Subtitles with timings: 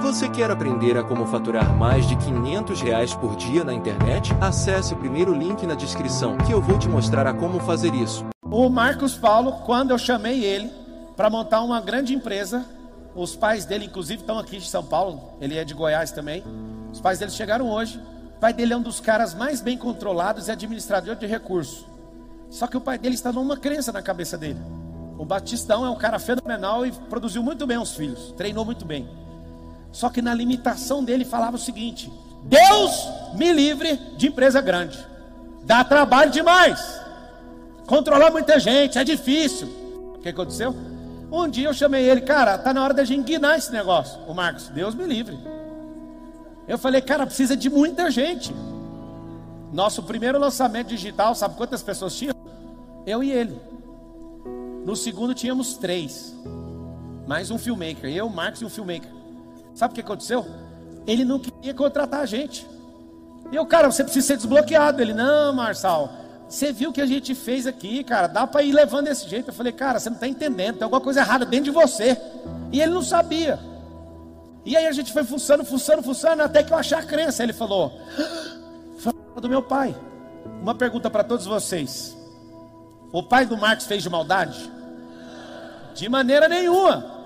[0.00, 4.32] Você quer aprender a como faturar mais de 500 reais por dia na internet?
[4.40, 8.24] Acesse o primeiro link na descrição que eu vou te mostrar a como fazer isso.
[8.44, 10.70] O Marcos Paulo, quando eu chamei ele
[11.16, 12.64] para montar uma grande empresa,
[13.14, 16.42] os pais dele, inclusive, estão aqui de São Paulo, ele é de Goiás também.
[16.92, 18.00] Os pais dele chegaram hoje.
[18.36, 21.86] O pai dele é um dos caras mais bem controlados e administrador de recursos.
[22.50, 24.60] Só que o pai dele está numa crença na cabeça dele.
[25.16, 29.21] O Batistão é um cara fenomenal e produziu muito bem os filhos, treinou muito bem.
[29.92, 32.10] Só que na limitação dele falava o seguinte:
[32.42, 34.98] Deus me livre de empresa grande.
[35.64, 37.00] Dá trabalho demais.
[37.86, 39.68] Controlar muita gente é difícil.
[40.16, 40.74] O que aconteceu?
[41.30, 44.18] Um dia eu chamei ele, cara, tá na hora da gente guinar esse negócio.
[44.26, 45.38] O Marcos, Deus me livre.
[46.66, 48.54] Eu falei, cara, precisa de muita gente.
[49.72, 52.34] Nosso primeiro lançamento digital, sabe quantas pessoas tinham?
[53.06, 53.58] Eu e ele.
[54.84, 56.34] No segundo tínhamos três.
[57.26, 58.10] Mais um filmmaker.
[58.10, 59.10] Eu, Marcos e um filmmaker.
[59.74, 60.46] Sabe o que aconteceu?
[61.06, 62.66] Ele não queria contratar a gente.
[63.50, 65.00] E eu, cara, você precisa ser desbloqueado.
[65.02, 66.10] Ele, não, Marçal,
[66.48, 69.48] você viu o que a gente fez aqui, cara, dá para ir levando desse jeito.
[69.48, 72.16] Eu falei, cara, você não está entendendo, tem alguma coisa errada dentro de você.
[72.70, 73.58] E ele não sabia.
[74.64, 77.42] E aí a gente foi fuçando, fuçando, fuçando, até que eu achei a crença.
[77.42, 77.98] Ele falou,
[78.98, 79.96] foi do meu pai.
[80.60, 82.16] Uma pergunta para todos vocês.
[83.12, 84.70] O pai do Marcos fez de maldade?
[85.94, 87.21] De maneira nenhuma.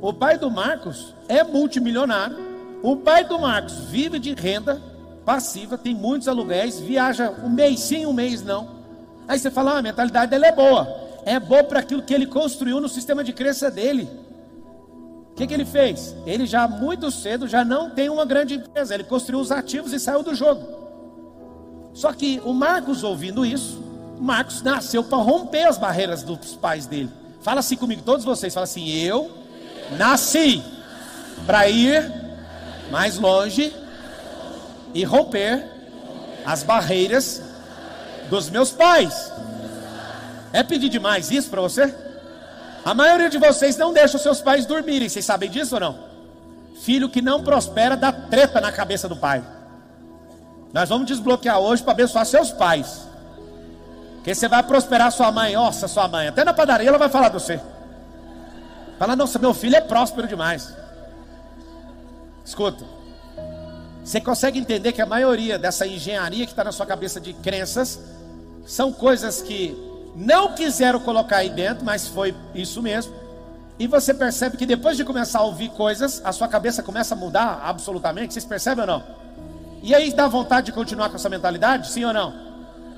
[0.00, 2.36] O pai do Marcos é multimilionário.
[2.82, 4.80] O pai do Marcos vive de renda
[5.24, 8.68] passiva, tem muitos aluguéis, viaja um mês sim, um mês não.
[9.26, 10.86] Aí você fala, ah, a mentalidade dele é boa.
[11.24, 14.08] É boa para aquilo que ele construiu no sistema de crença dele.
[15.30, 16.14] O que, que ele fez?
[16.26, 18.94] Ele já muito cedo já não tem uma grande empresa.
[18.94, 20.62] Ele construiu os ativos e saiu do jogo.
[21.94, 23.82] Só que o Marcos ouvindo isso,
[24.20, 27.10] Marcos nasceu para romper as barreiras dos pais dele.
[27.40, 29.30] Fala assim comigo, todos vocês, fala assim: eu
[29.92, 30.62] Nasci
[31.46, 32.12] para ir
[32.90, 33.74] mais longe
[34.92, 35.64] e romper
[36.44, 37.42] as barreiras
[38.30, 39.32] dos meus pais.
[40.52, 41.92] É pedir demais isso para você?
[42.84, 45.98] A maioria de vocês não deixa os seus pais dormirem, vocês sabem disso ou não?
[46.82, 49.42] Filho que não prospera dá treta na cabeça do pai.
[50.72, 53.06] Nós vamos desbloquear hoje para abençoar seus pais.
[54.22, 56.28] Que você vai prosperar sua mãe, nossa, sua mãe.
[56.28, 57.60] Até na padaria ela vai falar de você.
[58.98, 60.74] Fala, nossa, meu filho é próspero demais.
[62.44, 62.84] Escuta.
[64.04, 67.98] Você consegue entender que a maioria dessa engenharia que está na sua cabeça de crenças
[68.66, 69.74] são coisas que
[70.14, 73.14] não quiseram colocar aí dentro, mas foi isso mesmo.
[73.78, 77.16] E você percebe que depois de começar a ouvir coisas, a sua cabeça começa a
[77.16, 78.34] mudar absolutamente.
[78.34, 79.02] Vocês percebem ou não?
[79.82, 81.90] E aí dá vontade de continuar com essa mentalidade?
[81.90, 82.32] Sim ou não?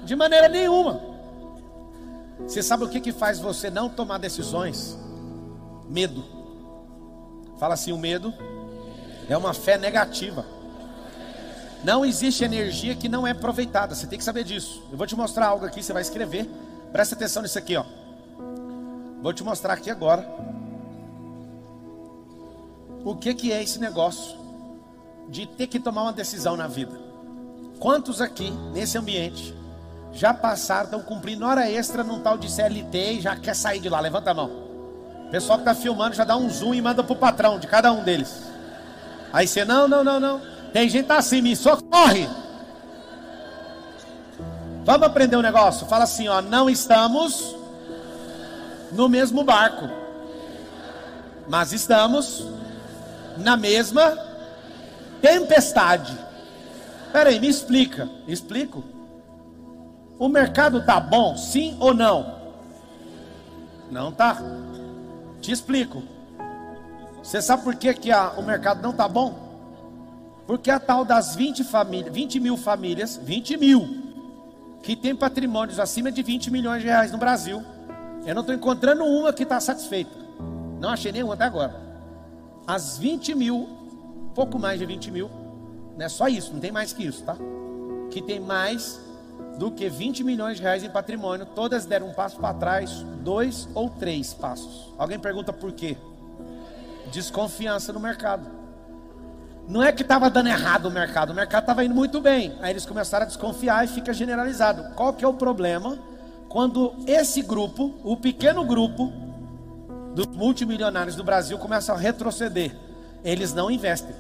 [0.05, 1.01] De maneira nenhuma.
[2.41, 4.99] Você sabe o que, que faz você não tomar decisões?
[5.89, 6.25] Medo.
[7.59, 8.33] Fala assim: o medo
[9.29, 10.45] é uma fé negativa.
[11.85, 13.95] Não existe energia que não é aproveitada.
[13.95, 14.83] Você tem que saber disso.
[14.91, 16.49] Eu vou te mostrar algo aqui, você vai escrever.
[16.93, 17.85] Presta atenção nisso aqui, ó.
[19.23, 20.29] Vou te mostrar aqui agora.
[23.05, 24.37] O que que é esse negócio
[25.29, 26.99] de ter que tomar uma decisão na vida?
[27.79, 29.55] Quantos aqui nesse ambiente
[30.13, 33.89] já passaram, estão cumprindo hora extra num tal de CLT e já quer sair de
[33.89, 34.01] lá?
[34.01, 34.66] Levanta a mão.
[35.31, 37.93] Pessoal que está filmando já dá um zoom e manda para o patrão de cada
[37.93, 38.43] um deles.
[39.33, 40.41] Aí você, não, não, não, não.
[40.73, 42.29] Tem gente assim, me socorre.
[44.85, 45.87] Vamos aprender um negócio?
[45.87, 47.57] Fala assim, ó, não estamos
[48.93, 49.89] no mesmo barco.
[51.49, 52.47] Mas estamos
[53.37, 54.17] na mesma
[55.21, 56.17] tempestade.
[57.07, 58.09] Espera aí, me explica.
[58.29, 58.85] Explico.
[60.19, 62.37] O mercado tá bom, sim ou não?
[63.91, 64.39] Não tá.
[65.47, 66.03] Te explico.
[67.23, 69.33] Você sabe por que, que a, o mercado não está bom?
[70.45, 73.89] Porque a tal das 20, famílias, 20 mil famílias, 20 mil,
[74.83, 77.63] que tem patrimônios acima de 20 milhões de reais no Brasil.
[78.27, 80.11] Eu não estou encontrando uma que está satisfeita.
[80.81, 81.81] Não achei nenhuma até agora.
[82.67, 83.69] As 20 mil,
[84.35, 85.31] pouco mais de 20 mil,
[85.97, 87.37] não é só isso, não tem mais que isso, tá?
[88.11, 89.01] Que tem mais
[89.59, 93.69] do que 20 milhões de reais em patrimônio, todas deram um passo para trás, dois
[93.75, 94.93] ou três passos.
[94.99, 95.97] Alguém pergunta por quê?
[97.11, 98.47] Desconfiança no mercado.
[99.69, 102.57] Não é que estava dando errado o mercado, o mercado estava indo muito bem.
[102.61, 104.95] Aí eles começaram a desconfiar e fica generalizado.
[104.95, 105.99] Qual que é o problema?
[106.49, 109.13] Quando esse grupo, o pequeno grupo
[110.15, 112.77] dos multimilionários do Brasil começa a retroceder,
[113.25, 114.15] eles não investem.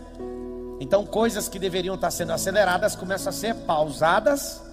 [0.81, 4.66] Então coisas que deveriam estar sendo aceleradas começam a ser pausadas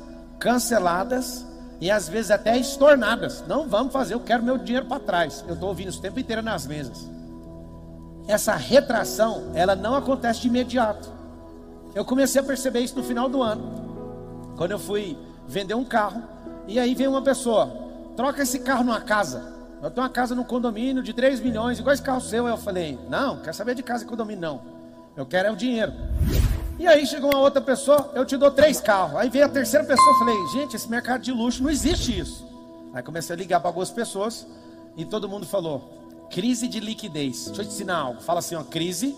[0.44, 1.46] canceladas
[1.80, 3.46] e às vezes até estornadas.
[3.48, 5.44] Não vamos fazer, eu quero meu dinheiro para trás.
[5.48, 7.10] Eu estou ouvindo isso o tempo inteiro nas mesas.
[8.28, 11.10] essa retração, ela não acontece de imediato.
[11.96, 15.18] Eu comecei a perceber isso no final do ano, quando eu fui
[15.48, 16.24] vender um carro,
[16.68, 17.70] e aí vem uma pessoa,
[18.16, 19.54] troca esse carro numa casa.
[19.82, 22.48] Eu tenho uma casa no condomínio de 3 milhões, igual esse carro seu.
[22.48, 24.62] Eu falei, não, quer saber de casa e condomínio, não.
[25.18, 25.92] Eu quero é o dinheiro.
[26.84, 29.16] E aí chegou uma outra pessoa, eu te dou três carros.
[29.16, 32.46] Aí veio a terceira pessoa, falei, gente, esse mercado de luxo não existe isso.
[32.94, 34.46] Aí comecei a ligar para algumas pessoas
[34.98, 37.46] e todo mundo falou, crise de liquidez.
[37.46, 38.22] Deixa eu te ensinar algo.
[38.22, 39.16] Fala assim, ó, crise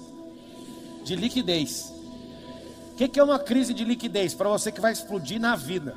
[1.03, 1.91] de liquidez.
[2.91, 4.35] O que, que é uma crise de liquidez?
[4.35, 5.95] Para você que vai explodir na vida.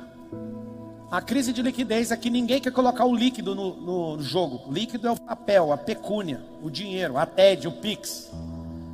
[1.11, 4.63] A crise de liquidez é que ninguém quer colocar o líquido no, no jogo.
[4.67, 8.31] O líquido é o papel, a pecúnia, o dinheiro, a TED, o PIX.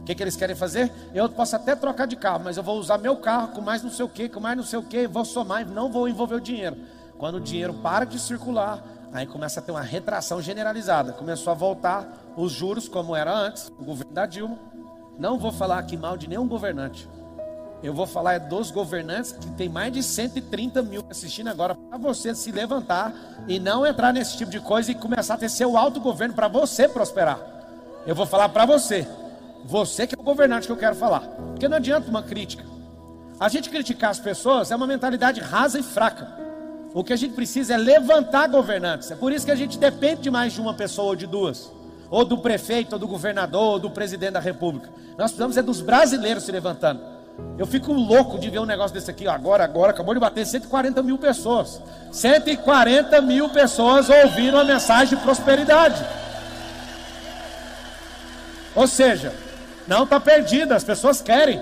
[0.05, 0.91] O que, que eles querem fazer?
[1.15, 3.89] Eu posso até trocar de carro, mas eu vou usar meu carro com mais não
[3.89, 6.39] sei o que, com mais não sei o que, vou somar não vou envolver o
[6.39, 6.77] dinheiro.
[7.17, 11.11] Quando o dinheiro para de circular, aí começa a ter uma retração generalizada.
[11.11, 12.07] Começou a voltar
[12.37, 14.59] os juros como era antes, o governo da Dilma.
[15.17, 17.09] Não vou falar aqui mal de nenhum governante.
[17.81, 21.97] Eu vou falar é dos governantes que tem mais de 130 mil assistindo agora para
[21.97, 23.11] você se levantar
[23.47, 26.87] e não entrar nesse tipo de coisa e começar a ter seu autogoverno para você
[26.87, 27.39] prosperar.
[28.05, 29.07] Eu vou falar para você.
[29.65, 31.21] Você que é o governante que eu quero falar.
[31.21, 32.63] Porque não adianta uma crítica.
[33.39, 36.27] A gente criticar as pessoas é uma mentalidade rasa e fraca.
[36.93, 39.09] O que a gente precisa é levantar governantes.
[39.09, 41.71] É por isso que a gente depende de mais de uma pessoa ou de duas.
[42.11, 44.89] Ou do prefeito, ou do governador, ou do presidente da república.
[45.17, 47.01] Nós precisamos é dos brasileiros se levantando.
[47.57, 49.27] Eu fico louco de ver um negócio desse aqui.
[49.27, 51.81] Agora, agora, acabou de bater 140 mil pessoas.
[52.11, 56.05] 140 mil pessoas ouviram a mensagem de prosperidade.
[58.75, 59.33] Ou seja,
[59.87, 61.59] não está perdida, as pessoas querem.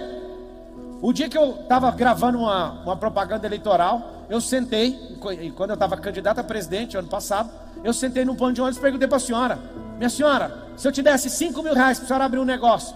[1.01, 5.73] O dia que eu estava gravando uma, uma propaganda eleitoral, eu sentei, e quando eu
[5.73, 7.49] estava candidato a presidente ano passado,
[7.83, 9.59] eu sentei no pão de ônibus e perguntei para a senhora:
[9.97, 12.95] Minha senhora, se eu te desse 5 mil reais para a senhora abrir um negócio,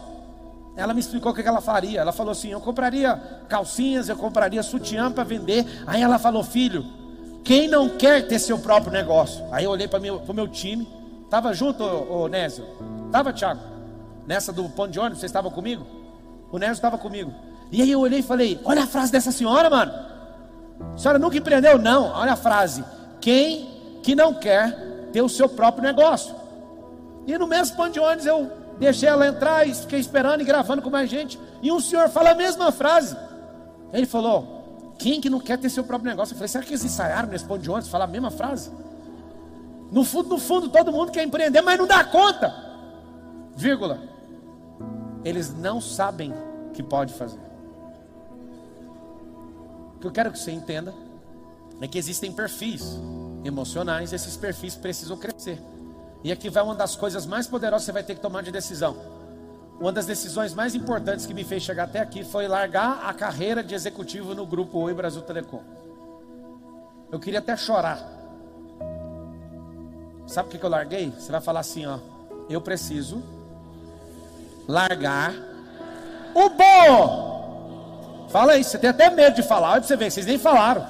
[0.78, 2.00] ela me explicou o que ela faria.
[2.00, 3.16] Ela falou assim: eu compraria
[3.50, 5.66] calcinhas, eu compraria sutiã para vender.
[5.86, 6.86] Aí ela falou: filho,
[7.44, 9.44] quem não quer ter seu próprio negócio?
[9.52, 10.88] Aí eu olhei para o meu time.
[11.26, 12.64] Estava junto, o, o Nésio?
[13.08, 13.77] Estava, Thiago?
[14.28, 15.88] Nessa do ponto de ônibus, você estava comigo?
[16.52, 17.34] O Nésio estava comigo.
[17.72, 19.92] E aí eu olhei e falei: olha a frase dessa senhora, mano.
[20.94, 21.80] A senhora nunca empreendeu?
[21.80, 22.12] Não.
[22.12, 22.84] Olha a frase:
[23.20, 26.36] quem que não quer ter o seu próprio negócio?
[27.26, 30.82] E no mesmo ponto de ônibus eu Deixei ela entrar e fiquei esperando e gravando
[30.82, 31.40] com mais gente.
[31.62, 33.18] E um senhor fala a mesma frase.
[33.92, 36.34] Ele falou: Quem que não quer ter seu próprio negócio?
[36.34, 38.72] Eu falei: Será que eles ensaiaram nesse ponto de ônibus falar a mesma frase?
[39.92, 42.54] No fundo, no fundo, todo mundo quer empreender, mas não dá conta.
[43.56, 44.00] Vírgula.
[45.28, 46.34] Eles não sabem
[46.74, 47.42] que pode fazer.
[49.98, 50.94] O que eu quero que você entenda
[51.82, 52.98] é que existem perfis
[53.44, 55.62] emocionais, esses perfis precisam crescer.
[56.24, 58.52] E aqui vai uma das coisas mais poderosas que você vai ter que tomar de
[58.52, 58.96] decisão.
[59.78, 63.62] Uma das decisões mais importantes que me fez chegar até aqui foi largar a carreira
[63.62, 65.62] de executivo no grupo Oi Brasil Telecom.
[67.12, 68.00] Eu queria até chorar.
[70.26, 71.12] Sabe o que eu larguei?
[71.12, 72.00] Você vai falar assim, ó.
[72.50, 73.22] Eu preciso
[74.68, 75.34] largar
[76.34, 78.28] o bom.
[78.30, 79.72] Fala aí, você tem até medo de falar.
[79.72, 80.86] Olha pra você ver, vocês nem falaram.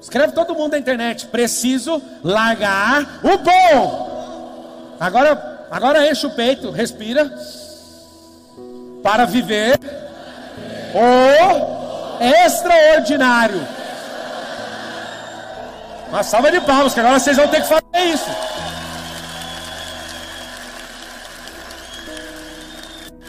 [0.00, 1.26] Escreve todo mundo na internet.
[1.28, 4.96] Preciso largar o bom.
[5.00, 7.32] Agora, agora enche o peito, respira.
[9.02, 9.78] Para viver
[10.94, 13.66] o extraordinário.
[16.08, 18.53] Uma salva de palmas, que agora vocês vão ter que fazer isso.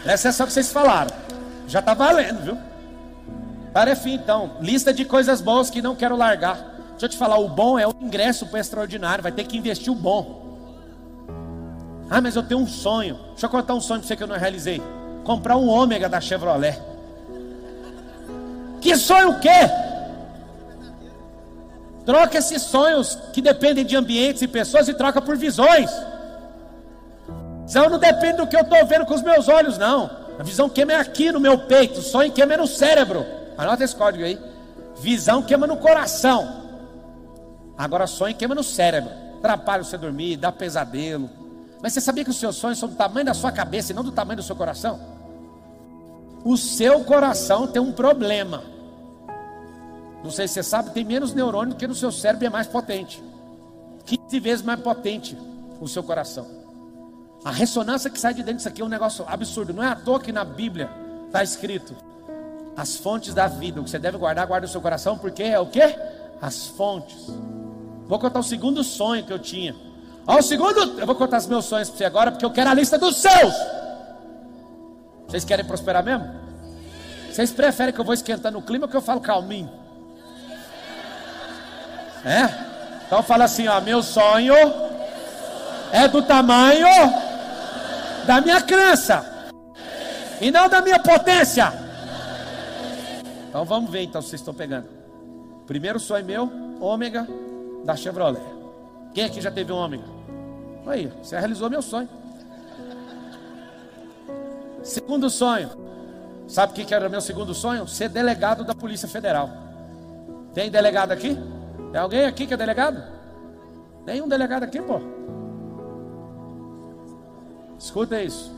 [0.05, 1.11] Essa é só que vocês falaram.
[1.67, 2.57] Já está valendo, viu?
[3.73, 6.55] Tarefa então, lista de coisas boas que não quero largar.
[6.91, 9.57] Deixa eu te falar, o bom é o ingresso para o extraordinário, vai ter que
[9.57, 10.45] investir o bom.
[12.09, 13.19] Ah, mas eu tenho um sonho.
[13.31, 14.81] Deixa eu contar um sonho para você que eu não realizei.
[15.23, 16.79] Comprar um ômega da Chevrolet.
[18.79, 19.49] Que sonho o quê?
[22.05, 25.89] Troca esses sonhos que dependem de ambientes e pessoas e troca por visões.
[27.65, 30.09] Visão não depende do que eu estou vendo com os meus olhos, não.
[30.39, 33.25] A visão queima é aqui no meu peito, o sonho queima é no cérebro.
[33.57, 34.39] Anota esse código aí.
[34.97, 36.63] Visão queima no coração.
[37.77, 39.11] Agora sonho queima no cérebro.
[39.39, 41.29] Atrapalha você dormir, dá pesadelo.
[41.81, 44.03] Mas você sabia que os seus sonhos são do tamanho da sua cabeça e não
[44.03, 44.99] do tamanho do seu coração?
[46.43, 48.63] O seu coração tem um problema.
[50.23, 52.67] Não sei se você sabe, tem menos neurônio que no seu cérebro e é mais
[52.67, 53.23] potente.
[54.05, 55.37] 15 vezes mais potente
[55.79, 56.64] o seu coração.
[57.45, 59.71] A ressonância que sai de dentro disso aqui é um negócio absurdo.
[59.71, 60.89] Não é à toa que na Bíblia
[61.27, 61.95] está escrito
[62.75, 63.79] as fontes da vida.
[63.79, 65.95] O que você deve guardar, guarda no seu coração, porque é o que?
[66.41, 67.27] As fontes.
[68.07, 69.75] Vou contar o segundo sonho que eu tinha.
[70.25, 72.71] Ó, o segundo, eu vou contar os meus sonhos para você agora, porque eu quero
[72.71, 73.53] a lista dos seus.
[75.27, 76.27] Vocês querem prosperar mesmo?
[77.31, 79.69] Vocês preferem que eu vou esquentando o clima ou que eu falo calminho?
[82.25, 83.05] É?
[83.05, 84.55] Então fala assim, ó, meu sonho
[85.91, 86.87] é do tamanho
[88.25, 89.51] da minha crença
[90.41, 91.71] e não da minha potência.
[93.49, 94.87] Então vamos ver então se vocês estão pegando.
[95.65, 97.27] Primeiro sonho meu, ômega
[97.83, 98.41] da Chevrolet.
[99.13, 100.03] Quem aqui já teve um ômega?
[100.85, 102.09] Aí, você realizou meu sonho.
[104.83, 105.69] Segundo sonho.
[106.47, 107.87] Sabe o que era meu segundo sonho?
[107.87, 109.49] Ser delegado da Polícia Federal.
[110.53, 111.35] Tem delegado aqui?
[111.91, 113.01] Tem alguém aqui que é delegado?
[114.05, 114.99] Nenhum delegado aqui, pô.
[117.79, 118.51] Escuta isso.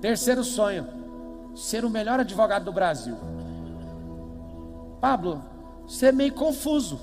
[0.00, 0.86] Terceiro sonho:
[1.54, 3.16] ser o melhor advogado do Brasil.
[5.00, 5.44] Pablo,
[5.86, 7.00] você é meio confuso.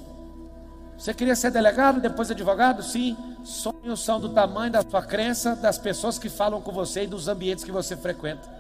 [0.98, 2.82] Você queria ser delegado, depois advogado?
[2.82, 3.18] Sim.
[3.44, 7.28] Sonhos são do tamanho da sua crença, das pessoas que falam com você e dos
[7.28, 8.56] ambientes que você frequenta.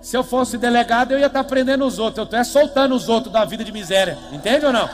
[0.00, 2.18] Se eu fosse delegado, eu ia estar prendendo os outros.
[2.18, 4.16] Eu estou é soltando os outros da vida de miséria.
[4.30, 4.88] Entende ou não?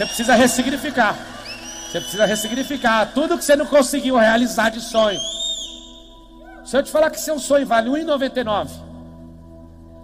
[0.00, 1.14] Você precisa ressignificar.
[1.84, 5.20] Você precisa ressignificar tudo que você não conseguiu realizar de sonho.
[6.64, 8.70] Se eu te falar que seu sonho vale R$1,99.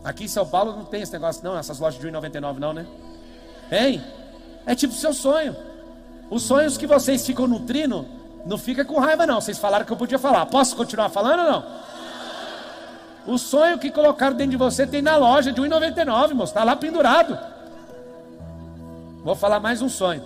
[0.05, 2.85] Aqui em São Paulo não tem esse negócio, não, essas lojas de 1,99 não, né?
[3.71, 4.05] Tem.
[4.67, 5.57] É tipo seu sonho.
[6.29, 8.07] Os sonhos que vocês ficam nutrindo,
[8.45, 9.41] não fica com raiva não.
[9.41, 10.45] Vocês falaram que eu podia falar.
[10.45, 11.65] Posso continuar falando ou não?
[13.29, 16.51] O sonho que colocaram dentro de você tem na loja de 1,99, moço.
[16.51, 17.56] Está lá pendurado.
[19.27, 20.23] Vou falar mais um sonho.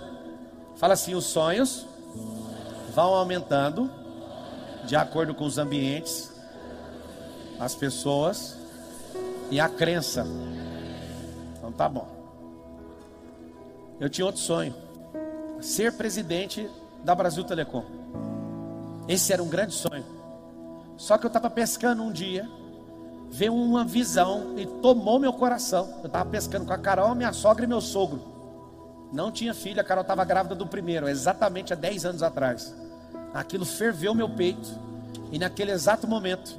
[0.75, 1.87] Fala assim: os sonhos
[2.93, 3.89] vão aumentando
[4.85, 6.31] de acordo com os ambientes,
[7.59, 8.55] as pessoas
[9.49, 10.23] e a crença.
[11.57, 12.07] Então tá bom.
[13.99, 14.75] Eu tinha outro sonho:
[15.59, 16.69] ser presidente
[17.03, 17.83] da Brasil Telecom.
[19.07, 20.05] Esse era um grande sonho.
[20.95, 22.47] Só que eu estava pescando um dia,
[23.31, 25.89] veio uma visão e tomou meu coração.
[26.01, 28.30] Eu estava pescando com a Carol, minha sogra e meu sogro.
[29.11, 32.73] Não tinha filho, a Carol estava grávida do primeiro, exatamente há 10 anos atrás.
[33.33, 34.69] Aquilo ferveu meu peito.
[35.31, 36.57] E naquele exato momento,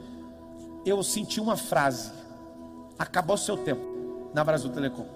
[0.85, 2.11] eu senti uma frase
[3.03, 5.07] acabou seu tempo na Brasil Telecom.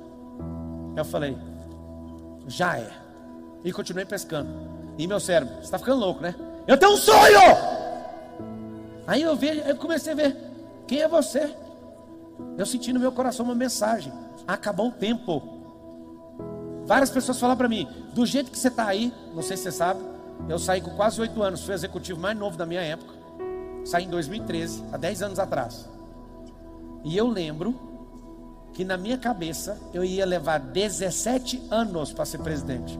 [0.96, 1.36] Eu falei,
[2.46, 2.90] já é.
[3.64, 4.50] E continuei pescando.
[4.98, 6.34] E meu cérebro, você está ficando louco, né?
[6.66, 7.40] Eu tenho um sonho!
[9.06, 10.36] Aí eu, vi, eu comecei a ver,
[10.86, 11.54] quem é você?
[12.58, 14.12] Eu senti no meu coração uma mensagem.
[14.46, 15.55] Acabou o tempo.
[16.86, 19.72] Várias pessoas falaram para mim, do jeito que você está aí, não sei se você
[19.72, 20.00] sabe,
[20.48, 23.14] eu saí com quase oito anos, fui executivo mais novo da minha época.
[23.84, 25.88] Saí em 2013, há 10 anos atrás.
[27.04, 27.74] E eu lembro
[28.72, 32.98] que na minha cabeça eu ia levar 17 anos para ser presidente.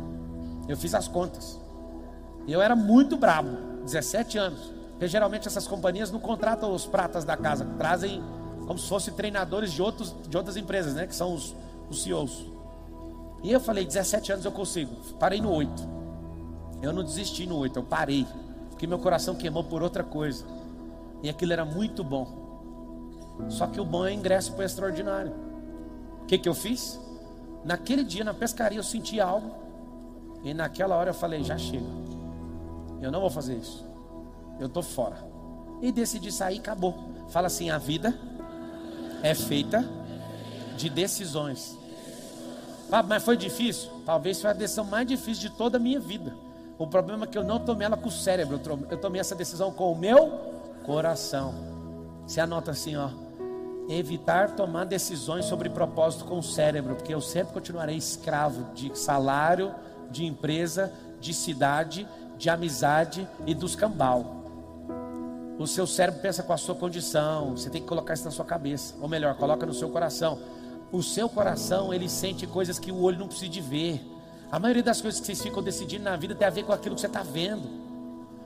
[0.69, 1.61] Eu fiz as contas.
[2.49, 4.73] Eu era muito brabo, 17 anos.
[4.93, 8.23] Porque geralmente essas companhias não contratam os pratas da casa, trazem
[8.66, 11.07] como se fossem treinadores de, outros, de outras empresas, né?
[11.07, 11.55] Que são os,
[11.90, 12.55] os CEOs.
[13.47, 14.97] E eu falei, 17 anos eu consigo.
[15.21, 15.88] Parei no 8.
[16.83, 18.26] Eu não desisti no 8, eu parei.
[18.71, 20.45] Porque meu coração queimou por outra coisa.
[21.23, 22.26] E aquilo era muito bom.
[23.49, 25.33] Só que o bom é ingresso para o extraordinário.
[26.23, 26.99] O que, que eu fiz?
[27.65, 29.55] Naquele dia na pescaria eu senti algo.
[30.43, 31.87] E naquela hora eu falei: já chega.
[33.00, 33.87] Eu não vou fazer isso.
[34.59, 35.25] Eu estou fora.
[35.81, 36.99] E decidi sair acabou.
[37.29, 38.12] Fala assim: a vida
[39.23, 39.88] é feita
[40.76, 41.75] de decisões.
[42.90, 43.90] Ah, mas foi difícil?
[44.05, 46.35] Talvez foi a decisão mais difícil de toda a minha vida.
[46.78, 49.73] O problema é que eu não tomei ela com o cérebro, eu tomei essa decisão
[49.73, 50.31] com o meu
[50.85, 51.55] coração.
[52.26, 53.09] Você anota assim, ó
[53.88, 59.75] evitar tomar decisões sobre propósito com o cérebro, porque eu sempre continuarei escravo de salário,
[60.11, 64.35] de empresa, de cidade, de amizade e dos cambal.
[65.59, 68.45] O seu cérebro pensa com a sua condição, você tem que colocar isso na sua
[68.45, 70.38] cabeça, ou melhor, coloca no seu coração.
[70.93, 74.00] O seu coração, ele sente coisas que o olho não precisa de ver.
[74.50, 76.95] A maioria das coisas que vocês ficam decidindo na vida tem a ver com aquilo
[76.95, 77.69] que você está vendo.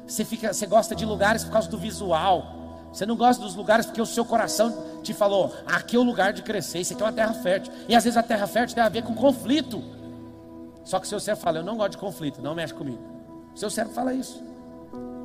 [0.06, 2.60] Você, fica, você gosta de lugares por causa do visual.
[2.92, 6.32] Você não gosta dos lugares porque o seu coração te falou: aqui é o lugar
[6.32, 7.72] de crescer, isso aqui é uma terra fértil.
[7.88, 9.82] E às vezes a terra fértil tem a ver com conflito.
[10.84, 12.98] Só que o seu cérebro fala: eu não gosto de conflito, não mexe comigo.
[13.54, 14.42] Seu cérebro fala isso.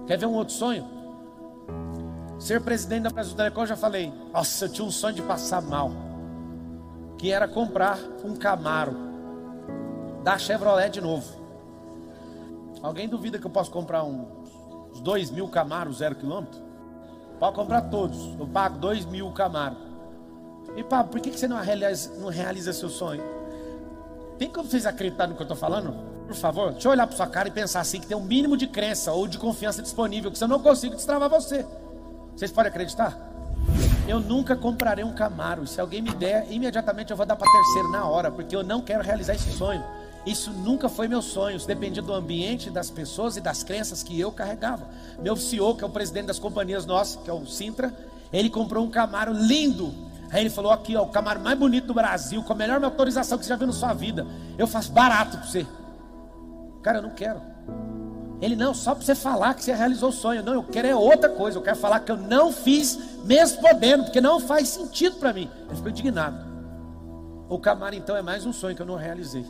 [0.05, 0.87] Quer ver um outro sonho?
[2.37, 4.13] Ser presidente da Brasil Telecom, eu já falei.
[4.31, 5.91] Nossa, eu tinha um sonho de passar mal.
[7.17, 8.95] Que era comprar um Camaro
[10.23, 11.43] da Chevrolet de novo.
[12.81, 14.25] Alguém duvida que eu posso comprar um,
[14.91, 16.61] uns dois mil Camaros zero quilômetro?
[17.39, 18.17] Pode comprar todos.
[18.39, 19.75] Eu pago dois mil Camaro.
[20.75, 23.23] E Pablo, por que você não realiza, não realiza seu sonho?
[24.37, 25.93] Tem como vocês acreditar no que eu estou falando?
[26.27, 28.57] Por favor, deixa eu olhar para sua cara e pensar assim que tem um mínimo
[28.57, 31.65] de crença ou de confiança disponível, que se eu não consigo destravar você.
[32.35, 33.34] Vocês podem acreditar?
[34.07, 35.65] Eu nunca comprarei um Camaro.
[35.65, 38.79] Se alguém me der, imediatamente eu vou dar para terceiro na hora, porque eu não
[38.81, 39.83] quero realizar esse sonho.
[40.25, 41.57] Isso nunca foi meu sonho.
[41.57, 44.87] Isso dependia do ambiente, das pessoas e das crenças que eu carregava.
[45.19, 47.91] Meu CEO, que é o presidente das companhias nossas, que é o Sintra,
[48.31, 49.91] ele comprou um Camaro lindo.
[50.31, 53.39] Aí ele falou: aqui, ó, o Camaro mais bonito do Brasil, com a melhor motorização
[53.39, 54.25] que você já viu na sua vida.
[54.57, 55.65] Eu faço barato para você.
[56.83, 57.54] Cara, eu não quero.
[58.41, 60.43] Ele, não, só para você falar que você realizou o sonho.
[60.43, 61.57] Não, eu quero é outra coisa.
[61.57, 65.49] Eu quero falar que eu não fiz, mesmo podendo, porque não faz sentido para mim.
[65.67, 66.37] Ele ficou indignado.
[67.47, 69.45] O Camaro, então, é mais um sonho que eu não realizei.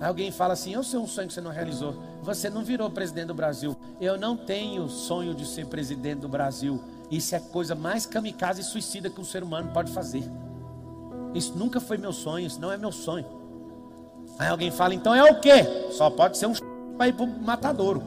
[0.00, 1.96] Aí alguém fala assim: Eu sei um sonho que você não realizou.
[2.22, 3.76] Você não virou presidente do Brasil.
[4.00, 6.80] Eu não tenho sonho de ser presidente do Brasil.
[7.10, 10.22] Isso é a coisa mais kamikaze e suicida que um ser humano pode fazer.
[11.34, 13.37] Isso nunca foi meu sonho, isso não é meu sonho.
[14.38, 15.66] Aí alguém fala, então é o quê?
[15.90, 16.54] Só pode ser um
[16.96, 18.02] para ir para o matadouro.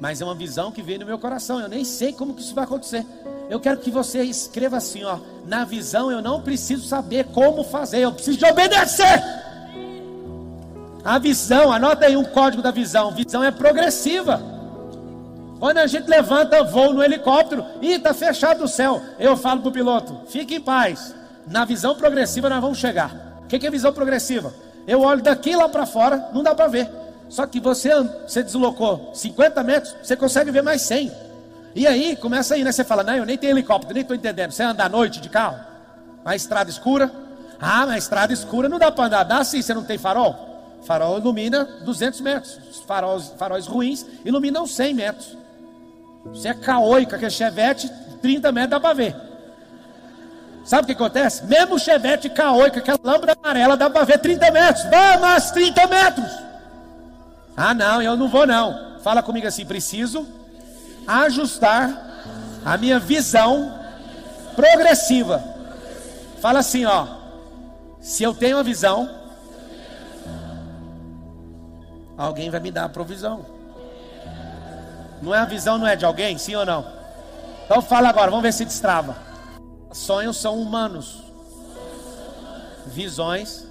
[0.00, 1.60] Mas é uma visão que veio no meu coração.
[1.60, 3.06] Eu nem sei como que isso vai acontecer.
[3.48, 5.18] Eu quero que você escreva assim, ó.
[5.46, 9.22] Na visão eu não preciso saber como fazer, eu preciso de obedecer.
[11.04, 13.12] A visão, anota aí um código da visão.
[13.12, 14.40] Visão é progressiva.
[15.58, 19.68] Quando a gente levanta voo no helicóptero, e está fechado o céu, eu falo para
[19.68, 21.14] o piloto: fique em paz.
[21.46, 23.38] Na visão progressiva nós vamos chegar.
[23.44, 24.52] O que é visão progressiva?
[24.86, 26.88] Eu olho daqui lá para fora, não dá para ver.
[27.28, 27.90] Só que você,
[28.26, 31.10] você deslocou 50 metros, você consegue ver mais 100.
[31.74, 32.70] E aí começa aí, né?
[32.70, 34.50] Você fala, não, eu nem tenho helicóptero, nem estou entendendo.
[34.52, 35.58] Você anda à noite de carro?
[36.24, 37.10] A estrada escura?
[37.58, 39.24] Ah, na estrada escura não dá para andar.
[39.24, 40.52] Dá sim, você não tem farol?
[40.82, 42.58] Farol ilumina 200 metros.
[42.86, 45.38] Faróis, faróis ruins iluminam 100 metros.
[46.26, 49.16] Você é caoica, que é chevette, 30 metros dá para ver.
[50.64, 51.44] Sabe o que acontece?
[51.44, 54.84] Mesmo chevette caoica, aquela lâmpada amarela, dá para ver 30 metros.
[54.84, 56.30] Vamos, 30 metros.
[57.56, 58.98] Ah, não, eu não vou não.
[59.02, 60.26] Fala comigo assim, preciso
[61.06, 61.90] ajustar
[62.64, 63.78] a minha visão
[64.54, 65.42] progressiva.
[66.40, 67.06] Fala assim, ó.
[68.00, 69.08] Se eu tenho uma visão,
[72.16, 73.44] alguém vai me dar a provisão.
[75.20, 76.36] Não é a visão, não é de alguém?
[76.36, 76.84] Sim ou não?
[77.64, 79.31] Então fala agora, vamos ver se destrava.
[79.92, 81.22] Sonhos são humanos,
[82.86, 83.66] visões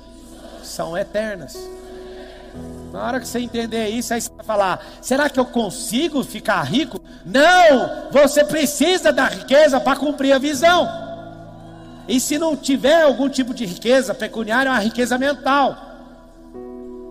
[0.64, 1.58] são eternas.
[2.92, 6.62] Na hora que você entender isso, aí você vai falar: será que eu consigo ficar
[6.64, 7.02] rico?
[7.26, 8.12] Não!
[8.12, 10.88] Você precisa da riqueza para cumprir a visão.
[12.08, 15.78] E se não tiver algum tipo de riqueza pecuniária, é uma riqueza mental.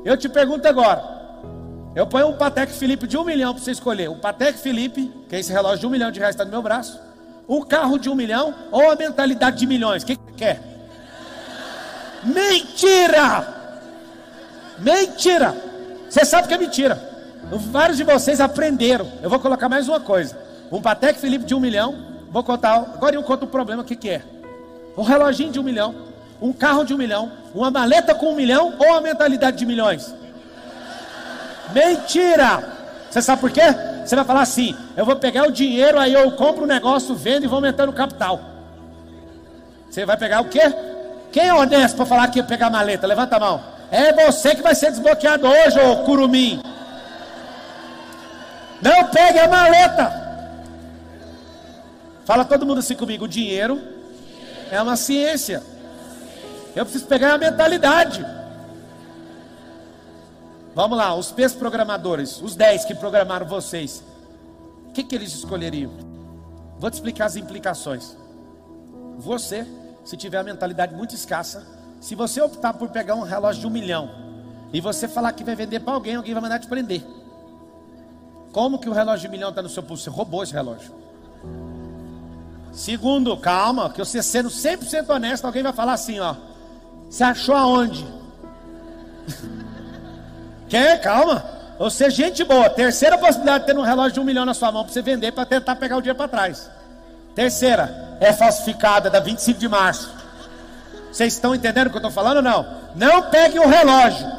[0.05, 1.03] Eu te pergunto agora:
[1.95, 4.09] eu ponho um Patek Felipe de um milhão para você escolher.
[4.09, 6.63] O Patek Felipe, que é esse relógio de um milhão de reais está no meu
[6.63, 7.10] braço.
[7.51, 10.05] Um carro de um milhão ou a mentalidade de milhões?
[10.05, 10.61] O que, que quer?
[12.23, 13.45] Mentira!
[14.79, 15.57] Mentira!
[16.09, 17.11] Você sabe que é mentira.
[17.51, 19.11] Vários de vocês aprenderam.
[19.21, 20.39] Eu vou colocar mais uma coisa.
[20.71, 22.21] Um Patek Felipe de um milhão.
[22.31, 22.77] Vou contar.
[22.77, 23.83] Agora eu conto o problema.
[23.83, 24.23] O que, que é?
[24.97, 25.93] Um reloginho de um milhão.
[26.41, 27.33] Um carro de um milhão.
[27.53, 30.15] Uma maleta com um milhão ou a mentalidade de milhões?
[31.73, 32.77] Mentira!
[33.11, 33.63] Você sabe por quê?
[34.05, 37.15] Você vai falar assim: eu vou pegar o dinheiro, aí eu compro o um negócio,
[37.15, 38.41] vendo e vou aumentando o capital.
[39.89, 40.63] Você vai pegar o quê?
[41.33, 43.07] Quem é honesto para falar que ia pegar a maleta?
[43.07, 43.63] Levanta a mão.
[43.91, 46.63] É você que vai ser desbloqueado hoje, ô curumim.
[48.81, 50.21] Não pegue a maleta.
[52.25, 53.81] Fala todo mundo assim comigo: o dinheiro
[54.71, 55.63] é uma ciência.
[56.75, 58.25] Eu preciso pegar a mentalidade.
[60.75, 64.05] Vamos lá, os P's programadores, os 10 que programaram vocês.
[64.89, 65.91] O que, que eles escolheriam?
[66.79, 68.17] Vou te explicar as implicações.
[69.19, 69.67] Você,
[70.05, 71.67] se tiver a mentalidade muito escassa,
[72.01, 74.11] se você optar por pegar um relógio de um milhão
[74.73, 77.05] e você falar que vai vender para alguém, alguém vai mandar te prender.
[78.53, 80.05] Como que o relógio de um milhão está no seu pulso?
[80.05, 80.95] Você roubou esse relógio.
[82.73, 86.37] Segundo, calma, que você sendo 100% honesto, alguém vai falar assim, ó.
[87.09, 88.07] Você achou aonde?
[90.71, 91.01] Quer?
[91.01, 91.45] Calma.
[91.79, 92.71] Você, gente boa.
[92.71, 95.33] Terceira possibilidade de ter um relógio de um milhão na sua mão para você vender
[95.33, 96.71] para tentar pegar o dinheiro para trás.
[97.35, 100.11] Terceira, é falsificada da 25 de março.
[101.11, 102.67] Vocês estão entendendo o que eu estou falando ou não?
[102.95, 104.31] Não pegue o relógio.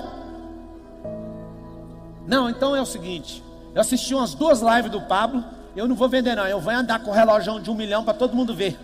[2.25, 3.43] Não, então é o seguinte.
[3.73, 5.43] Eu assisti umas duas lives do Pablo.
[5.75, 6.47] Eu não vou vender, não.
[6.47, 8.79] Eu vou andar com o relógio de um milhão para todo mundo ver.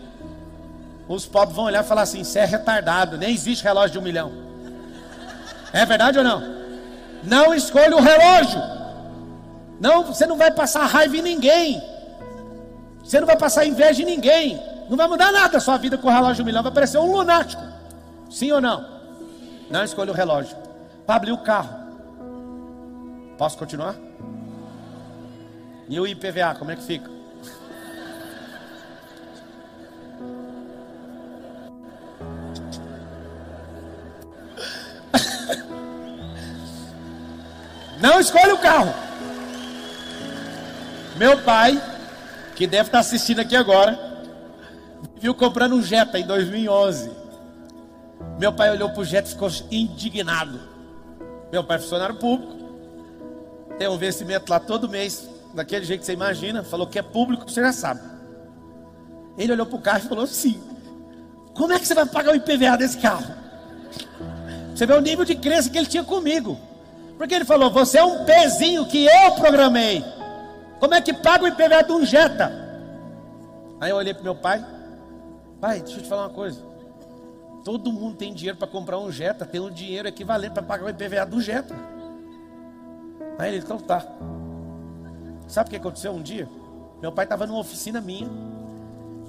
[1.08, 4.02] Os pobres vão olhar e falar assim: você é retardado, nem existe relógio de um
[4.02, 4.32] milhão.
[5.72, 6.57] É verdade ou não?
[7.28, 8.62] Não escolha o relógio.
[9.82, 11.82] Não, você não vai passar raiva em ninguém.
[13.04, 14.58] Você não vai passar inveja em ninguém.
[14.90, 16.64] Não vai mudar nada a sua vida com o relógio milhão.
[16.64, 17.62] Vai parecer um lunático.
[18.30, 18.88] Sim ou não?
[19.70, 20.56] Não escolha o relógio.
[21.06, 21.70] Pablo, e o carro?
[23.38, 23.96] Posso continuar?
[25.90, 27.08] E o IPVA, como é que fica?
[38.00, 38.94] Não escolhe o carro.
[41.16, 41.82] Meu pai,
[42.56, 43.98] que deve estar assistindo aqui agora,
[45.16, 47.10] viu comprando um Jetta em 2011.
[48.40, 50.60] Meu pai olhou para o Jetta e ficou indignado.
[51.52, 52.56] Meu pai é funcionário público,
[53.80, 56.64] tem um vencimento lá todo mês, daquele jeito que você imagina.
[56.64, 58.02] Falou que é público, você já sabe.
[59.38, 60.62] Ele olhou para o carro e falou assim:
[61.56, 63.26] Como é que você vai pagar o IPVA desse carro?
[64.76, 66.60] Você vê o nível de crença que ele tinha comigo.
[67.18, 70.04] Porque ele falou: Você é um pezinho que eu programei.
[70.80, 72.52] Como é que paga o IPVA de um Jetta?
[73.82, 74.64] Aí eu olhei para meu pai:
[75.60, 76.62] Pai, deixa eu te falar uma coisa.
[77.64, 80.90] Todo mundo tem dinheiro para comprar um Jetta, tem um dinheiro equivalente para pagar o
[80.90, 81.76] IPVA do Jetta.
[83.38, 84.06] Aí ele, então tá.
[85.48, 86.48] Sabe o que aconteceu um dia?
[87.02, 88.30] Meu pai estava numa oficina minha.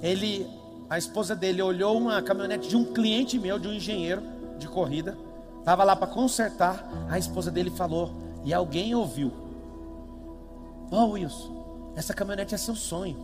[0.01, 0.47] Ele,
[0.89, 4.21] a esposa dele olhou uma caminhonete de um cliente meu, de um engenheiro
[4.57, 5.17] de corrida.
[5.59, 6.83] Estava lá para consertar.
[7.09, 8.11] A esposa dele falou,
[8.43, 9.31] e alguém ouviu:
[10.91, 13.17] Ó oh, Wilson, essa caminhonete é seu sonho.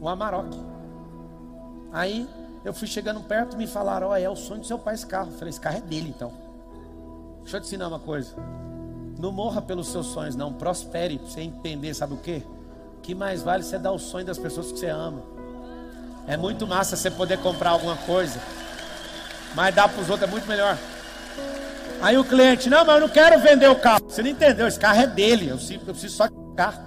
[0.00, 0.56] Um Amarok.
[1.92, 2.28] Aí
[2.64, 5.06] eu fui chegando perto, me falaram: Ó, oh, é o sonho do seu pai esse
[5.06, 5.30] carro.
[5.30, 6.32] Eu falei: Esse carro é dele então.
[7.42, 8.34] Deixa eu te ensinar uma coisa.
[9.18, 10.52] Não morra pelos seus sonhos, não.
[10.52, 12.42] Prospere para você entender, sabe o que?
[13.04, 15.22] que mais vale você dar o sonho das pessoas que você ama.
[16.26, 18.40] É muito massa você poder comprar alguma coisa,
[19.54, 20.78] mas dar para os outros é muito melhor.
[22.02, 24.04] Aí o cliente, não, mas eu não quero vender o carro.
[24.08, 26.82] Você não entendeu, esse carro é dele, eu preciso, preciso só de carro.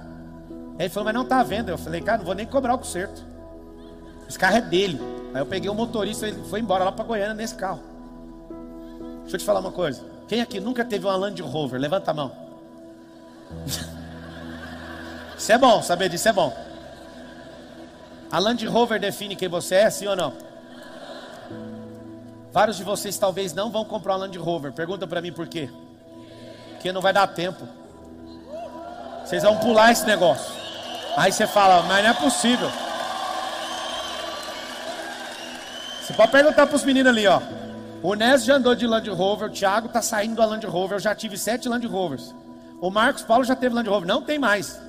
[0.78, 1.70] Aí ele falou, mas não está vendo.
[1.70, 3.26] Eu falei, cara, não vou nem cobrar o conserto.
[4.30, 5.00] Esse carro é dele.
[5.34, 7.82] Aí eu peguei o motorista, ele foi embora lá para Goiânia nesse carro.
[9.22, 10.02] Deixa eu te falar uma coisa.
[10.28, 11.80] Quem aqui nunca teve uma Land Rover?
[11.80, 12.32] Levanta a mão.
[15.38, 16.52] Isso é bom, saber disso é bom.
[18.32, 20.34] A Land Rover define quem você é, sim ou não?
[22.58, 24.74] Vários de vocês talvez não vão comprar uma Land Rover.
[24.74, 25.70] Pergunta para mim por quê?
[26.72, 27.68] Porque não vai dar tempo.
[29.24, 30.52] Vocês vão pular esse negócio.
[31.16, 32.68] Aí você fala, mas não é possível.
[36.02, 37.40] Você pode perguntar para os meninos ali, ó.
[38.02, 41.00] O Nés já andou de Land Rover, o Thiago está saindo da Land Rover, eu
[41.00, 42.34] já tive sete Land Rovers.
[42.82, 44.82] O Marcos Paulo já teve Land Rover, não tem mais.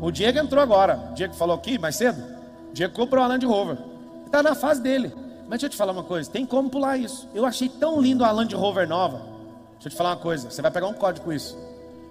[0.00, 2.22] O Diego entrou agora, o Diego falou aqui mais cedo.
[2.70, 3.76] O Diego comprou a Land Rover.
[4.24, 5.31] Está na fase dele.
[5.42, 7.28] Mas deixa eu te falar uma coisa, tem como pular isso.
[7.34, 9.18] Eu achei tão lindo a Land Rover nova.
[9.72, 11.56] Deixa eu te falar uma coisa, você vai pegar um código com isso.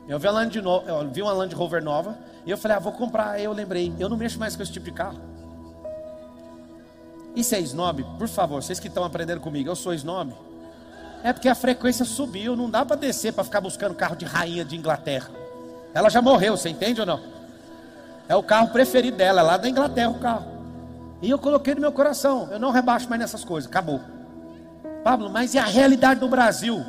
[0.08, 0.82] Eu vi, Land no...
[0.82, 3.32] eu vi uma Land Rover nova e eu falei, ah, vou comprar.
[3.32, 5.20] Aí eu lembrei, eu não mexo mais com esse tipo de carro.
[7.36, 8.04] Isso é snob?
[8.18, 10.34] Por favor, vocês que estão aprendendo comigo, eu sou snob?
[11.24, 14.66] É porque a frequência subiu, não dá para descer para ficar buscando carro de rainha
[14.66, 15.30] de Inglaterra.
[15.94, 17.22] Ela já morreu, você entende ou não?
[18.28, 20.51] É o carro preferido dela, é lá da Inglaterra o carro.
[21.22, 24.02] E eu coloquei no meu coração, eu não rebaixo mais nessas coisas, acabou.
[25.04, 26.84] Pablo, mas e a realidade do Brasil?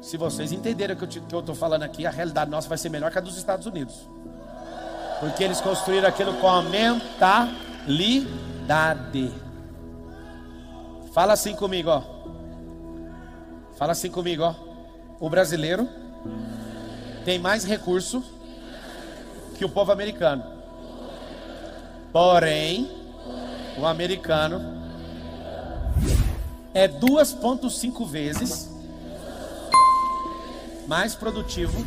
[0.00, 3.12] Se vocês entenderem o que eu estou falando aqui, a realidade nossa vai ser melhor
[3.12, 4.08] que a dos Estados Unidos.
[5.20, 7.62] Porque eles construíram aquilo com a mentalidade.
[11.12, 12.02] Fala assim comigo, ó.
[13.76, 14.54] Fala assim comigo, ó.
[15.20, 15.88] O brasileiro
[17.24, 18.24] tem mais recurso
[19.56, 20.42] que o povo americano.
[22.12, 22.90] Porém,
[23.78, 24.82] o americano
[26.74, 28.70] é 2,5 vezes
[30.86, 31.84] mais produtivo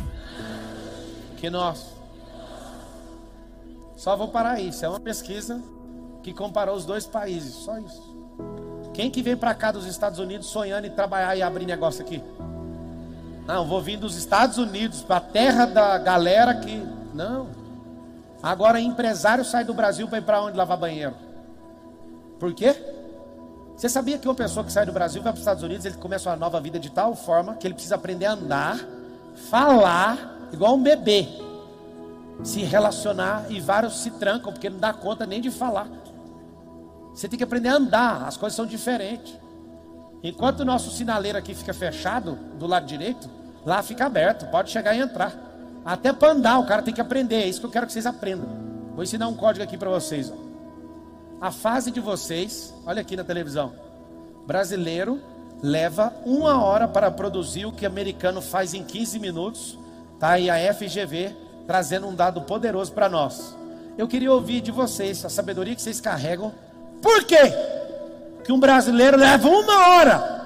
[1.36, 1.94] que nós.
[3.96, 4.60] Só vou parar.
[4.60, 5.62] Isso é uma pesquisa
[6.22, 7.54] que comparou os dois países.
[7.54, 8.16] Só isso.
[8.92, 12.22] Quem que vem para cá dos Estados Unidos sonhando em trabalhar e abrir negócio aqui?
[13.46, 16.82] Não, vou vir dos Estados Unidos para a terra da galera que.
[17.14, 17.48] Não.
[18.42, 21.25] Agora empresário sai do Brasil para ir para onde lavar banheiro?
[22.38, 22.74] Por quê?
[23.76, 25.96] Você sabia que uma pessoa que sai do Brasil vai para os Estados Unidos, ele
[25.96, 28.80] começa uma nova vida de tal forma que ele precisa aprender a andar,
[29.50, 31.28] falar, igual um bebê,
[32.42, 35.88] se relacionar e vários se trancam porque não dá conta nem de falar.
[37.14, 39.34] Você tem que aprender a andar, as coisas são diferentes.
[40.22, 43.28] Enquanto o nosso sinaleiro aqui fica fechado, do lado direito,
[43.64, 45.34] lá fica aberto, pode chegar e entrar.
[45.84, 48.06] Até para andar, o cara tem que aprender, é isso que eu quero que vocês
[48.06, 48.48] aprendam.
[48.94, 50.30] Vou ensinar um código aqui para vocês.
[50.30, 50.45] Ó.
[51.40, 53.72] A fase de vocês, olha aqui na televisão.
[54.46, 55.20] Brasileiro
[55.62, 59.78] leva uma hora para produzir o que americano faz em 15 minutos.
[60.18, 61.34] Tá aí a FGV
[61.66, 63.56] trazendo um dado poderoso para nós.
[63.98, 66.52] Eu queria ouvir de vocês a sabedoria que vocês carregam
[67.02, 67.52] por quê?
[68.44, 70.36] Que um brasileiro leva uma hora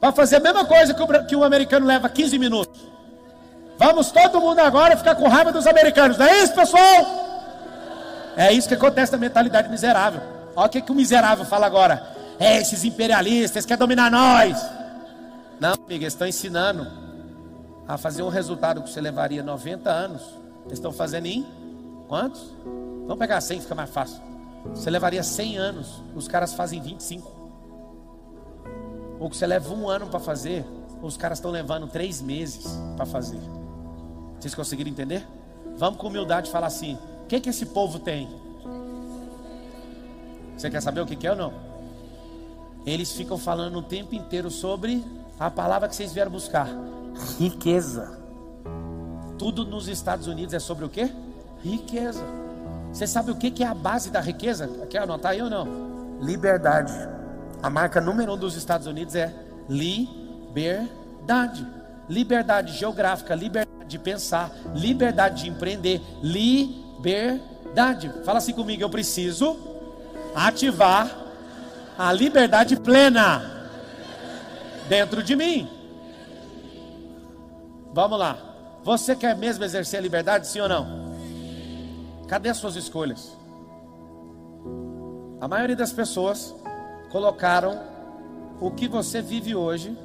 [0.00, 2.80] para fazer a mesma coisa que o, que o americano leva 15 minutos.
[3.78, 7.21] Vamos todo mundo agora ficar com raiva dos americanos, não é isso, pessoal?
[8.36, 10.20] É isso que acontece na mentalidade miserável.
[10.54, 12.06] Olha o que, que o miserável fala agora.
[12.38, 14.60] É, esses imperialistas querem dominar nós.
[15.60, 16.86] Não, amiga, eles estão ensinando
[17.86, 20.22] a fazer um resultado que você levaria 90 anos.
[20.64, 21.46] Eles estão fazendo em
[22.08, 22.54] quantos?
[23.06, 24.20] Vamos pegar 100, fica mais fácil.
[24.66, 27.30] Você levaria 100 anos, os caras fazem 25.
[29.18, 30.64] Ou que você leva um ano para fazer,
[31.02, 32.66] os caras estão levando três meses
[32.96, 33.40] para fazer.
[34.38, 35.26] Vocês conseguiram entender?
[35.76, 38.28] Vamos com humildade falar assim: o que, que esse povo tem?
[40.56, 41.52] Você quer saber o que, que é ou não?
[42.84, 45.04] Eles ficam falando o tempo inteiro sobre
[45.38, 46.68] a palavra que vocês vieram buscar:
[47.38, 48.18] riqueza.
[49.38, 51.12] Tudo nos Estados Unidos é sobre o que?
[51.62, 52.24] Riqueza.
[52.92, 54.68] Você sabe o que, que é a base da riqueza?
[54.90, 56.20] Quer anotar aí ou não?
[56.20, 56.92] Liberdade.
[57.62, 59.34] A marca número um dos Estados Unidos é
[59.68, 61.66] liberdade.
[62.08, 66.81] Liberdade geográfica, liberdade de pensar, liberdade de empreender, liberdade.
[68.24, 69.56] Fala assim comigo, eu preciso
[70.34, 71.10] ativar
[71.98, 73.68] a liberdade plena
[74.88, 75.68] dentro de mim.
[77.92, 78.38] Vamos lá.
[78.84, 81.12] Você quer mesmo exercer a liberdade, sim ou não?
[82.26, 83.36] Cadê as suas escolhas?
[85.40, 86.54] A maioria das pessoas
[87.10, 87.80] colocaram
[88.60, 89.96] o que você vive hoje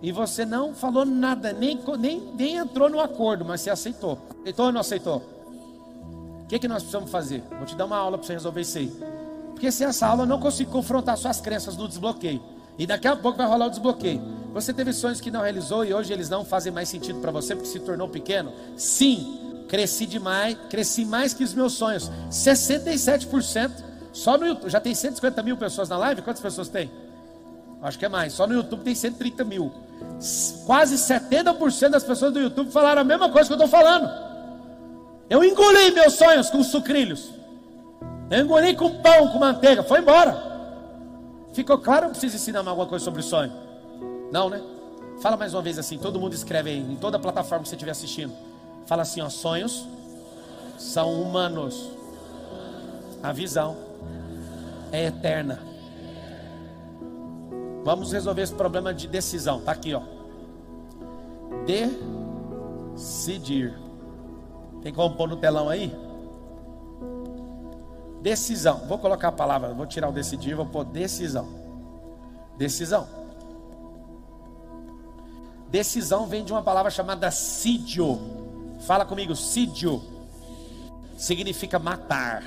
[0.00, 4.18] e você não falou nada, nem, nem, nem entrou no acordo, mas você aceitou.
[4.40, 5.37] Aceitou ou não aceitou?
[6.48, 7.44] O que, que nós precisamos fazer?
[7.58, 8.90] Vou te dar uma aula para você resolver isso aí.
[9.50, 12.42] Porque se essa aula não conseguir confrontar suas crenças no desbloqueio,
[12.78, 14.22] e daqui a pouco vai rolar o desbloqueio.
[14.54, 17.54] Você teve sonhos que não realizou e hoje eles não fazem mais sentido para você
[17.54, 18.50] porque se tornou pequeno?
[18.78, 22.10] Sim, cresci demais, cresci mais que os meus sonhos.
[22.30, 23.70] 67%
[24.10, 24.70] só no YouTube.
[24.70, 26.22] Já tem 150 mil pessoas na live?
[26.22, 26.90] Quantas pessoas tem?
[27.82, 28.32] Acho que é mais.
[28.32, 29.70] Só no YouTube tem 130 mil.
[30.64, 34.08] Quase 70% das pessoas do YouTube falaram a mesma coisa que eu estou falando.
[35.28, 37.32] Eu engoli meus sonhos com sucrilhos.
[38.30, 39.82] Eu engoli com pão, com manteiga.
[39.82, 40.48] Foi embora.
[41.52, 42.04] Ficou claro?
[42.06, 43.52] Não preciso ensinar mais alguma coisa sobre sonho?
[44.30, 44.62] Não, né?
[45.20, 45.98] Fala mais uma vez assim.
[45.98, 48.32] Todo mundo escreve aí, em toda plataforma que você estiver assistindo.
[48.86, 49.86] Fala assim: ó, sonhos
[50.78, 51.90] são humanos.
[53.22, 53.76] A visão
[54.92, 55.60] é eterna.
[57.84, 59.60] Vamos resolver esse problema de decisão.
[59.60, 60.02] Tá aqui, ó.
[62.94, 63.74] Decidir.
[64.82, 65.94] Tem como pôr no telão aí?
[68.20, 68.86] Decisão.
[68.86, 71.48] Vou colocar a palavra, vou tirar o decidir, vou pôr decisão.
[72.56, 73.06] Decisão.
[75.68, 78.18] Decisão vem de uma palavra chamada sídio.
[78.80, 80.02] Fala comigo, sídio.
[81.16, 82.42] Significa matar.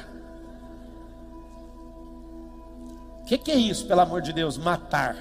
[3.21, 4.57] O que, que é isso, pelo amor de Deus?
[4.57, 5.15] Matar.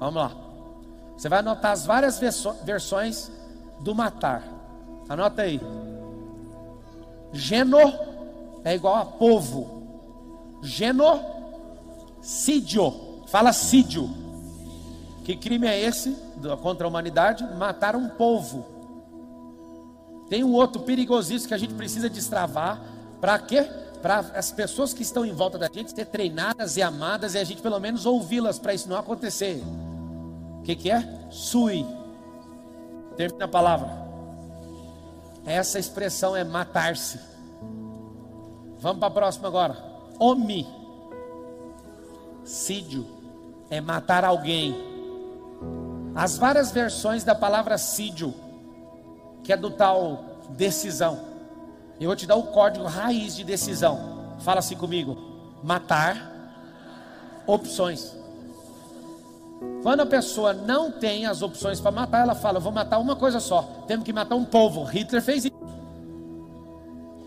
[0.00, 0.32] Vamos lá.
[1.16, 3.30] Você vai anotar as várias versões
[3.80, 4.42] do matar.
[5.08, 5.60] Anota aí.
[7.32, 7.92] Geno
[8.64, 9.82] é igual a povo.
[10.62, 11.32] Genocídio.
[13.26, 14.10] Fala sídio.
[15.24, 16.16] Que crime é esse
[16.62, 17.44] contra a humanidade?
[17.56, 18.64] Matar um povo.
[20.28, 22.80] Tem um outro perigosíssimo que a gente precisa destravar.
[23.20, 23.62] Para quê?
[24.00, 27.44] Para as pessoas que estão em volta da gente ser treinadas e amadas e a
[27.44, 29.62] gente pelo menos ouvi-las para isso não acontecer.
[30.60, 31.26] O que, que é?
[31.30, 31.84] Sui.
[33.16, 34.07] Termina a palavra.
[35.48, 37.18] Essa expressão é matar-se.
[38.78, 39.82] Vamos para a próxima agora.
[40.18, 40.68] Homicídio
[43.70, 44.76] é matar alguém.
[46.14, 48.34] As várias versões da palavra sídio,
[49.42, 51.18] que é do tal decisão.
[51.98, 54.36] Eu vou te dar o código raiz de decisão.
[54.40, 55.16] Fala assim comigo:
[55.62, 56.30] matar
[57.46, 58.17] opções.
[59.82, 63.40] Quando a pessoa não tem as opções para matar, ela fala: vou matar uma coisa
[63.40, 63.62] só.
[63.86, 64.84] Temos que matar um povo.
[64.84, 65.58] Hitler fez isso.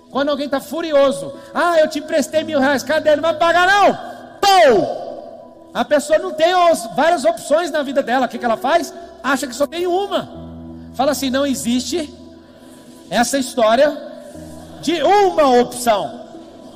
[0.09, 3.15] Quando alguém está furioso, ah, eu te emprestei mil reais, cadê?
[3.15, 3.97] Não vai pagar, não?
[4.41, 5.71] Pou!
[5.73, 6.53] A pessoa não tem
[6.95, 8.25] várias opções na vida dela.
[8.25, 8.93] O que, que ela faz?
[9.23, 10.29] Acha que só tem uma.
[10.93, 12.13] Fala assim: não existe
[13.09, 13.97] essa história
[14.81, 16.25] de uma opção.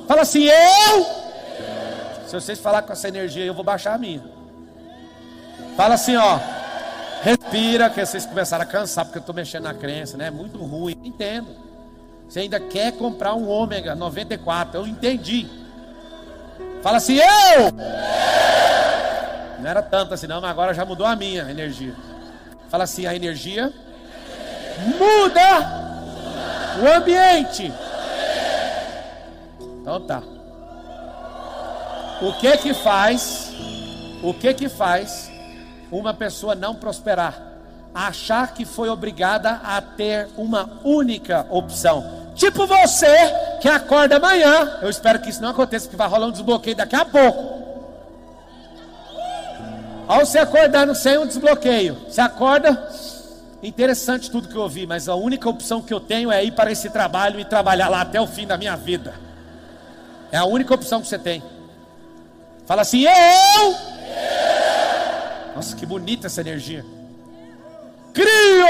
[0.08, 1.06] Fala assim: eu.
[2.26, 4.35] Se vocês falar com essa energia, eu vou baixar a minha.
[5.76, 6.40] Fala assim, ó.
[7.22, 10.28] Respira, que vocês começaram a cansar, porque eu estou mexendo na crença, né?
[10.28, 10.96] É muito ruim.
[11.04, 11.48] Entendo.
[12.28, 14.80] Você ainda quer comprar um ômega 94.
[14.80, 15.46] Eu entendi.
[16.82, 17.72] Fala assim, eu!
[19.60, 21.94] Não era tanto assim, não, mas agora já mudou a minha energia.
[22.68, 23.72] Fala assim, a energia
[24.98, 25.76] muda
[26.82, 27.72] o ambiente.
[29.80, 30.22] Então tá.
[32.22, 33.52] O que que faz?
[34.22, 35.35] O que que faz
[35.90, 37.40] uma pessoa não prosperar?
[37.94, 42.26] Achar que foi obrigada a ter uma única opção.
[42.34, 43.16] Tipo você
[43.60, 44.78] que acorda amanhã.
[44.82, 47.56] Eu espero que isso não aconteça, porque vai rolar um desbloqueio daqui a pouco.
[50.06, 52.88] Ao você acordar sem um desbloqueio, você acorda,
[53.60, 56.70] interessante tudo que eu ouvi, mas a única opção que eu tenho é ir para
[56.70, 59.14] esse trabalho e trabalhar lá até o fim da minha vida.
[60.30, 61.42] É a única opção que você tem.
[62.66, 63.74] Fala assim, eu.
[65.56, 66.84] Nossa, que bonita essa energia.
[68.12, 68.66] Crio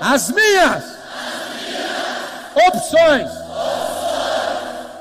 [0.00, 0.84] as minhas
[2.68, 3.28] opções.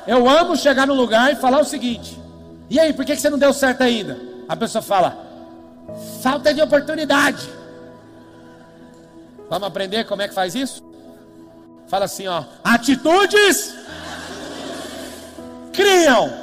[0.07, 2.19] Eu amo chegar no lugar e falar o seguinte:
[2.67, 4.17] e aí, por que você não deu certo ainda?
[4.49, 5.15] A pessoa fala:
[6.23, 7.47] falta de oportunidade.
[9.47, 10.81] Vamos aprender como é que faz isso?
[11.87, 13.75] Fala assim, ó: atitudes
[15.71, 16.33] criam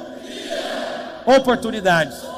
[1.25, 2.32] oportunidades.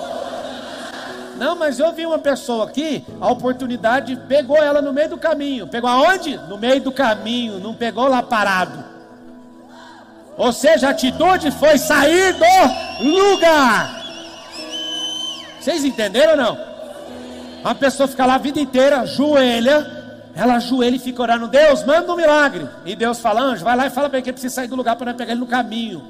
[1.38, 5.67] Não, mas eu vi uma pessoa aqui, a oportunidade pegou ela no meio do caminho.
[5.67, 6.38] Pegou aonde?
[6.50, 8.84] No meio do caminho, não pegou lá parado.
[10.38, 14.04] Ou seja, a atitude foi sair do lugar.
[15.60, 16.58] Vocês entenderam ou não?
[17.62, 22.12] Uma pessoa fica lá a vida inteira, joelha, ela ajoelha e fica orando, Deus, manda
[22.12, 22.67] um milagre.
[22.86, 24.76] E Deus fala, anjo, vai lá e fala para ele que ele precisa sair do
[24.76, 26.04] lugar para não pegar ele no caminho.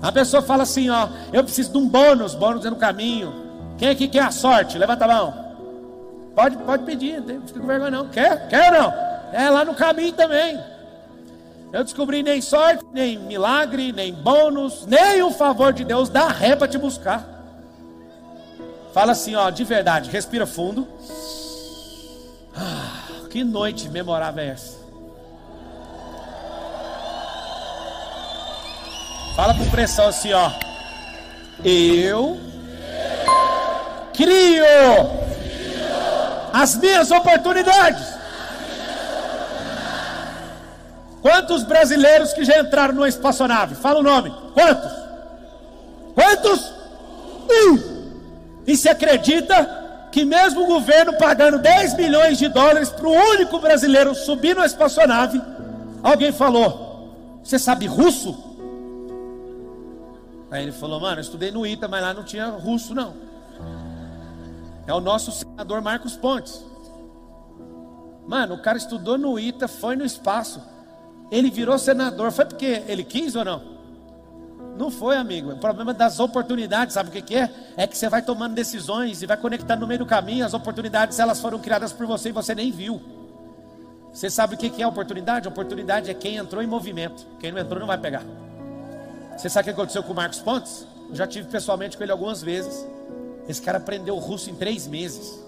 [0.00, 3.45] A pessoa fala assim, ó, eu preciso de um bônus, bônus é no caminho.
[3.78, 4.78] Quem aqui quer a sorte?
[4.78, 5.46] Levanta a mão.
[6.34, 8.08] Pode, pode pedir, não fica com vergonha não.
[8.08, 8.48] Quer?
[8.48, 8.94] Quer ou não?
[9.32, 10.58] É lá no caminho também.
[11.72, 16.54] Eu descobri nem sorte, nem milagre, nem bônus, nem o favor de Deus dá ré
[16.54, 17.36] para te buscar.
[18.94, 20.86] Fala assim, ó, de verdade, respira fundo.
[22.56, 24.78] Ah, que noite memorável é essa?
[29.34, 30.50] Fala com pressão assim, ó.
[31.62, 32.38] Eu
[34.16, 34.64] crio
[36.52, 38.16] as minhas oportunidades.
[41.20, 43.74] Quantos brasileiros que já entraram numa espaçonave?
[43.74, 44.32] Fala o nome.
[44.54, 44.92] Quantos?
[46.14, 46.72] Quantos?
[47.50, 47.96] Um.
[48.66, 53.58] E se acredita que mesmo o governo pagando 10 milhões de dólares para o único
[53.58, 55.42] brasileiro subir numa espaçonave,
[56.02, 58.34] alguém falou: Você sabe russo?
[60.50, 63.25] Aí ele falou: Mano, eu estudei no ITA, mas lá não tinha russo, não.
[64.86, 66.64] É o nosso senador Marcos Pontes.
[68.26, 70.60] Mano, o cara estudou no ITA, foi no espaço.
[71.30, 73.76] Ele virou senador, foi porque ele quis ou não?
[74.78, 75.52] Não foi, amigo.
[75.52, 77.50] O problema das oportunidades, sabe o que, que é?
[77.76, 80.44] É que você vai tomando decisões e vai conectando no meio do caminho.
[80.44, 83.00] As oportunidades, elas foram criadas por você e você nem viu.
[84.12, 85.48] Você sabe o que, que é oportunidade?
[85.48, 87.26] Oportunidade é quem entrou em movimento.
[87.40, 88.22] Quem não entrou não vai pegar.
[89.36, 90.86] Você sabe o que aconteceu com o Marcos Pontes?
[91.08, 92.86] Eu já tive pessoalmente com ele algumas vezes.
[93.48, 95.38] Esse cara aprendeu russo em três meses.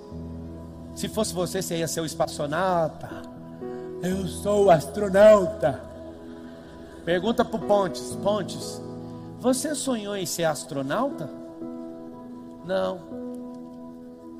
[0.94, 3.38] Se fosse você, você ia ser o espaçonauta
[4.02, 5.80] eu sou astronauta.
[7.04, 8.80] Pergunta para o Pontes: Pontes,
[9.40, 11.28] você sonhou em ser astronauta?
[12.64, 13.18] Não.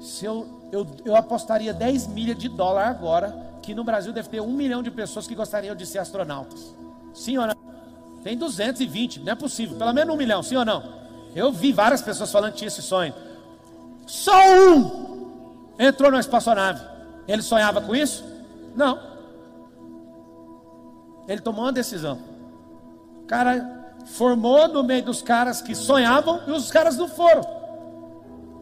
[0.01, 4.41] Se eu, eu, eu apostaria 10 milhas de dólar agora, que no Brasil deve ter
[4.41, 6.75] um milhão de pessoas que gostariam de ser astronautas.
[7.13, 7.57] Sim ou não?
[8.23, 9.77] Tem 220, não é possível.
[9.77, 10.99] Pelo menos um milhão, sim ou não?
[11.35, 13.13] Eu vi várias pessoas falando que tinha esse sonho.
[14.09, 15.29] Só um
[15.79, 16.83] entrou na espaçonave.
[17.29, 18.25] Ele sonhava com isso?
[18.75, 18.99] Não.
[21.29, 22.19] Ele tomou uma decisão.
[23.23, 27.43] O cara formou no meio dos caras que sonhavam e os caras não foram.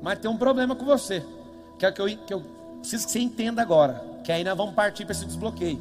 [0.02, 1.24] Mas tem um problema com você,
[1.78, 2.42] que é que eu, que eu
[2.80, 4.04] preciso que você entenda agora.
[4.24, 5.80] Que aí nós vamos partir para esse desbloqueio.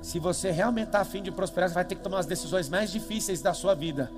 [0.00, 2.92] Se você realmente está afim de prosperar, você vai ter que tomar as decisões mais
[2.92, 4.12] difíceis da sua vida.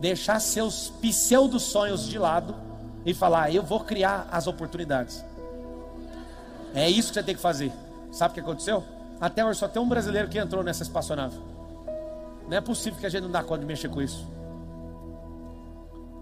[0.00, 2.54] Deixar seus pseudo sonhos de lado
[3.04, 5.24] e falar: Eu vou criar as oportunidades.
[6.74, 7.72] É isso que você tem que fazer.
[8.10, 8.82] Sabe o que aconteceu?
[9.20, 11.38] Até hoje só tem um brasileiro que entrou nessa espaçonave.
[12.48, 14.26] Não é possível que a gente não dá conta de mexer com isso.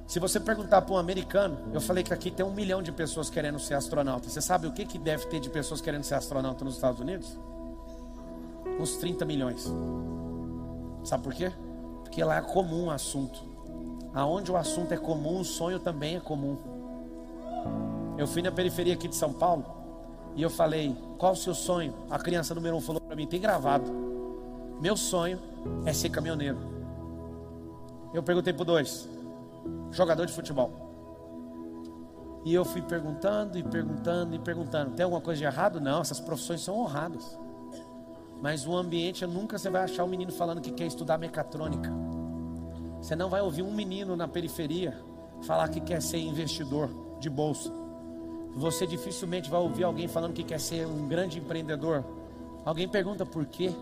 [0.06, 3.30] Se você perguntar para um americano, eu falei que aqui tem um milhão de pessoas
[3.30, 4.28] querendo ser astronauta.
[4.28, 7.38] Você sabe o que, que deve ter de pessoas querendo ser astronauta nos Estados Unidos?
[8.78, 9.72] Uns 30 milhões.
[11.02, 11.50] Sabe por quê?
[12.02, 13.42] Porque lá é comum o assunto.
[14.14, 16.58] Aonde o assunto é comum, o sonho também é comum.
[18.18, 19.64] Eu fui na periferia aqui de São Paulo
[20.34, 21.94] e eu falei: Qual o seu sonho?
[22.10, 23.90] A criança número um falou para mim: Tem gravado.
[24.80, 25.38] Meu sonho
[25.84, 26.58] é ser caminhoneiro.
[28.12, 29.08] Eu perguntei para dois:
[29.90, 30.70] Jogador de futebol.
[32.44, 35.80] E eu fui perguntando e perguntando e perguntando: Tem alguma coisa de errado?
[35.80, 37.38] Não, essas profissões são honradas.
[38.40, 41.92] Mas o ambiente, nunca você vai achar um menino falando que quer estudar mecatrônica.
[43.00, 44.96] Você não vai ouvir um menino na periferia
[45.42, 46.88] falar que quer ser investidor
[47.22, 47.72] de bolsa.
[48.54, 52.04] Você dificilmente vai ouvir alguém falando que quer ser um grande empreendedor.
[52.64, 53.72] Alguém pergunta por quê?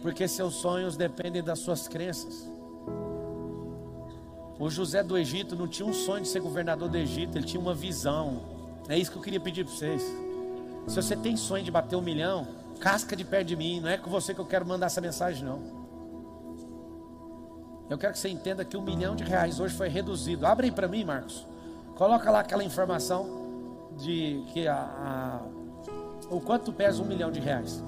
[0.00, 2.48] Porque seus sonhos dependem das suas crenças.
[4.58, 7.60] O José do Egito não tinha um sonho de ser governador do Egito, ele tinha
[7.60, 8.42] uma visão.
[8.88, 10.02] É isso que eu queria pedir para vocês.
[10.86, 12.46] Se você tem sonho de bater um milhão,
[12.78, 13.80] casca de perto de mim.
[13.80, 15.84] Não é com você que eu quero mandar essa mensagem, não.
[17.88, 20.46] Eu quero que você entenda que um milhão de reais hoje foi reduzido.
[20.46, 21.46] Abre aí para mim, Marcos.
[21.96, 23.44] Coloca lá aquela informação
[23.96, 25.40] de que a, a,
[26.28, 27.82] o quanto pesa um milhão de reais.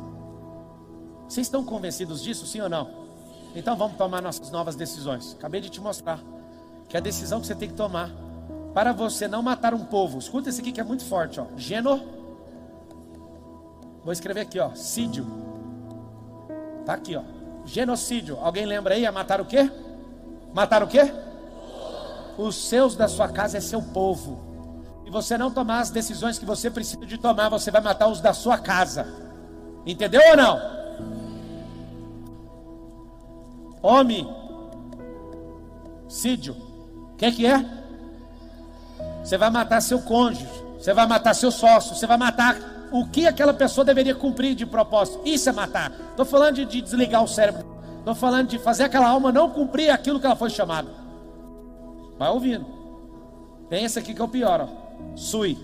[1.28, 3.06] Vocês estão convencidos disso, sim ou não?
[3.54, 5.34] Então vamos tomar nossas novas decisões.
[5.36, 6.20] Acabei de te mostrar
[6.88, 8.10] que a decisão que você tem que tomar
[8.72, 10.18] para você não matar um povo.
[10.18, 11.46] Escuta esse aqui que é muito forte, ó.
[11.56, 12.00] Geno.
[14.04, 14.74] Vou escrever aqui, ó.
[14.74, 15.26] Sídio.
[16.84, 17.22] Tá aqui, ó.
[17.64, 18.38] Genocídio.
[18.40, 19.04] Alguém lembra aí?
[19.04, 19.68] A matar o quê?
[20.54, 21.10] Matar o quê?
[22.38, 24.38] Os seus da sua casa é seu povo.
[25.04, 28.20] E você não tomar as decisões que você precisa de tomar, você vai matar os
[28.20, 29.06] da sua casa.
[29.86, 30.60] Entendeu ou não?
[33.82, 34.28] Homem.
[36.08, 36.54] Sídio.
[37.12, 37.64] O que, que é?
[39.22, 40.48] Você vai matar seu cônjuge.
[40.78, 41.94] Você vai matar seu sócio.
[41.94, 42.56] Você vai matar
[42.90, 45.20] o que aquela pessoa deveria cumprir de propósito.
[45.24, 45.92] Isso é matar.
[46.10, 47.64] Estou falando de, de desligar o cérebro.
[47.98, 51.05] Estou falando de fazer aquela alma não cumprir aquilo que ela foi chamada.
[52.18, 52.66] Vai ouvindo.
[53.68, 55.16] Tem esse aqui que é o pior, ó.
[55.16, 55.58] Sui.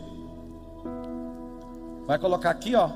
[2.06, 2.90] Vai colocar aqui, ó.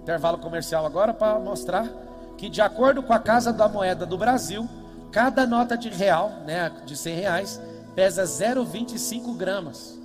[0.00, 1.86] Intervalo comercial agora para mostrar
[2.36, 4.68] que de acordo com a Casa da Moeda do Brasil,
[5.12, 7.60] cada nota de real, né, de 100 reais,
[7.94, 9.98] pesa 0,25 gramas.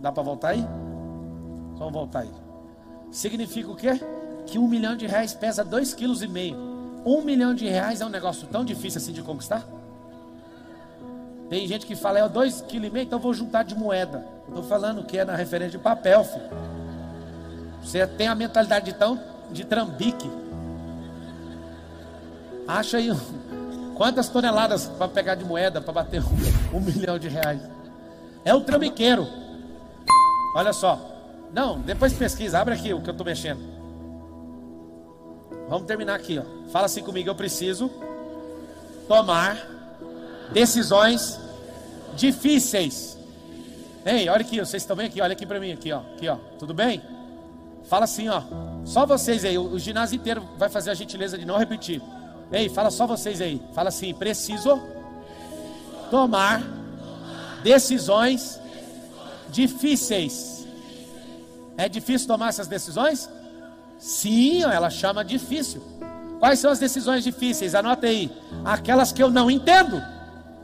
[0.00, 0.64] Dá para voltar aí?
[1.76, 2.30] Vamos voltar aí.
[3.10, 4.00] Significa o quê?
[4.46, 6.56] Que um milhão de reais pesa dois quilos e meio.
[7.04, 9.66] Um milhão de reais é um negócio tão difícil assim de conquistar?
[11.48, 14.24] Tem gente que fala, é dois quilos e meio, então vou juntar de moeda.
[14.46, 16.48] Estou falando que é na referência de papel, filho.
[17.82, 19.18] Você tem a mentalidade de tão
[19.50, 20.30] de trambique.
[22.66, 23.10] Acha aí
[23.94, 27.62] quantas toneladas para pegar de moeda para bater um, um milhão de reais.
[28.44, 29.26] É o trambiqueiro.
[30.54, 31.00] Olha só.
[31.52, 33.60] Não, depois pesquisa, abre aqui o que eu estou mexendo.
[35.68, 36.70] Vamos terminar aqui, ó.
[36.70, 37.90] Fala assim comigo, eu preciso
[39.06, 39.77] tomar
[40.52, 41.38] decisões
[42.16, 43.18] difíceis.
[44.04, 46.36] Ei, olha aqui, vocês estão bem aqui, olha aqui para mim, aqui, ó, aqui, ó.
[46.58, 47.02] Tudo bem?
[47.88, 48.42] Fala assim, ó.
[48.84, 52.02] Só vocês aí, o, ginásio inteiro vai fazer a gentileza de não repetir.
[52.50, 53.62] Ei, fala só vocês aí.
[53.74, 54.80] Fala assim, preciso
[56.10, 56.62] tomar
[57.62, 58.60] decisões
[59.50, 60.66] difíceis.
[61.76, 63.28] É difícil tomar essas decisões?
[63.98, 65.82] Sim, ela chama difícil.
[66.38, 67.74] Quais são as decisões difíceis?
[67.74, 68.30] Anota aí.
[68.64, 70.02] Aquelas que eu não entendo.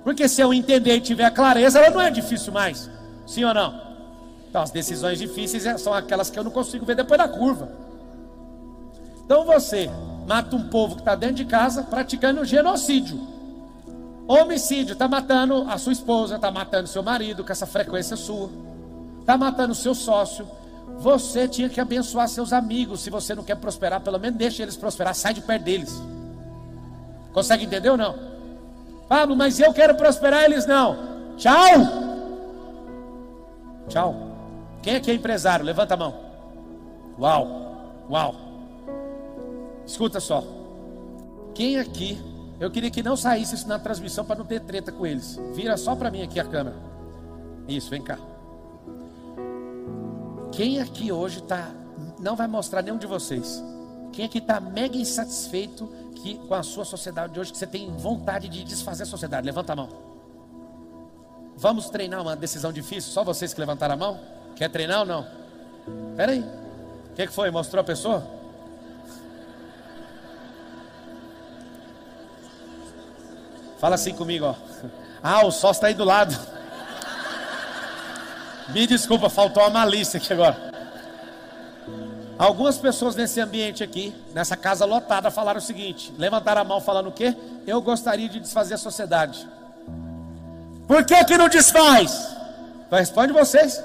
[0.05, 2.91] Porque se eu entender e tiver clareza, ela não é difícil mais.
[3.27, 3.83] Sim ou não?
[4.49, 7.69] Então, as decisões difíceis é, são aquelas que eu não consigo ver depois da curva.
[9.25, 9.91] Então você
[10.27, 13.19] mata um povo que está dentro de casa praticando genocídio.
[14.29, 18.51] Homicídio, está matando a sua esposa, está matando seu marido com essa frequência sua,
[19.21, 20.47] está matando seu sócio,
[20.99, 23.01] você tinha que abençoar seus amigos.
[23.01, 26.03] Se você não quer prosperar, pelo menos deixe eles prosperar, sai de perto deles.
[27.33, 28.34] Consegue entender ou não?
[29.09, 30.97] Pablo, mas eu quero prosperar, eles não.
[31.37, 31.55] Tchau.
[33.89, 34.15] Tchau.
[34.83, 35.65] Quem é que é empresário?
[35.65, 36.15] Levanta a mão.
[37.19, 38.05] Uau.
[38.11, 38.35] Uau.
[39.87, 40.43] Escuta só.
[41.55, 42.19] Quem aqui,
[42.59, 45.39] eu queria que não saísse isso na transmissão para não ter treta com eles.
[45.55, 46.77] Vira só para mim aqui a câmera.
[47.69, 48.19] Isso, vem cá.
[50.53, 51.71] Quem aqui hoje está,
[52.21, 53.63] não vai mostrar nenhum de vocês.
[54.13, 55.91] Quem aqui está mega insatisfeito
[56.25, 59.45] que, com a sua sociedade de hoje, que você tem vontade de desfazer a sociedade?
[59.45, 59.91] Levanta a mão.
[61.55, 63.13] Vamos treinar uma decisão difícil?
[63.13, 64.21] Só vocês que levantaram a mão?
[64.57, 65.27] Quer treinar ou não?
[66.13, 66.41] Espera aí.
[66.41, 67.51] O que, que foi?
[67.51, 68.27] Mostrou a pessoa?
[73.79, 74.55] Fala assim comigo, ó.
[75.23, 76.35] Ah, o sócio está aí do lado.
[78.71, 80.74] Me desculpa, faltou uma malícia aqui agora.
[82.39, 87.09] Algumas pessoas nesse ambiente aqui, nessa casa lotada, falaram o seguinte: levantaram a mão falando
[87.09, 87.35] o quê?
[87.67, 89.49] Eu gostaria de desfazer a sociedade.
[90.87, 92.37] Por que que não desfaz?
[92.91, 93.83] Responde vocês.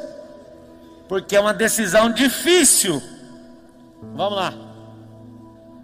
[1.08, 3.02] Porque é uma decisão difícil.
[4.14, 4.54] Vamos lá.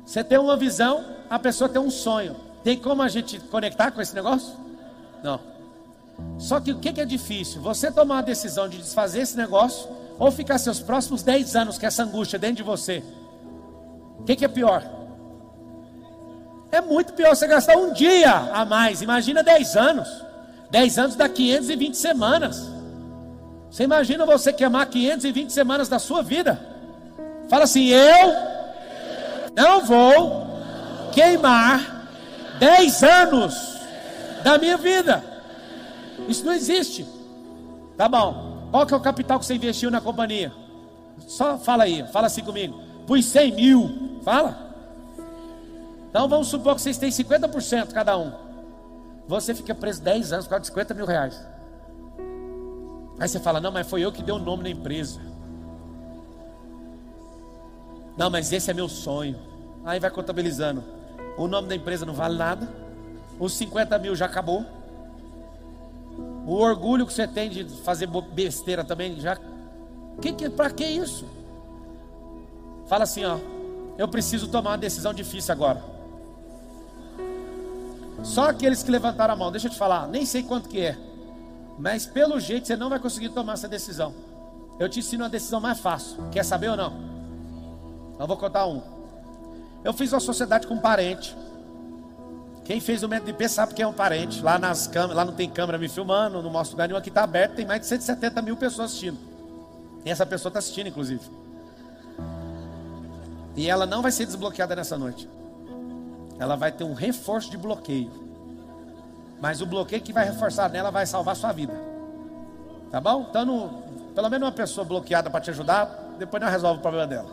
[0.05, 2.35] Você tem uma visão, a pessoa tem um sonho.
[2.63, 4.53] Tem como a gente conectar com esse negócio?
[5.23, 5.39] Não.
[6.37, 7.61] Só que o que é difícil?
[7.61, 11.85] Você tomar a decisão de desfazer esse negócio ou ficar seus próximos 10 anos com
[11.85, 13.03] essa angústia dentro de você?
[14.19, 14.83] O que é pior?
[16.71, 19.01] É muito pior você gastar um dia a mais.
[19.01, 20.25] Imagina 10 anos.
[20.71, 22.69] 10 anos dá 520 semanas.
[23.69, 26.59] Você imagina você queimar 520 semanas da sua vida?
[27.49, 28.33] Fala assim: eu
[29.55, 30.47] não vou
[31.13, 32.07] queimar
[32.59, 33.55] 10 anos
[34.43, 35.23] da minha vida.
[36.27, 37.05] Isso não existe.
[37.97, 38.54] Tá bom.
[38.75, 40.51] Qual que é o capital que você investiu na companhia?
[41.19, 42.77] Só fala aí, fala assim comigo.
[43.07, 44.19] Pus 100 mil.
[44.21, 44.75] Fala.
[46.09, 48.33] Então vamos supor que vocês têm 50% cada um.
[49.29, 51.41] Você fica preso 10 anos de 50 mil reais.
[53.17, 55.21] Aí você fala, não, mas foi eu que dei o nome na empresa.
[58.17, 59.39] Não, mas esse é meu sonho.
[59.85, 60.83] Aí vai contabilizando.
[61.37, 62.69] O nome da empresa não vale nada.
[63.39, 64.65] Os 50 mil já acabou.
[66.45, 69.37] O orgulho que você tem de fazer besteira também já.
[70.21, 71.25] Que, que, pra que isso?
[72.87, 73.37] Fala assim, ó.
[73.97, 75.83] Eu preciso tomar uma decisão difícil agora.
[78.23, 80.97] Só aqueles que levantaram a mão, deixa eu te falar, nem sei quanto que é.
[81.77, 84.13] Mas pelo jeito você não vai conseguir tomar essa decisão.
[84.79, 86.17] Eu te ensino uma decisão mais fácil.
[86.31, 86.93] Quer saber ou não?
[88.19, 88.81] Eu vou contar um.
[89.83, 91.35] Eu fiz uma sociedade com um parente.
[92.65, 94.41] Quem fez o método de P sabe que é um parente.
[94.41, 96.97] Lá nas câmeras, lá não tem câmera me filmando, não mostro lugar nenhum.
[96.97, 99.19] Aqui está aberto, tem mais de 170 mil pessoas assistindo.
[100.03, 101.21] E essa pessoa está assistindo, inclusive.
[103.55, 105.29] E ela não vai ser desbloqueada nessa noite.
[106.39, 108.11] Ela vai ter um reforço de bloqueio.
[109.39, 111.73] Mas o bloqueio que vai reforçar nela vai salvar sua vida.
[112.89, 113.27] Tá bom?
[113.29, 113.83] Então, no,
[114.15, 117.29] pelo menos uma pessoa bloqueada para te ajudar, depois não resolve o problema dela.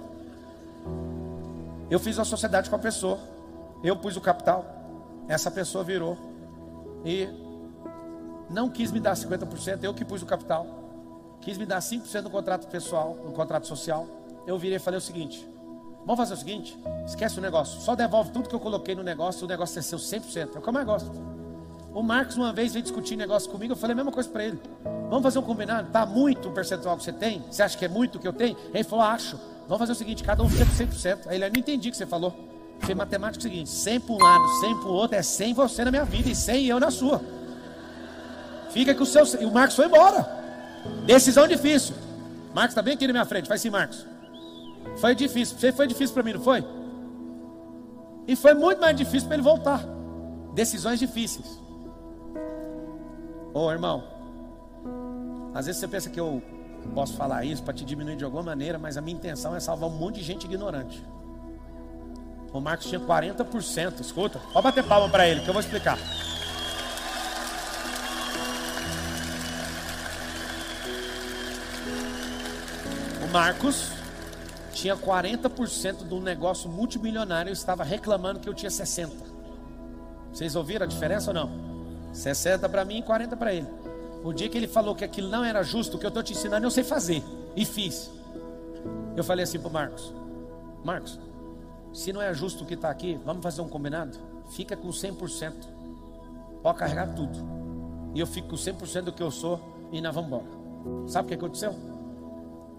[1.90, 3.18] Eu fiz uma sociedade com a pessoa.
[3.82, 4.81] Eu pus o capital.
[5.32, 6.18] Essa pessoa virou.
[7.06, 7.26] E
[8.50, 10.66] não quis me dar 50%, eu que pus o capital.
[11.40, 14.06] Quis me dar 5% no contrato pessoal, no contrato social.
[14.46, 15.48] Eu virei e falei o seguinte:
[16.04, 19.46] vamos fazer o seguinte, esquece o negócio, só devolve tudo que eu coloquei no negócio,
[19.46, 20.54] o negócio é seu 100%.
[20.54, 21.10] É o que eu mais gosto.
[21.94, 24.60] O Marcos uma vez veio discutir negócio comigo, eu falei a mesma coisa para ele.
[25.08, 25.90] Vamos fazer um combinado?
[25.90, 27.42] Tá muito o percentual que você tem?
[27.50, 28.56] Você acha que é muito o que eu tenho?
[28.72, 29.38] Ele falou, acho.
[29.62, 31.26] Vamos fazer o seguinte, cada um fica com 100%.
[31.26, 32.51] Aí ele, não entendi o que você falou.
[32.82, 35.54] Foi matemática é o seguinte, 100 para um lado, 100 para o outro, é 100
[35.54, 37.20] você na minha vida e 100 eu na sua.
[38.70, 39.24] Fica com o seu...
[39.40, 40.28] E o Marcos foi embora.
[41.06, 41.94] Decisão difícil.
[42.54, 44.06] Marcos está bem aqui na minha frente, faz sim, Marcos.
[44.96, 45.56] Foi difícil.
[45.58, 46.64] Você foi difícil para mim, não foi?
[48.26, 49.84] E foi muito mais difícil para ele voltar.
[50.54, 51.60] Decisões difíceis.
[53.54, 54.04] Ô oh, irmão,
[55.54, 56.42] às vezes você pensa que eu
[56.94, 59.88] posso falar isso para te diminuir de alguma maneira, mas a minha intenção é salvar
[59.88, 61.04] um monte de gente ignorante.
[62.52, 65.98] O Marcos tinha 40%, escuta, pode bater palma para ele, que eu vou explicar.
[73.24, 73.90] O Marcos
[74.74, 79.10] tinha 40% de um negócio multimilionário e estava reclamando que eu tinha 60%.
[80.32, 81.50] Vocês ouviram a diferença ou não?
[82.12, 83.66] 60 para mim e 40 para ele.
[84.22, 86.32] O dia que ele falou que aquilo não era justo, o que eu estou te
[86.32, 87.22] ensinando, eu sei fazer.
[87.56, 88.10] E fiz.
[89.16, 90.12] Eu falei assim para Marcos:
[90.84, 91.18] Marcos,
[91.92, 94.18] se não é justo o que está aqui, vamos fazer um combinado?
[94.50, 95.52] Fica com 100%.
[96.62, 97.38] Pode carregar tudo.
[98.14, 100.44] E eu fico com 100% do que eu sou e vamos embora.
[101.06, 101.74] Sabe o que aconteceu?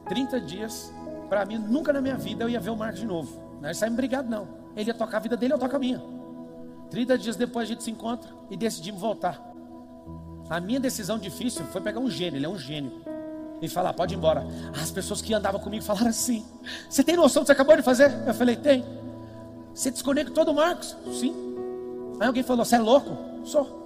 [0.07, 0.93] 30 dias,
[1.29, 3.41] para mim, nunca na minha vida eu ia ver o Marcos de novo.
[3.61, 4.47] Nós saímos brigados, não.
[4.75, 6.01] Ele ia tocar a vida dele, eu toco a minha.
[6.89, 9.41] 30 dias depois a gente se encontra e decidimos voltar.
[10.49, 13.01] A minha decisão difícil foi pegar um gênio, ele é um gênio.
[13.61, 14.45] E falar, pode ir embora.
[14.79, 16.45] As pessoas que andavam comigo falaram assim:
[16.89, 18.11] Você tem noção do que você acabou de fazer?
[18.27, 18.83] Eu falei, tem.
[19.73, 20.95] Você desconectou do Marcos?
[21.13, 21.33] Sim.
[22.19, 23.17] Aí alguém falou, você é louco?
[23.45, 23.81] Sou.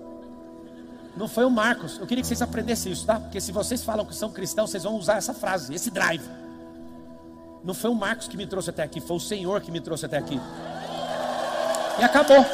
[1.15, 1.97] Não foi o Marcos.
[1.97, 3.19] Eu queria que vocês aprendessem isso, tá?
[3.19, 6.23] Porque se vocês falam que são cristãos, vocês vão usar essa frase, esse drive.
[7.63, 10.05] Não foi o Marcos que me trouxe até aqui, foi o Senhor que me trouxe
[10.05, 10.39] até aqui.
[11.99, 12.45] E acabou.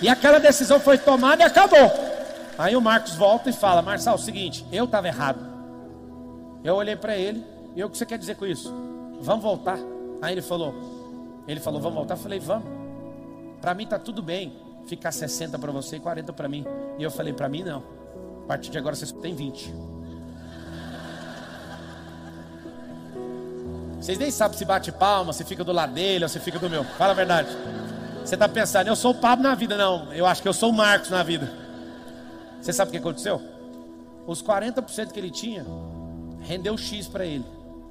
[0.00, 1.90] E aquela decisão foi tomada e acabou.
[2.56, 5.40] Aí o Marcos volta e fala: Marçal, é o seguinte, eu estava errado.
[6.62, 8.72] Eu olhei para ele, e o que você quer dizer com isso?
[9.20, 9.78] Vamos voltar.
[10.20, 11.01] Aí ele falou:
[11.46, 12.14] Ele falou, vamos voltar.
[12.14, 12.68] Eu falei, vamos.
[13.60, 14.52] Para mim tá tudo bem
[14.86, 16.64] ficar 60 para você e 40 para mim.
[16.98, 17.82] E eu falei, para mim não.
[18.44, 19.72] A partir de agora vocês têm 20.
[24.00, 26.68] Vocês nem sabem se bate palma, se fica do lado dele ou se fica do
[26.68, 26.82] meu.
[26.82, 27.48] Fala a verdade.
[28.24, 29.76] Você está pensando, eu sou o Pablo na vida.
[29.76, 31.52] Não, eu acho que eu sou o Marcos na vida.
[32.60, 33.40] Você sabe o que aconteceu?
[34.26, 35.64] Os 40% que ele tinha,
[36.40, 37.44] rendeu X para ele.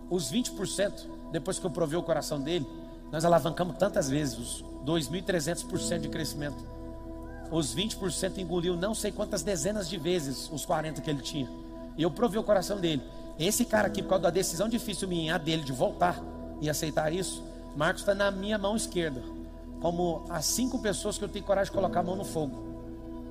[0.09, 2.67] Os 20%, depois que eu provei o coração dele,
[3.11, 6.63] nós alavancamos tantas vezes, os 2.300% de crescimento.
[7.51, 11.49] Os 20% engoliu não sei quantas dezenas de vezes os 40% que ele tinha.
[11.97, 13.01] E eu provei o coração dele.
[13.37, 16.21] Esse cara aqui, por causa da decisão difícil minha, dele, de voltar
[16.61, 17.43] e aceitar isso,
[17.75, 19.21] Marcos está na minha mão esquerda
[19.81, 22.55] como as cinco pessoas que eu tenho coragem de colocar a mão no fogo,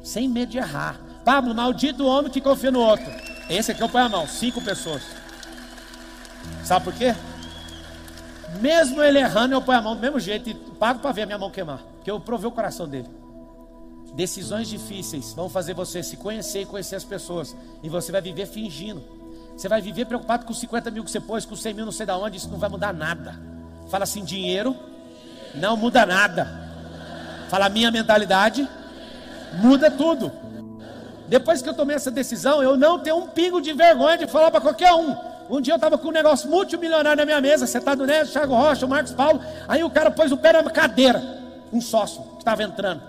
[0.03, 1.01] sem medo de errar.
[1.25, 3.07] Pablo, maldito homem que confia no outro.
[3.49, 5.03] Esse aqui eu ponho a mão, cinco pessoas.
[6.65, 7.15] Sabe por quê?
[8.61, 11.27] Mesmo ele errando, eu ponho a mão do mesmo jeito e pago para ver a
[11.27, 11.79] minha mão queimar.
[11.97, 13.09] Porque eu provei o coração dele.
[14.15, 17.57] Decisões difíceis vão fazer você se conhecer e conhecer as pessoas.
[17.83, 19.03] E você vai viver fingindo.
[19.57, 21.85] Você vai viver preocupado com os 50 mil que você pôs, com os 100 mil
[21.85, 22.39] não sei de onde.
[22.39, 23.41] Isso não vai mudar nada.
[23.89, 24.77] Fala assim: dinheiro
[25.55, 26.69] não muda nada.
[27.49, 28.69] Fala minha mentalidade
[29.55, 30.33] muda tudo.
[31.29, 34.51] Depois que eu tomei essa decisão, eu não tenho um pingo de vergonha de falar
[34.51, 35.17] para qualquer um.
[35.51, 38.87] Um dia eu estava com um negócio multimilionário na minha mesa, sentado nele, Thiago Rocha,
[38.87, 39.41] o Marcos Paulo.
[39.67, 41.21] Aí o cara pôs o pé na cadeira,
[41.73, 43.03] um sócio que estava entrando.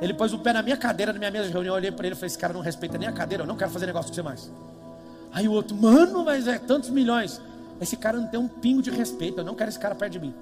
[0.00, 1.74] Ele pôs o pé na minha cadeira, na minha mesa de reunião.
[1.74, 3.56] Eu olhei para ele e falei: Esse cara não respeita nem a cadeira, eu não
[3.56, 4.52] quero fazer negócio com você mais.
[5.32, 7.40] Aí o outro, mano, mas é tantos milhões.
[7.80, 10.20] Esse cara não tem um pingo de respeito, eu não quero esse cara perto de
[10.20, 10.34] mim.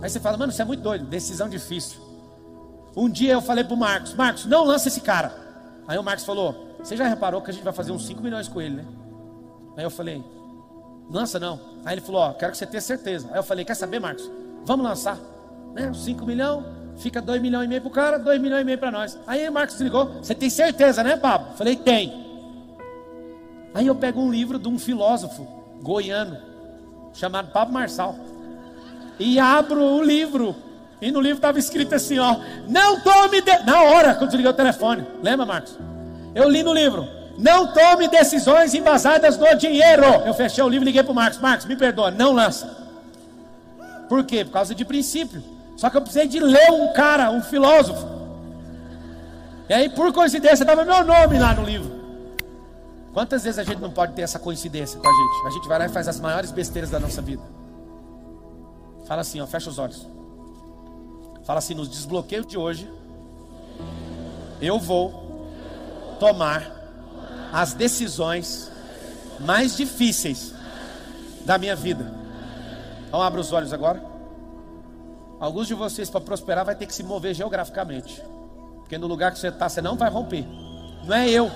[0.00, 2.00] Aí você fala, mano, você é muito doido, decisão difícil.
[2.96, 5.32] Um dia eu falei pro Marcos, Marcos, não lança esse cara.
[5.86, 8.48] Aí o Marcos falou, você já reparou que a gente vai fazer uns 5 milhões
[8.48, 8.84] com ele, né?
[9.76, 10.24] Aí eu falei,
[11.10, 11.60] lança não.
[11.84, 13.28] Aí ele falou, ó, quero que você tenha certeza.
[13.32, 14.30] Aí eu falei, quer saber, Marcos?
[14.64, 15.18] Vamos lançar.
[15.74, 15.92] Né?
[15.92, 16.64] 5 milhões,
[16.96, 19.18] fica 2 milhões e meio pro cara, 2 milhões e meio para nós.
[19.26, 21.48] Aí Marcos ligou, você tem certeza, né, Pablo?
[21.52, 22.26] Eu falei, tem.
[23.74, 25.46] Aí eu pego um livro de um filósofo
[25.82, 26.38] goiano,
[27.12, 28.16] chamado Pablo Marçal.
[29.18, 30.56] E abro o livro
[31.00, 32.36] e no livro estava escrito assim, ó,
[32.68, 33.58] não tome de...
[33.64, 35.06] na hora quando desliguei o telefone.
[35.22, 35.78] Lembra, Marcos?
[36.34, 37.06] Eu li no livro.
[37.38, 40.04] Não tome decisões embasadas no dinheiro.
[40.24, 41.38] Eu fechei o livro e liguei para o Marcos.
[41.38, 42.66] Marcos, me perdoa, não lança.
[44.08, 44.44] Por quê?
[44.44, 45.42] Por causa de princípio.
[45.76, 48.06] Só que eu precisei de ler um cara, um filósofo.
[49.68, 51.96] E aí, por coincidência, estava meu nome lá no livro.
[53.12, 55.46] Quantas vezes a gente não pode ter essa coincidência com a gente?
[55.46, 57.42] A gente vai lá e faz as maiores besteiras da nossa vida.
[59.06, 60.06] Fala assim, ó, fecha os olhos.
[61.44, 62.90] Fala assim: nos desbloqueios de hoje,
[64.60, 65.46] eu vou
[66.18, 66.75] tomar
[67.56, 68.70] as decisões
[69.40, 70.52] mais difíceis
[71.46, 72.12] da minha vida.
[73.08, 74.02] Então, abra os olhos agora.
[75.40, 78.22] Alguns de vocês, para prosperar, vai ter que se mover geograficamente.
[78.80, 80.44] Porque no lugar que você está, você não vai romper.
[81.06, 81.50] Não é eu.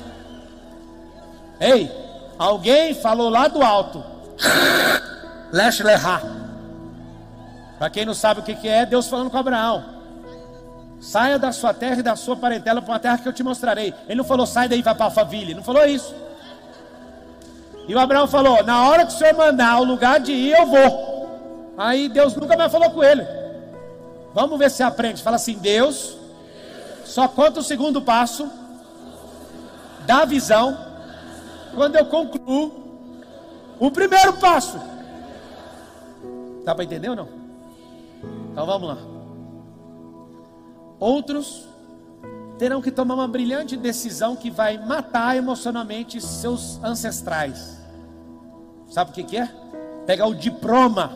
[1.60, 1.92] Ei,
[2.38, 4.02] alguém falou lá do alto.
[5.52, 6.22] Lesh lehá.
[7.78, 9.99] Para quem não sabe o que, que é, Deus falando com Abraão.
[11.00, 13.94] Saia da sua terra e da sua parentela para uma terra que eu te mostrarei.
[14.06, 15.46] Ele não falou, sai daí e vai para Alphaville.
[15.46, 16.14] Ele não falou isso.
[17.88, 20.66] E o Abraão falou: Na hora que o senhor mandar o lugar de ir, eu
[20.66, 21.74] vou.
[21.76, 23.26] Aí Deus nunca mais falou com ele.
[24.34, 25.22] Vamos ver se aprende.
[25.22, 26.16] Fala assim: Deus
[27.04, 28.48] só conta o segundo passo
[30.06, 30.78] da visão
[31.74, 33.00] quando eu concluo
[33.78, 34.78] o primeiro passo.
[36.64, 37.28] Dá para entender ou não?
[38.52, 39.09] Então vamos lá.
[41.00, 41.66] Outros
[42.58, 47.78] terão que tomar uma brilhante decisão que vai matar emocionalmente seus ancestrais.
[48.90, 49.48] Sabe o que, que é?
[50.04, 51.10] Pegar o diploma.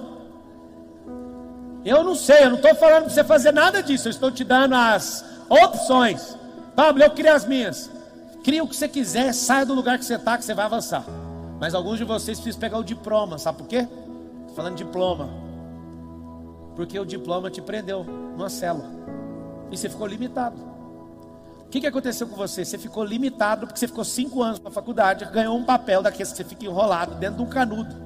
[1.84, 4.42] Eu não sei, eu não estou falando para você fazer nada disso, eu estou te
[4.42, 6.38] dando as opções.
[6.74, 7.90] Pablo, eu criei as minhas.
[8.42, 11.04] Cria o que você quiser, saia do lugar que você está, que você vai avançar.
[11.60, 13.86] Mas alguns de vocês precisam pegar o diploma, sabe por quê?
[14.40, 15.28] Estou falando diploma.
[16.74, 19.03] Porque o diploma te prendeu numa célula.
[19.70, 20.56] E você ficou limitado.
[21.60, 22.64] O que, que aconteceu com você?
[22.64, 26.36] Você ficou limitado porque você ficou cinco anos na faculdade, ganhou um papel daqueles que
[26.36, 28.04] você fica enrolado dentro de um canudo.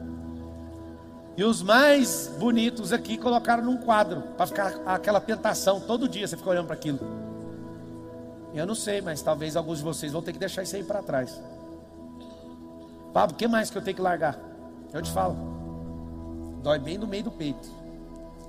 [1.37, 6.37] E os mais bonitos aqui colocaram num quadro, para ficar aquela tentação, todo dia você
[6.37, 6.99] fica olhando para aquilo.
[8.55, 11.03] Eu não sei, mas talvez alguns de vocês vão ter que deixar isso aí para
[11.03, 11.41] trás.
[13.13, 14.39] Pablo, o que mais que eu tenho que largar?
[14.93, 15.37] Eu te falo.
[16.63, 17.69] Dói bem no meio do peito.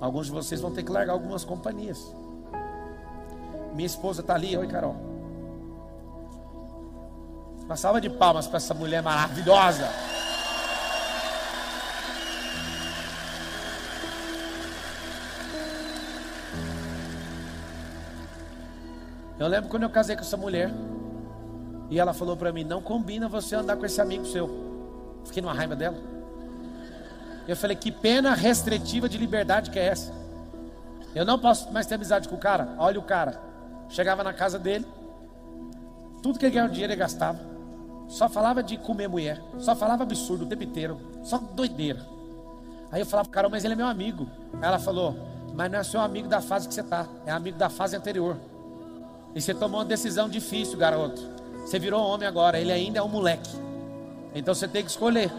[0.00, 2.12] Alguns de vocês vão ter que largar algumas companhias.
[3.72, 4.96] Minha esposa está ali, oi Carol.
[7.64, 9.88] Uma salva de palmas para essa mulher maravilhosa.
[19.38, 20.70] Eu lembro quando eu casei com essa mulher.
[21.88, 24.50] E ela falou para mim: Não combina você andar com esse amigo seu.
[25.24, 25.96] Fiquei numa raiva dela.
[27.46, 30.12] Eu falei, que pena restritiva de liberdade que é essa?
[31.14, 32.74] Eu não posso mais ter amizade com o cara.
[32.78, 33.49] Olha o cara.
[33.90, 34.86] Chegava na casa dele,
[36.22, 37.38] tudo que ele ganhava dinheiro ele gastava.
[38.08, 39.40] Só falava de comer mulher.
[39.58, 41.00] Só falava absurdo o tempo inteiro.
[41.22, 42.00] Só doideira.
[42.90, 44.26] Aí eu falava, cara, mas ele é meu amigo.
[44.54, 45.16] Aí ela falou,
[45.54, 48.36] mas não é seu amigo da fase que você está, é amigo da fase anterior.
[49.34, 51.22] E você tomou uma decisão difícil, garoto.
[51.64, 53.50] Você virou homem agora, ele ainda é um moleque.
[54.34, 55.30] Então você tem que escolher.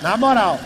[0.00, 0.58] Na moral.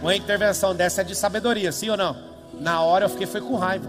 [0.00, 2.16] Uma intervenção dessa é de sabedoria, sim ou não?
[2.54, 3.88] Na hora eu fiquei foi com raiva.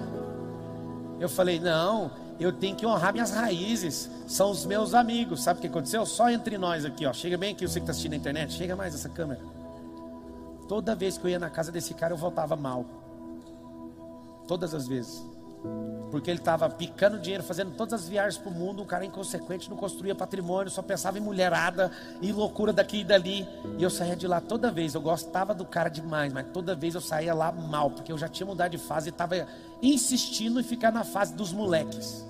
[1.20, 4.10] Eu falei: Não, eu tenho que honrar minhas raízes.
[4.28, 5.42] São os meus amigos.
[5.42, 6.06] Sabe o que aconteceu?
[6.06, 7.14] Só entre nós aqui, ó.
[7.14, 8.54] Chega bem aqui, você que está assistindo na internet.
[8.54, 9.40] Chega mais essa câmera.
[10.68, 12.86] Toda vez que eu ia na casa desse cara, eu voltava mal.
[14.48, 15.24] Todas as vezes.
[16.12, 18.82] Porque ele estava picando dinheiro, fazendo todas as viagens para o mundo.
[18.82, 21.90] Um cara inconsequente, não construía patrimônio, só pensava em mulherada
[22.22, 23.48] e loucura daqui e dali.
[23.78, 24.94] E eu saía de lá toda vez.
[24.94, 28.28] Eu gostava do cara demais, mas toda vez eu saía lá mal, porque eu já
[28.28, 29.48] tinha mudado de fase e estava
[29.82, 32.26] insistindo em ficar na fase dos moleques.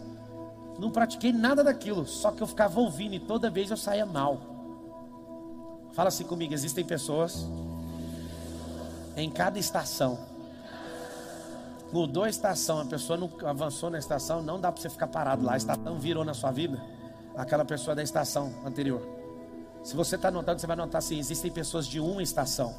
[0.78, 4.42] Não pratiquei nada daquilo, só que eu ficava ouvindo e toda vez eu saía mal.
[5.94, 7.48] Fala assim comigo: existem pessoas
[9.18, 10.31] em cada estação
[11.92, 15.44] mudou a estação, a pessoa não avançou na estação, não dá para você ficar parado
[15.44, 15.54] lá.
[15.54, 16.82] A estação virou na sua vida
[17.36, 19.02] aquela pessoa da estação anterior.
[19.84, 22.74] Se você está notando, você vai notar assim: existem pessoas de uma estação,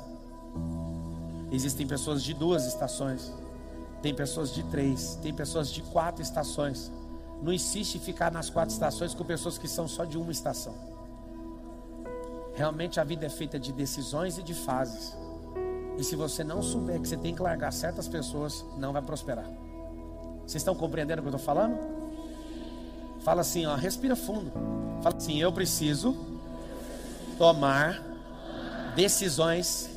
[1.51, 3.33] existem pessoas de duas estações,
[4.01, 6.93] tem pessoas de três, tem pessoas de quatro estações.
[7.43, 10.75] Não insiste em ficar nas quatro estações com pessoas que são só de uma estação.
[12.55, 15.17] Realmente a vida é feita de decisões e de fases.
[15.99, 19.47] E se você não souber que você tem que largar certas pessoas, não vai prosperar.
[20.41, 21.79] Vocês estão compreendendo o que eu estou falando?
[23.21, 24.51] Fala assim, ó, respira fundo.
[25.03, 26.17] Fala assim, eu preciso
[27.39, 28.03] tomar
[28.97, 29.89] decisões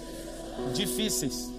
[0.74, 1.52] difíceis.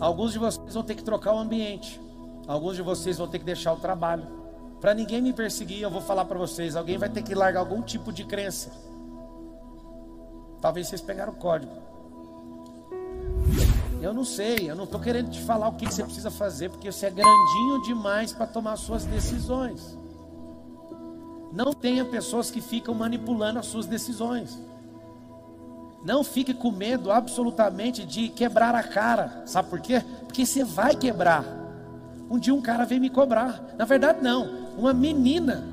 [0.00, 2.00] Alguns de vocês vão ter que trocar o ambiente.
[2.46, 4.26] Alguns de vocês vão ter que deixar o trabalho.
[4.80, 7.82] Para ninguém me perseguir, eu vou falar para vocês: alguém vai ter que largar algum
[7.82, 8.70] tipo de crença.
[10.60, 11.87] Talvez vocês pegaram o código.
[14.00, 16.90] Eu não sei, eu não estou querendo te falar o que você precisa fazer, porque
[16.90, 19.98] você é grandinho demais para tomar suas decisões.
[21.52, 24.58] Não tenha pessoas que ficam manipulando as suas decisões.
[26.04, 29.42] Não fique com medo absolutamente de quebrar a cara.
[29.46, 30.02] Sabe por quê?
[30.20, 31.44] Porque você vai quebrar.
[32.30, 33.74] Um dia um cara veio me cobrar.
[33.76, 34.68] Na verdade, não.
[34.76, 35.66] Uma menina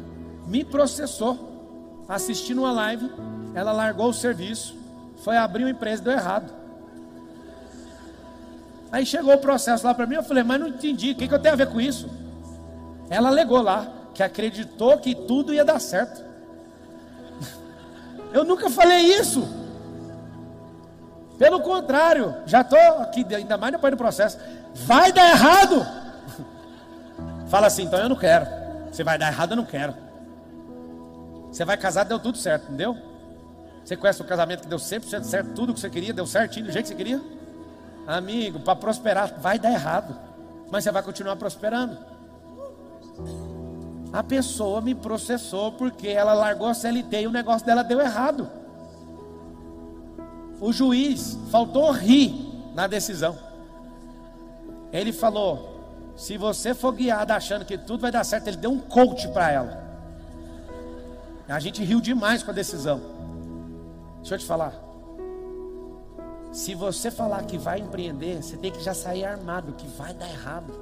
[0.48, 3.12] me processou assistindo uma live.
[3.54, 4.76] Ela largou o serviço,
[5.18, 6.65] foi abrir uma empresa deu errado.
[8.96, 11.34] Aí chegou o processo lá para mim, eu falei, mas não entendi, o que, que
[11.34, 12.10] eu tenho a ver com isso?
[13.10, 16.24] Ela alegou lá que acreditou que tudo ia dar certo.
[18.32, 19.46] Eu nunca falei isso.
[21.38, 24.38] Pelo contrário, já estou aqui, ainda mais depois do processo.
[24.74, 25.86] Vai dar errado.
[27.52, 28.48] Fala assim, então eu não quero.
[28.90, 29.94] Você vai dar errado, eu não quero.
[31.52, 32.98] Você vai casar, deu tudo certo, entendeu?
[33.84, 36.72] Você conhece o casamento que deu 100% certo, tudo que você queria, deu certinho do
[36.72, 37.35] jeito que você queria?
[38.08, 40.16] Amigo, para prosperar vai dar errado,
[40.70, 41.98] mas você vai continuar prosperando.
[44.14, 48.50] A pessoa me processou porque ela largou a CLT e o negócio dela deu errado.
[50.62, 52.34] O juiz faltou rir
[52.74, 53.38] na decisão.
[54.92, 58.80] Ele falou: se você for guiado achando que tudo vai dar certo, ele deu um
[58.80, 59.86] coach para ela.
[61.48, 63.02] A gente riu demais com a decisão.
[64.20, 64.85] Deixa eu te falar.
[66.56, 70.30] Se você falar que vai empreender, você tem que já sair armado, que vai dar
[70.30, 70.74] errado,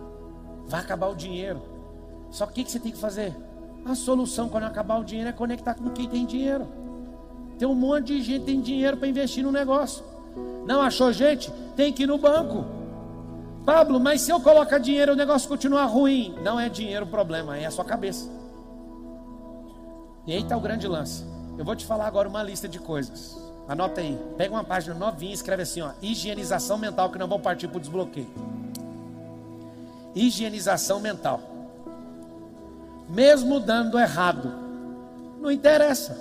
[0.67, 1.63] vai acabar o dinheiro.
[2.29, 3.35] Só que o que você tem que fazer?
[3.83, 6.67] A solução quando acabar o dinheiro é conectar com quem tem dinheiro.
[7.57, 10.05] Tem um monte de gente que tem dinheiro para investir no negócio.
[10.67, 11.51] Não achou gente?
[11.75, 12.65] Tem que ir no banco.
[13.65, 17.57] Pablo, mas se eu colocar dinheiro o negócio continuar ruim, não é dinheiro o problema,
[17.57, 18.29] é a sua cabeça.
[20.27, 21.25] E aí está o grande lance.
[21.57, 23.42] Eu vou te falar agora uma lista de coisas.
[23.67, 24.17] Anota aí.
[24.37, 25.91] Pega uma página novinha e escreve assim, ó.
[26.01, 28.29] Higienização mental, que não vão partir para o desbloqueio.
[30.15, 31.41] Higienização mental.
[33.09, 34.53] Mesmo dando errado.
[35.39, 36.17] Não interessa.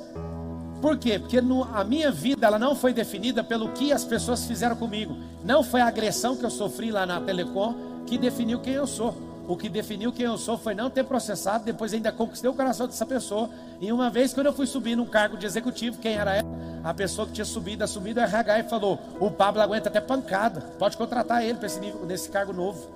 [0.80, 1.18] Por quê?
[1.18, 5.16] Porque no, a minha vida ela não foi definida pelo que as pessoas fizeram comigo.
[5.44, 7.74] Não foi a agressão que eu sofri lá na Telecom
[8.06, 9.31] que definiu quem eu sou.
[9.52, 12.86] O que definiu quem eu sou foi não ter processado, depois ainda conquistei o coração
[12.86, 13.50] dessa pessoa.
[13.82, 16.48] E uma vez, quando eu fui subir num cargo de executivo, quem era ela?
[16.82, 20.62] A pessoa que tinha subido, assumido o RH e falou: O Pablo aguenta até pancada,
[20.78, 22.88] pode contratar ele esse nível, nesse cargo novo.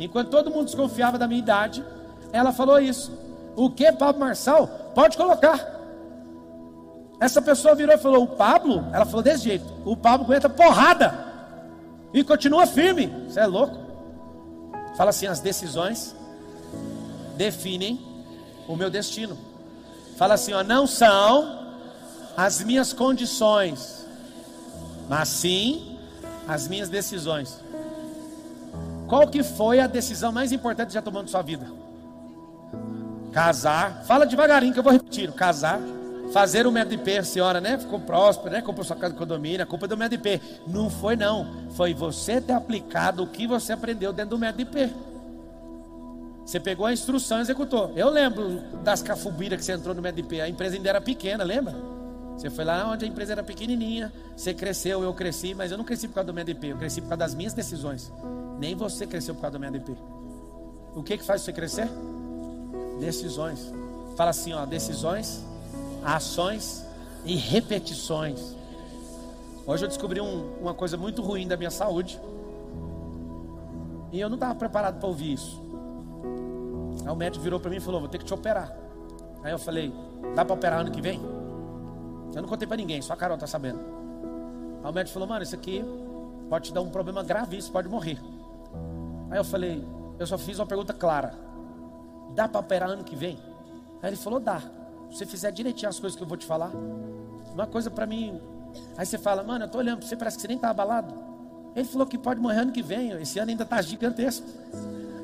[0.00, 1.84] Enquanto todo mundo desconfiava da minha idade,
[2.32, 3.16] ela falou isso.
[3.54, 4.66] O que, Pablo Marçal?
[4.92, 5.64] Pode colocar.
[7.20, 11.14] Essa pessoa virou e falou: O Pablo, ela falou desse jeito: O Pablo aguenta porrada
[12.12, 13.06] e continua firme.
[13.28, 13.89] Você é louco?
[14.96, 16.14] Fala assim: as decisões
[17.36, 18.00] definem
[18.68, 19.36] o meu destino.
[20.16, 21.58] Fala assim: ó, não são
[22.36, 24.06] as minhas condições,
[25.08, 25.98] mas sim
[26.46, 27.58] as minhas decisões.
[29.08, 31.66] Qual que foi a decisão mais importante que já tomou na sua vida?
[33.32, 34.04] Casar.
[34.04, 35.32] Fala devagarinho que eu vou repetir.
[35.32, 35.80] Casar.
[36.32, 37.78] Fazer o MEDP, a senhora, né?
[37.78, 38.62] Ficou próspera, né?
[38.62, 40.40] Comprou sua casa de condomínio, a culpa é do MEDP.
[40.66, 41.46] Não foi, não.
[41.70, 44.90] Foi você ter aplicado o que você aprendeu dentro do MEDP.
[46.50, 47.92] Você pegou a instrução e executou.
[47.94, 50.40] Eu lembro das cafubiras que você entrou no MDP.
[50.40, 51.76] A empresa ainda era pequena, lembra?
[52.36, 54.12] Você foi lá onde a empresa era pequenininha.
[54.36, 56.72] Você cresceu, eu cresci, mas eu não cresci por causa do MDP.
[56.72, 58.12] Eu cresci por causa das minhas decisões.
[58.58, 59.92] Nem você cresceu por causa do MDP.
[60.92, 61.88] O que que faz você crescer?
[62.98, 63.72] Decisões.
[64.16, 65.44] Fala assim, ó, decisões,
[66.04, 66.86] ações
[67.24, 68.56] e repetições.
[69.66, 72.20] Hoje eu descobri um, uma coisa muito ruim da minha saúde.
[74.12, 75.62] E eu não estava preparado para ouvir isso.
[77.04, 78.74] Aí o médico virou para mim e falou: Vou ter que te operar.
[79.42, 79.92] Aí eu falei:
[80.34, 81.20] Dá para operar ano que vem?
[82.34, 83.78] Eu não contei para ninguém, só a Carol tá sabendo.
[84.82, 85.84] Aí o médico falou: Mano, isso aqui
[86.48, 88.18] pode te dar um problema gravíssimo, pode morrer.
[89.30, 89.86] Aí eu falei:
[90.18, 91.34] Eu só fiz uma pergunta clara:
[92.34, 93.38] Dá para operar ano que vem?
[94.02, 94.60] Aí ele falou: Dá.
[95.10, 96.70] Você fizer direitinho as coisas que eu vou te falar,
[97.52, 98.40] uma coisa para mim.
[98.96, 101.14] Aí você fala: Mano, eu tô olhando para você, parece que você nem tá abalado.
[101.74, 103.10] Ele falou que pode morrer ano que vem.
[103.12, 104.46] Esse ano ainda tá gigantesco.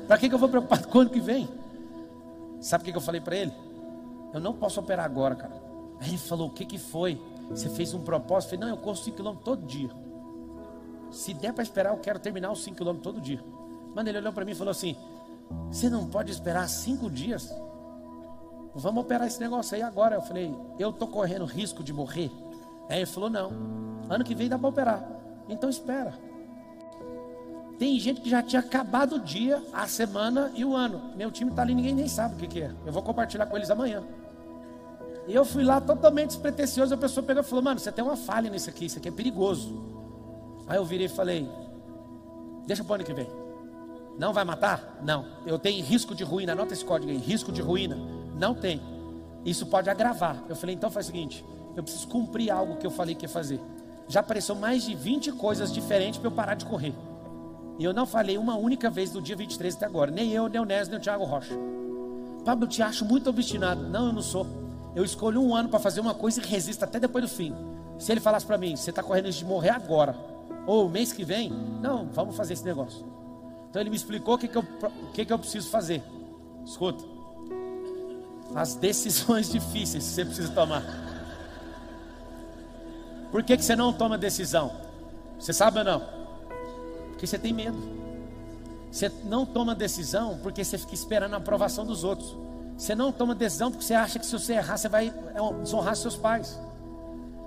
[0.07, 1.47] Para que, que eu vou preocupar com o ano que vem?
[2.61, 3.53] Sabe o que, que eu falei para ele?
[4.33, 5.61] Eu não posso operar agora, cara.
[5.99, 7.21] Aí ele falou: O que, que foi?
[7.49, 8.53] Você fez um propósito?
[8.53, 9.89] Eu falei: Não, eu corro 5 km todo dia.
[11.11, 13.43] Se der para esperar, eu quero terminar os 5 km todo dia.
[13.95, 14.95] Mano, ele olhou para mim e falou assim:
[15.71, 17.53] Você não pode esperar 5 dias?
[18.77, 20.15] Vamos operar esse negócio aí agora.
[20.15, 22.31] Eu falei: Eu tô correndo risco de morrer.
[22.87, 23.51] Aí ele falou: Não,
[24.09, 25.09] ano que vem dá para operar.
[25.49, 26.13] Então espera.
[27.79, 31.15] Tem gente que já tinha acabado o dia, a semana e o ano.
[31.15, 32.71] Meu time está ali, ninguém nem sabe o que, que é.
[32.85, 34.03] Eu vou compartilhar com eles amanhã.
[35.27, 36.93] E eu fui lá totalmente despretensioso.
[36.93, 39.11] A pessoa pegou e falou: Mano, você tem uma falha nisso aqui, isso aqui é
[39.11, 39.75] perigoso.
[40.67, 41.49] Aí eu virei e falei:
[42.67, 43.27] Deixa o ano que vem.
[44.19, 44.99] Não vai matar?
[45.03, 45.25] Não.
[45.45, 46.53] Eu tenho risco de ruína.
[46.53, 48.16] Anota esse código aí: risco de ruína.
[48.37, 48.81] Não tem.
[49.45, 50.43] Isso pode agravar.
[50.47, 51.43] Eu falei: Então faz o seguinte:
[51.75, 53.59] eu preciso cumprir algo que eu falei que ia fazer.
[54.07, 56.93] Já apareceu mais de 20 coisas diferentes para eu parar de correr.
[57.77, 60.09] E eu não falei uma única vez do dia 23 até agora.
[60.09, 61.53] Nem eu, nem o Nésio, nem o Thiago Rocha.
[62.43, 63.83] Pablo, eu te acho muito obstinado.
[63.83, 64.47] Não, eu não sou.
[64.95, 67.53] Eu escolho um ano para fazer uma coisa e resisto até depois do fim.
[67.99, 70.15] Se ele falasse para mim, você está correndo de morrer agora,
[70.65, 73.05] ou mês que vem, não, vamos fazer esse negócio.
[73.69, 74.63] Então ele me explicou o que, que, eu,
[75.13, 76.01] que, que eu preciso fazer.
[76.65, 77.03] Escuta,
[78.57, 80.83] as decisões difíceis que você precisa tomar.
[83.31, 84.71] Por que, que você não toma decisão?
[85.39, 86.01] Você sabe ou não?
[87.09, 87.77] Porque você tem medo.
[88.91, 92.35] Você não toma decisão porque você fica esperando a aprovação dos outros.
[92.75, 95.95] Você não toma decisão porque você acha que se você errar, você vai é, desonrar
[95.95, 96.59] seus pais.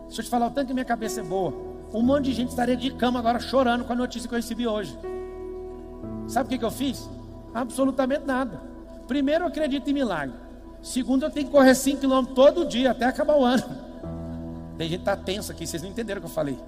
[0.06, 1.52] Deixa eu te falar, o tanto que minha cabeça é boa.
[1.92, 4.66] Um monte de gente estaria de cama agora chorando com a notícia que eu recebi
[4.66, 4.96] hoje.
[6.28, 7.08] Sabe o que, que eu fiz?
[7.52, 8.60] Absolutamente nada.
[9.08, 10.49] Primeiro, eu acredito em milagre.
[10.82, 13.62] Segundo, eu tenho que correr 5 km todo dia até acabar o ano.
[14.78, 16.58] Tem gente que está tenso aqui, vocês não entenderam o que eu falei.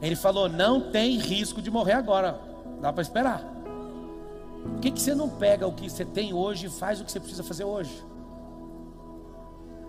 [0.00, 2.38] Ele falou: não tem risco de morrer agora,
[2.80, 3.42] dá para esperar.
[4.62, 7.10] Por que, que você não pega o que você tem hoje e faz o que
[7.10, 8.04] você precisa fazer hoje?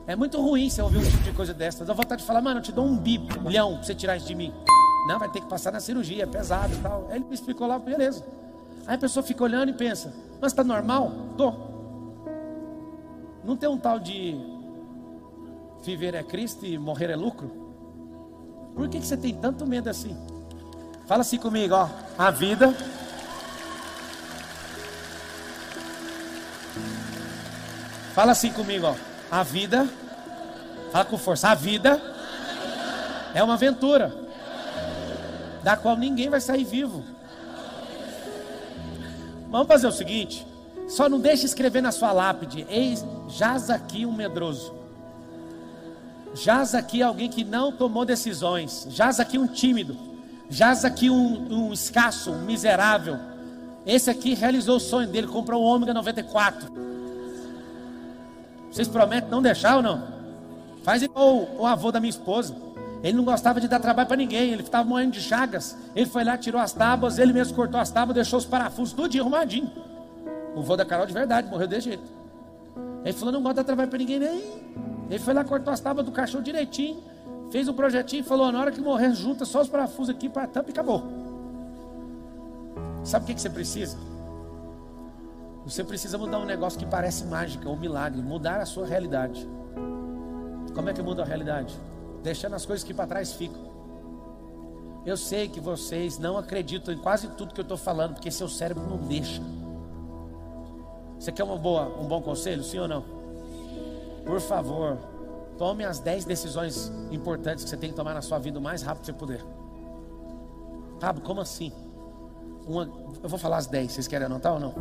[0.05, 1.85] É muito ruim você ouvir um tipo de coisa dessa.
[1.85, 4.35] Dá vontade de falar, mano, eu te dou um bilhão para você tirar isso de
[4.35, 4.53] mim.
[5.07, 7.07] Não, vai ter que passar na cirurgia, é pesado e tal.
[7.09, 8.25] Aí ele me explicou lá, beleza.
[8.85, 11.11] Aí a pessoa fica olhando e pensa, mas está normal?
[11.37, 11.72] Tô.
[13.43, 14.39] Não tem um tal de
[15.83, 17.51] viver é Cristo e morrer é lucro?
[18.73, 20.17] Por que, que você tem tanto medo assim?
[21.05, 21.89] Fala assim comigo, ó.
[22.17, 22.73] A vida.
[28.13, 28.95] Fala assim comigo, ó.
[29.29, 29.87] A vida.
[30.91, 31.49] Fala com força.
[31.49, 32.01] A vida
[33.33, 34.15] é uma aventura.
[35.61, 37.03] Da qual ninguém vai sair vivo.
[39.49, 40.47] Vamos fazer o seguinte.
[40.87, 42.65] Só não deixe escrever na sua lápide.
[42.69, 44.73] Eis, jaz aqui um medroso.
[46.33, 48.87] Jaz aqui alguém que não tomou decisões.
[48.89, 49.95] Jaz aqui um tímido.
[50.49, 53.17] Jaz aqui um, um escasso, um miserável.
[53.85, 56.71] Esse aqui realizou o sonho dele, comprou um ômega 94.
[58.71, 60.07] Vocês prometem não deixar ou não?
[60.83, 62.55] Faz igual o, o avô da minha esposa.
[63.03, 64.51] Ele não gostava de dar trabalho para ninguém.
[64.51, 65.77] Ele estava morrendo de chagas.
[65.95, 67.19] Ele foi lá, tirou as tábuas.
[67.19, 69.71] Ele mesmo cortou as tábuas, deixou os parafusos tudo arrumadinho.
[70.55, 72.22] O avô da Carol de verdade morreu desse jeito.
[73.03, 74.41] Ele falou: não gosta de dar trabalho para ninguém nem.
[75.09, 77.03] Ele foi lá, cortou as tábuas do cachorro direitinho,
[77.51, 80.43] fez um projetinho e falou: na hora que morrer, junta só os parafusos aqui para
[80.43, 81.03] a tampa e acabou.
[83.03, 83.97] Sabe o que, que você precisa?
[85.65, 89.47] Você precisa mudar um negócio que parece mágica ou milagre, mudar a sua realidade.
[90.73, 91.73] Como é que muda a realidade?
[92.21, 93.73] Deixando as coisas que para trás ficam.
[95.05, 98.47] Eu sei que vocês não acreditam em quase tudo que eu estou falando, porque seu
[98.47, 99.41] cérebro não deixa.
[101.23, 103.01] Você quer uma boa, um bom conselho, sim ou não?
[104.25, 104.97] Por favor,
[105.57, 108.81] tome as 10 decisões importantes que você tem que tomar na sua vida o mais
[108.81, 109.41] rápido que você puder.
[110.99, 111.71] Pablo, como assim?
[112.67, 112.89] Uma,
[113.23, 114.73] eu vou falar as 10, vocês querem anotar ou não?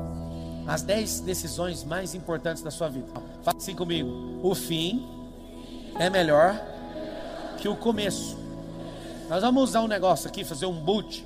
[0.67, 3.07] as 10 decisões mais importantes da sua vida.
[3.45, 4.41] Fala assim comigo.
[4.43, 5.07] O fim
[6.01, 6.61] é melhor
[7.59, 8.37] que o começo.
[9.29, 11.25] Nós vamos usar um negócio aqui, fazer um boot.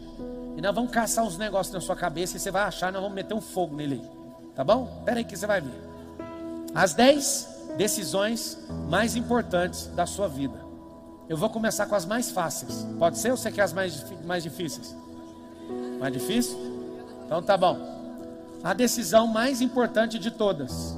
[0.58, 3.14] E nós vamos caçar uns negócios na sua cabeça e você vai achar, nós vamos
[3.14, 4.15] meter um fogo nele.
[4.57, 4.90] Tá bom?
[4.98, 5.80] Espera aí que você vai ver.
[6.74, 10.64] As 10 decisões mais importantes da sua vida.
[11.28, 12.86] Eu vou começar com as mais fáceis.
[12.98, 14.96] Pode ser ou você quer as mais, mais difíceis?
[16.00, 16.57] Mais difícil?
[17.26, 17.78] Então tá bom.
[18.64, 20.96] A decisão mais importante de todas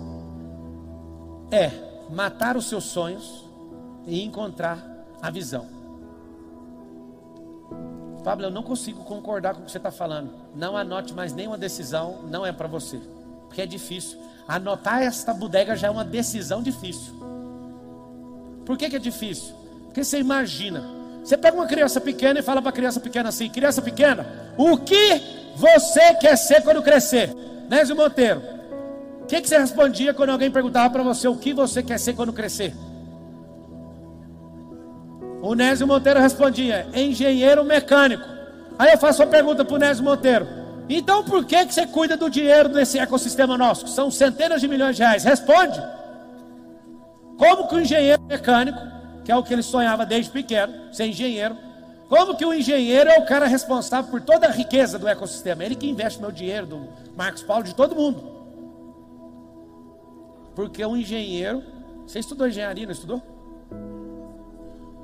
[1.50, 1.70] é
[2.10, 3.44] matar os seus sonhos
[4.06, 4.78] e encontrar
[5.20, 5.66] a visão.
[8.22, 10.30] Pablo, eu não consigo concordar com o que você está falando.
[10.54, 13.00] Não anote mais nenhuma decisão, não é para você.
[13.48, 14.18] Porque é difícil.
[14.46, 17.12] Anotar esta bodega já é uma decisão difícil.
[18.64, 19.54] Por que, que é difícil?
[19.84, 20.84] Porque você imagina.
[21.24, 24.26] Você pega uma criança pequena e fala para a criança pequena assim: Criança pequena,
[24.56, 25.20] o que
[25.56, 27.34] você quer ser quando crescer?
[27.68, 28.42] Nésio Monteiro,
[29.22, 32.14] o que, que você respondia quando alguém perguntava para você o que você quer ser
[32.14, 32.72] quando crescer?
[35.42, 38.24] O Nésio Monteiro respondia: engenheiro mecânico.
[38.78, 40.46] Aí eu faço a pergunta para o Nésio Monteiro:
[40.96, 43.86] então por que, que você cuida do dinheiro desse ecossistema nosso?
[43.88, 45.24] São centenas de milhões de reais.
[45.24, 45.80] Responde.
[47.36, 48.80] Como que o engenheiro mecânico,
[49.24, 51.56] que é o que ele sonhava desde pequeno, ser engenheiro,
[52.08, 55.62] como que o engenheiro é o cara responsável por toda a riqueza do ecossistema?
[55.62, 58.38] Ele que investe meu dinheiro, do Marcos Paulo, de todo mundo.
[60.54, 61.62] Porque o engenheiro,
[62.06, 63.22] você estudou engenharia, não estudou?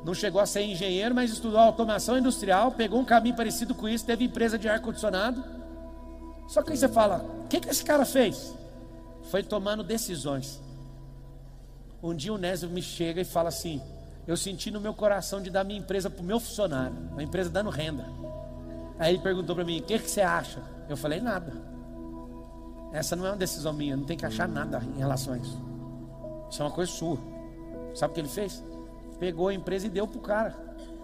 [0.03, 4.05] Não chegou a ser engenheiro, mas estudou automação industrial, pegou um caminho parecido com isso,
[4.05, 5.45] teve empresa de ar-condicionado.
[6.47, 8.55] Só que aí você fala: o que, que esse cara fez?
[9.31, 10.61] Foi tomando decisões.
[12.03, 13.81] Um dia o Nésio me chega e fala assim:
[14.27, 17.51] eu senti no meu coração de dar minha empresa para o meu funcionário, uma empresa
[17.51, 18.07] dando renda.
[18.99, 20.63] Aí ele perguntou para mim: o que, que você acha?
[20.89, 21.53] Eu falei: nada.
[22.93, 25.61] Essa não é uma decisão minha, não tem que achar nada em relação a isso.
[26.49, 27.19] Isso é uma coisa sua.
[27.93, 28.63] Sabe o que ele fez?
[29.19, 30.55] Pegou a empresa e deu para o cara.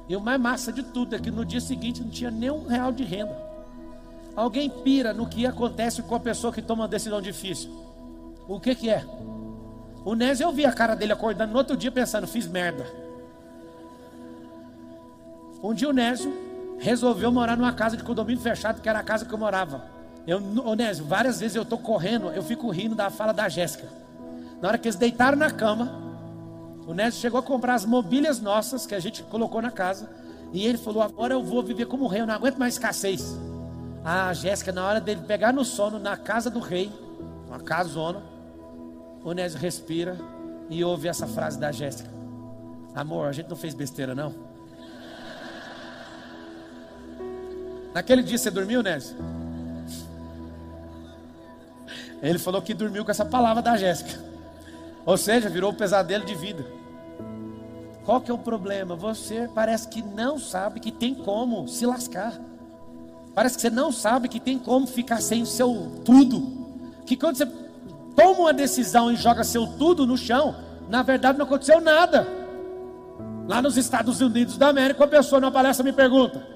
[0.09, 2.66] E o mais massa de tudo é que no dia seguinte não tinha nem um
[2.66, 3.49] real de renda.
[4.37, 7.70] Alguém pira no que acontece com a pessoa que toma uma decisão difícil.
[8.49, 9.05] O que que é?
[10.05, 12.87] O Nésio, eu vi a cara dele acordando no outro dia pensando, fiz merda.
[15.62, 16.33] Um dia o Nésio
[16.78, 19.85] resolveu morar numa casa de condomínio fechado, que era a casa que eu morava.
[20.26, 23.87] Eu, o Nésio, várias vezes eu estou correndo, eu fico rindo da fala da Jéssica.
[24.61, 25.93] Na hora que eles deitaram na cama,
[26.87, 30.09] o Nésio chegou a comprar as mobílias nossas que a gente colocou na casa.
[30.53, 33.39] E ele falou: Agora eu vou viver como rei, eu não aguento mais escassez.
[34.05, 36.90] A Jéssica, na hora dele pegar no sono na casa do rei,
[37.46, 38.22] uma casona,
[39.22, 40.16] o Nésio respira
[40.70, 42.09] e ouve essa frase da Jéssica:
[42.94, 44.34] Amor, a gente não fez besteira, não.
[47.92, 49.16] Naquele dia você dormiu, Nésio?
[52.22, 54.20] Ele falou que dormiu com essa palavra da Jéssica.
[55.05, 56.64] Ou seja, virou um pesadelo de vida.
[58.05, 58.94] Qual que é o problema?
[58.94, 62.38] Você parece que não sabe que tem como se lascar.
[63.41, 66.68] Parece que você não sabe que tem como ficar sem o seu tudo.
[67.07, 67.49] Que quando você
[68.14, 70.55] toma uma decisão e joga seu tudo no chão,
[70.91, 72.28] na verdade não aconteceu nada.
[73.49, 76.47] Lá nos Estados Unidos da América, uma pessoa numa palestra me pergunta: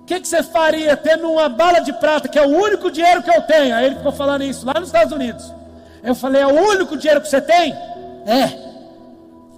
[0.00, 3.22] O que, que você faria tendo uma bala de prata, que é o único dinheiro
[3.22, 3.76] que eu tenho?
[3.76, 5.52] Aí ele ficou falando isso lá nos Estados Unidos.
[6.02, 7.74] Eu falei: É o único dinheiro que você tem?
[8.24, 8.58] É.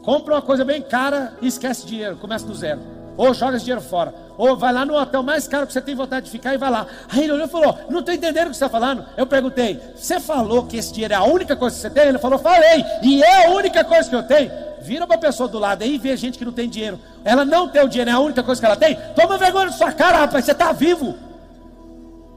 [0.03, 2.98] Compra uma coisa bem cara e esquece dinheiro, começa do zero.
[3.19, 4.15] Ou joga esse dinheiro fora.
[4.39, 6.71] Ou vai lá no hotel mais caro que você tem vontade de ficar e vai
[6.71, 6.87] lá.
[7.09, 9.05] Aí ele olhou e falou: Não estou entendendo o que você está falando.
[9.17, 12.07] Eu perguntei: Você falou que esse dinheiro é a única coisa que você tem?
[12.07, 12.85] Ele falou: Falei.
[13.03, 14.53] E é a única coisa que eu tenho.
[14.81, 17.01] Vira para a pessoa do lado aí e vê gente que não tem dinheiro.
[17.25, 18.97] Ela não tem o dinheiro, é a única coisa que ela tem.
[19.17, 20.45] Toma vergonha na sua cara, rapaz.
[20.45, 21.17] Você está vivo.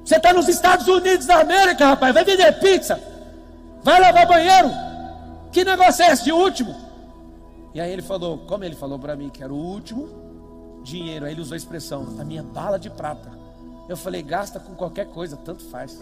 [0.03, 2.11] Você está nos Estados Unidos da América, rapaz.
[2.11, 2.99] Vai vender pizza.
[3.83, 4.71] Vai lavar banheiro.
[5.51, 6.75] Que negócio é esse de último?
[7.73, 10.09] E aí ele falou, como ele falou para mim que era o último,
[10.83, 11.25] dinheiro.
[11.25, 13.31] Aí ele usou a expressão, a minha bala de prata.
[13.87, 16.01] Eu falei, gasta com qualquer coisa, tanto faz.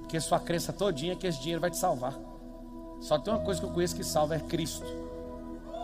[0.00, 2.14] Porque sua crença todinha é que esse dinheiro vai te salvar.
[3.00, 4.86] Só tem uma coisa que eu conheço que salva, é Cristo.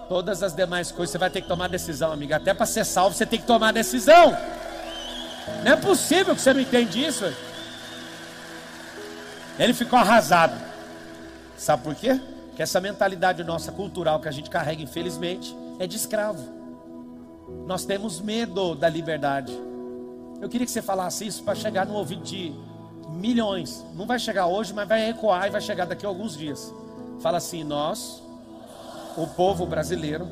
[0.09, 2.37] Todas as demais coisas você vai ter que tomar decisão, amiga.
[2.37, 4.37] Até para ser salvo você tem que tomar decisão.
[5.65, 7.25] Não é possível que você não entenda isso.
[9.59, 10.55] Ele ficou arrasado.
[11.57, 12.21] Sabe por quê?
[12.47, 16.58] Porque essa mentalidade nossa cultural que a gente carrega, infelizmente, é de escravo.
[17.69, 19.53] Nós temos medo da liberdade.
[20.41, 22.55] Eu queria que você falasse isso para chegar no ouvido de
[23.11, 23.85] milhões.
[23.95, 26.73] Não vai chegar hoje, mas vai ecoar e vai chegar daqui a alguns dias.
[27.21, 28.23] Fala assim: nós,
[29.19, 30.27] o povo brasileiro,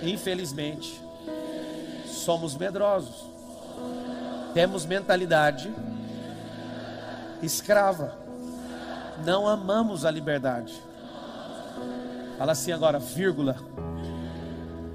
[0.00, 1.00] infelizmente,
[2.06, 3.26] somos medrosos.
[4.54, 5.68] Temos mentalidade
[7.42, 8.16] escrava.
[9.24, 10.80] Não amamos a liberdade.
[12.38, 13.56] Fala assim agora, vírgula.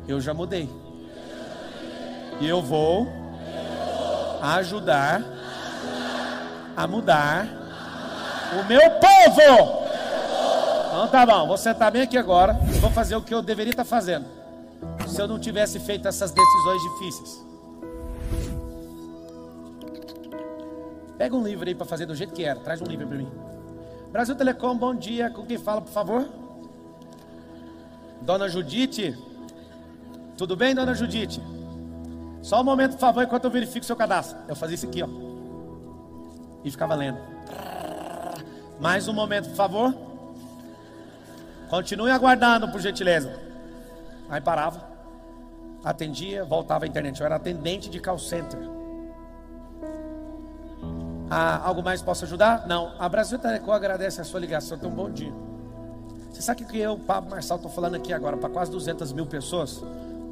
[0.07, 0.82] Eu já mudei.
[2.39, 3.07] E eu vou
[4.41, 5.21] ajudar
[6.75, 7.47] a mudar
[8.59, 9.83] o meu povo.
[10.87, 12.53] Então tá bom, vou sentar bem aqui agora.
[12.81, 14.25] Vou fazer o que eu deveria estar fazendo.
[15.07, 17.45] Se eu não tivesse feito essas decisões difíceis.
[21.17, 22.59] Pega um livro aí para fazer do jeito que era.
[22.59, 23.31] Traz um livro para mim.
[24.11, 25.29] Brasil Telecom, bom dia.
[25.29, 26.27] Com quem fala, por favor?
[28.21, 29.17] Dona Judite.
[30.37, 31.41] Tudo bem, dona Judite?
[32.43, 34.37] Só um momento, por favor, enquanto eu verifico seu cadastro.
[34.49, 35.07] Eu fazia isso aqui, ó.
[36.61, 37.17] E ficava lendo.
[38.81, 39.95] Mais um momento, por favor.
[41.69, 43.33] Continue aguardando, por gentileza.
[44.29, 44.85] Aí parava,
[45.85, 47.17] atendia, voltava à internet.
[47.19, 48.59] Eu era atendente de call center.
[51.29, 52.67] Ah, algo mais posso ajudar?
[52.67, 52.93] Não.
[52.99, 54.77] A Brasil Telecom agradece a sua ligação.
[54.77, 55.33] Então, bom dia.
[56.29, 59.81] Você sabe que eu, Pablo Marçal, estou falando aqui agora para quase 200 mil pessoas?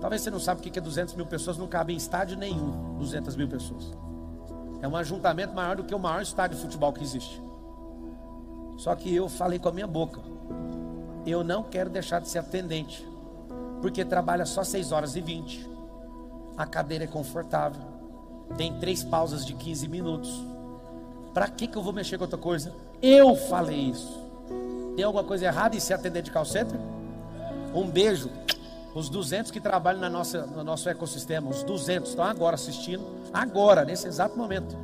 [0.01, 2.97] Talvez você não saiba o que é 200 mil pessoas, não cabe em estádio nenhum
[2.97, 3.93] 200 mil pessoas.
[4.81, 7.41] É um ajuntamento maior do que o maior estádio de futebol que existe.
[8.77, 10.19] Só que eu falei com a minha boca.
[11.23, 13.07] Eu não quero deixar de ser atendente.
[13.79, 15.69] Porque trabalha só 6 horas e 20.
[16.57, 17.81] A cadeira é confortável.
[18.57, 20.43] Tem três pausas de 15 minutos.
[21.31, 22.73] Para que, que eu vou mexer com outra coisa?
[23.01, 24.19] Eu falei isso.
[24.95, 26.79] Tem alguma coisa errada em ser atendente de call center?
[27.73, 28.29] Um beijo.
[28.93, 33.85] Os 200 que trabalham na nossa, no nosso ecossistema, os 200 estão agora assistindo, agora,
[33.85, 34.77] nesse exato momento.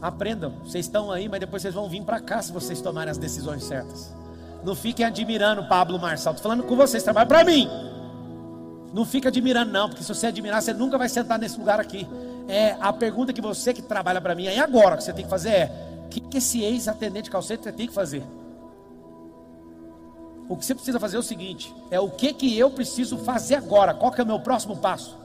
[0.00, 0.54] Aprendam.
[0.64, 3.62] Vocês estão aí, mas depois vocês vão vir para cá se vocês tomarem as decisões
[3.64, 4.14] certas.
[4.64, 6.32] Não fiquem admirando Pablo Marçal.
[6.32, 7.68] Estou falando com vocês, trabalha para mim.
[8.92, 12.06] Não fica admirando, não, porque se você admirar, você nunca vai sentar nesse lugar aqui.
[12.48, 15.30] É a pergunta que você que trabalha para mim aí agora que você tem que
[15.30, 15.72] fazer é:
[16.06, 18.22] o que, que esse ex-atendente calcete tem que fazer?
[20.52, 23.54] O que você precisa fazer é o seguinte: é o que que eu preciso fazer
[23.54, 23.94] agora?
[23.94, 25.16] Qual que é o meu próximo passo?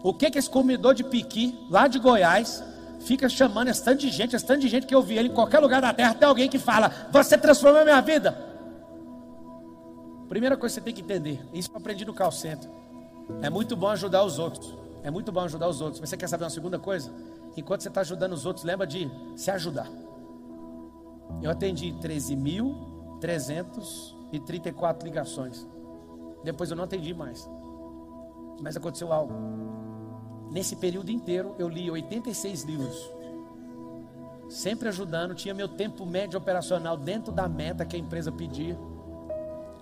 [0.00, 2.62] O que que esse comedor de piqui lá de Goiás
[3.00, 5.34] fica chamando esse tanto de gente, esse tanto de gente que eu vi ele em
[5.34, 8.30] qualquer lugar da terra, tem alguém que fala: "Você transformou a minha vida".
[10.28, 12.70] Primeira coisa que você tem que entender, isso eu aprendi no call center.
[13.42, 14.72] É muito bom ajudar os outros.
[15.02, 15.98] É muito bom ajudar os outros.
[15.98, 17.10] Mas você quer saber uma segunda coisa?
[17.56, 19.88] Enquanto você está ajudando os outros, lembra de se ajudar.
[21.42, 21.92] Eu atendi
[24.32, 25.66] 13.334 ligações.
[26.42, 27.48] Depois eu não atendi mais.
[28.60, 29.32] Mas aconteceu algo.
[30.50, 33.10] Nesse período inteiro eu li 86 livros.
[34.48, 38.76] Sempre ajudando, tinha meu tempo médio operacional dentro da meta que a empresa pedia.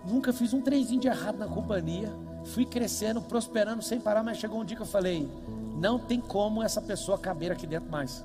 [0.06, 2.12] Nunca fiz um trezinho de errado na companhia.
[2.44, 5.28] Fui crescendo, prosperando sem parar, mas chegou um dia que eu falei:
[5.76, 8.24] não tem como essa pessoa caber aqui dentro mais.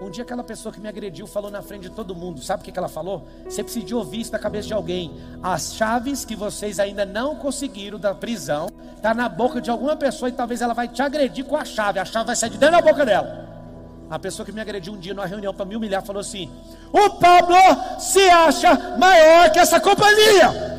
[0.00, 2.42] Um dia aquela pessoa que me agrediu falou na frente de todo mundo.
[2.42, 3.26] Sabe o que, ela falou?
[3.44, 5.12] Você precisa de ouvir isso da cabeça de alguém.
[5.42, 8.68] As chaves que vocês ainda não conseguiram da prisão
[9.00, 11.98] tá na boca de alguma pessoa e talvez ela vai te agredir com a chave.
[11.98, 13.46] A chave vai sair de dentro da boca dela.
[14.10, 16.50] A pessoa que me agrediu um dia numa reunião para me humilhar falou assim:
[16.92, 17.56] O Pablo
[17.98, 20.76] se acha maior que essa companhia.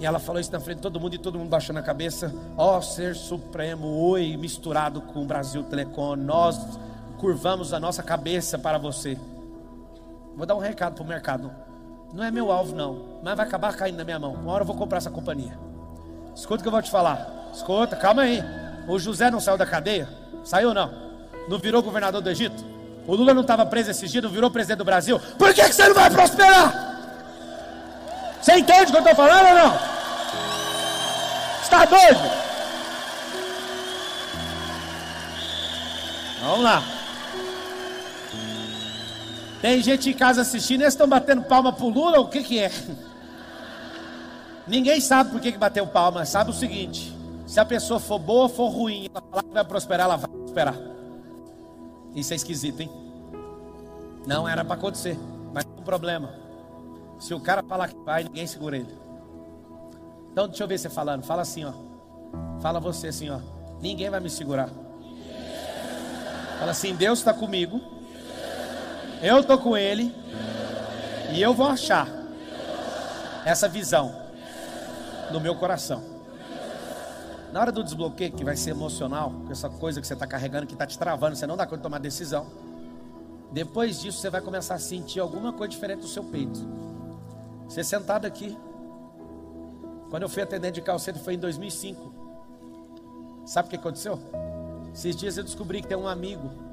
[0.00, 2.34] E ela falou isso na frente de todo mundo e todo mundo baixando a cabeça.
[2.56, 6.58] Ó oh, ser supremo, oi, misturado com o Brasil Telecom, nós
[7.18, 9.18] curvamos a nossa cabeça para você.
[10.36, 11.50] Vou dar um recado para o mercado.
[12.12, 14.34] Não é meu alvo, não, mas vai acabar caindo na minha mão.
[14.34, 15.58] Uma hora eu vou comprar essa companhia.
[16.34, 17.50] Escuta o que eu vou te falar.
[17.52, 18.42] Escuta, calma aí.
[18.86, 20.08] O José não saiu da cadeia?
[20.44, 20.90] Saiu ou não?
[21.48, 22.64] Não virou governador do Egito?
[23.06, 25.20] O Lula não estava preso esses dias, não virou presidente do Brasil?
[25.38, 26.94] Por que, que você não vai prosperar?
[28.40, 29.78] Você entende o que eu estou falando ou não?
[31.62, 32.20] Está doido?
[36.42, 36.93] Vamos lá.
[39.64, 42.70] Tem gente em casa assistindo, eles estão batendo palma pro Lula, o que que é?
[44.68, 47.16] Ninguém sabe por que, que bateu palma, sabe o seguinte:
[47.46, 50.28] se a pessoa for boa ou for ruim, ela falar que vai prosperar, ela vai
[50.28, 50.78] prosperar.
[52.14, 52.90] Isso é esquisito, hein?
[54.26, 55.18] Não era para acontecer,
[55.50, 56.34] mas tem um problema.
[57.18, 58.94] Se o cara falar que vai, ninguém segura ele.
[60.30, 61.22] Então deixa eu ver você falando.
[61.22, 61.72] Fala assim, ó.
[62.60, 63.38] Fala você assim, ó.
[63.80, 64.68] Ninguém vai me segurar.
[66.58, 67.93] Fala assim, Deus está comigo.
[69.24, 70.14] Eu estou com Ele.
[71.32, 72.06] E eu vou achar
[73.42, 74.14] essa visão
[75.32, 76.02] no meu coração.
[77.50, 80.66] Na hora do desbloqueio, que vai ser emocional, com essa coisa que você está carregando,
[80.66, 82.46] que está te travando, você não dá conta de tomar decisão.
[83.50, 86.60] Depois disso, você vai começar a sentir alguma coisa diferente do seu peito.
[87.66, 88.54] Você sentado aqui.
[90.10, 92.12] Quando eu fui atendente de calceto foi em 2005.
[93.46, 94.20] Sabe o que aconteceu?
[94.92, 96.63] Esses dias eu descobri que tem um amigo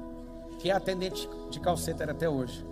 [0.62, 2.64] que é atendente de calceta até hoje.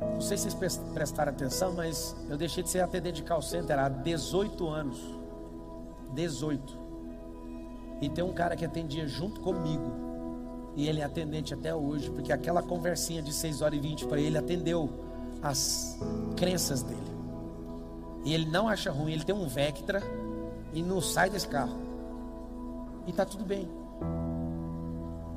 [0.00, 3.76] Não sei se vocês prestaram atenção, mas eu deixei de ser atendente de call center
[3.80, 5.00] há 18 anos.
[6.14, 6.78] 18.
[8.00, 9.90] E tem um cara que atendia junto comigo.
[10.76, 14.20] E ele é atendente até hoje, porque aquela conversinha de 6 horas e 20 para
[14.20, 14.88] ele atendeu
[15.42, 15.98] as
[16.36, 17.00] crenças dele.
[18.24, 20.00] E ele não acha ruim, ele tem um Vectra
[20.72, 21.76] e não sai desse carro.
[23.04, 23.81] E está tudo bem.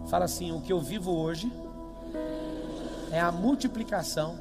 [0.07, 1.51] Fala assim: o que eu vivo hoje
[3.11, 4.35] é a multiplicação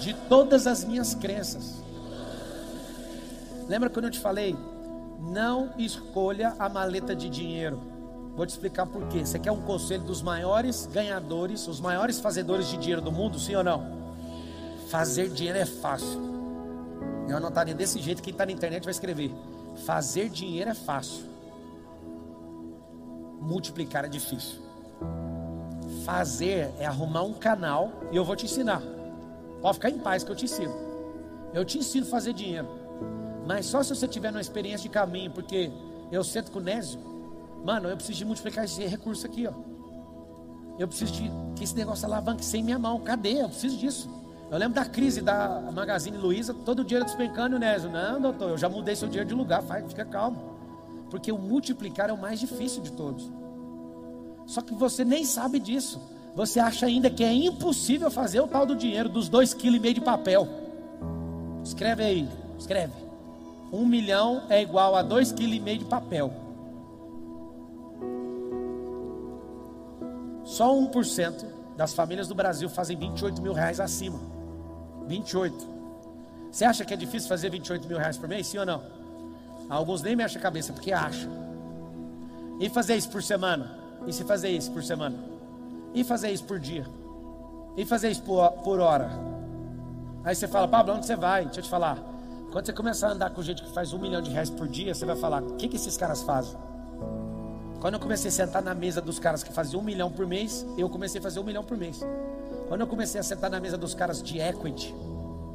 [0.00, 1.82] de todas as minhas crenças.
[3.68, 4.56] Lembra quando eu te falei?
[5.20, 7.80] Não escolha a maleta de dinheiro.
[8.34, 9.24] Vou te explicar por quê.
[9.24, 13.54] Você quer um conselho dos maiores ganhadores, os maiores fazedores de dinheiro do mundo, sim
[13.54, 14.02] ou não?
[14.88, 16.20] Fazer dinheiro é fácil.
[17.28, 19.32] Eu anotaria desse jeito, quem está na internet vai escrever.
[19.86, 21.31] Fazer dinheiro é fácil.
[23.42, 24.60] Multiplicar é difícil.
[26.04, 28.82] Fazer é arrumar um canal e eu vou te ensinar.
[29.60, 30.74] Pode ficar em paz que eu te ensino.
[31.52, 32.68] Eu te ensino a fazer dinheiro.
[33.46, 35.70] Mas só se você tiver uma experiência de caminho, porque
[36.10, 37.00] eu sento com o Nésio,
[37.64, 39.52] mano, eu preciso de multiplicar esse recurso aqui, ó.
[40.78, 43.00] Eu preciso de que esse negócio alavanque sem minha mão.
[43.00, 43.42] Cadê?
[43.42, 44.08] Eu preciso disso.
[44.50, 47.90] Eu lembro da crise da Magazine Luiza, todo dia despencando o Nésio.
[47.90, 50.51] Não, doutor, eu já mudei seu dinheiro de lugar, faz, fica calmo.
[51.12, 53.30] Porque o multiplicar é o mais difícil de todos.
[54.46, 56.00] Só que você nem sabe disso.
[56.34, 59.80] Você acha ainda que é impossível fazer o tal do dinheiro dos dois quilos e
[59.80, 60.48] meio de papel.
[61.62, 62.28] Escreve aí,
[62.58, 62.94] escreve.
[63.70, 66.32] Um milhão é igual a dois quilos e meio de papel.
[70.44, 71.44] Só 1%
[71.76, 74.18] das famílias do Brasil fazem 28 mil reais acima.
[75.06, 75.68] 28.
[76.50, 78.46] Você acha que é difícil fazer 28 mil reais por mês?
[78.46, 79.01] Sim ou não?
[79.72, 81.30] Alguns nem mexem a cabeça porque acham.
[82.60, 83.74] E fazer isso por semana?
[84.06, 85.16] E se fazer isso por semana?
[85.94, 86.84] E fazer isso por dia?
[87.74, 89.10] E fazer isso por, por hora?
[90.24, 91.46] Aí você fala, Pablo, onde você vai?
[91.46, 91.96] Deixa eu te falar.
[92.52, 94.94] Quando você começar a andar com gente que faz um milhão de reais por dia,
[94.94, 96.54] você vai falar, o que, que esses caras fazem?
[97.80, 100.66] Quando eu comecei a sentar na mesa dos caras que faziam um milhão por mês,
[100.76, 101.98] eu comecei a fazer um milhão por mês.
[102.68, 104.94] Quando eu comecei a sentar na mesa dos caras de equity,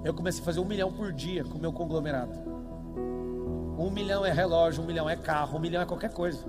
[0.03, 2.46] eu comecei a fazer um milhão por dia com o meu conglomerado.
[3.77, 6.43] Um milhão é relógio, um milhão é carro, um milhão é qualquer coisa.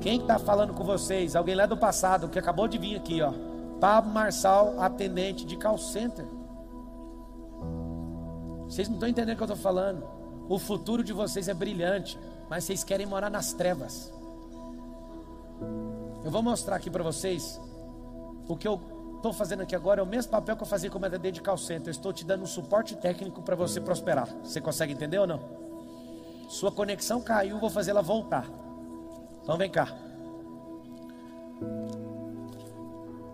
[0.00, 1.36] Quem está falando com vocês?
[1.36, 3.32] Alguém lá do passado que acabou de vir aqui, ó.
[3.78, 6.24] Pablo Marçal, atendente de call center.
[8.64, 10.02] Vocês não estão entendendo o que eu estou falando.
[10.48, 14.12] O futuro de vocês é brilhante, mas vocês querem morar nas trevas.
[16.24, 17.60] Eu vou mostrar aqui para vocês
[18.48, 18.80] o que eu
[19.16, 21.58] estou fazendo aqui agora é o mesmo papel que eu fazia como atendente de call
[21.58, 21.88] center.
[21.88, 24.28] Eu estou te dando um suporte técnico para você prosperar.
[24.42, 25.61] Você consegue entender ou não?
[26.52, 28.46] Sua conexão caiu, vou fazer ela voltar.
[29.42, 29.88] Então vem cá.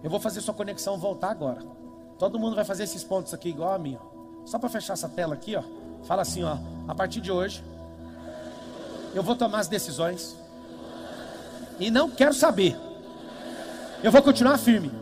[0.05, 1.61] Eu vou fazer sua conexão voltar agora.
[2.17, 3.99] Todo mundo vai fazer esses pontos aqui igual a mim.
[4.45, 5.65] Só para fechar essa tela aqui, ó.
[6.05, 6.59] Fala assim, ó.
[6.87, 7.61] A partir de hoje,
[9.13, 10.37] eu vou tomar as decisões.
[11.81, 12.77] E não quero saber.
[14.01, 14.93] Eu vou continuar firme.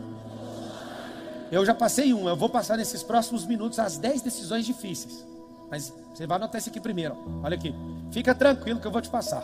[1.51, 5.23] Eu já passei um, eu vou passar nesses próximos minutos as 10 decisões difíceis.
[5.69, 7.15] Mas você vai anotar esse aqui primeiro.
[7.43, 7.73] Olha aqui.
[8.11, 9.43] Fica tranquilo que eu vou te passar.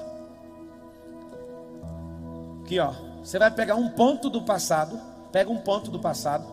[2.61, 2.93] Aqui, ó.
[3.23, 4.99] Você vai pegar um ponto do passado.
[5.31, 6.45] Pega um ponto do passado.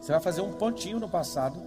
[0.00, 1.60] Você vai fazer um pontinho no passado.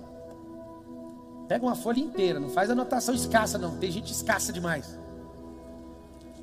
[1.47, 2.39] Pega uma folha inteira.
[2.39, 3.77] Não faz anotação escassa, não.
[3.77, 4.99] Tem gente escassa demais.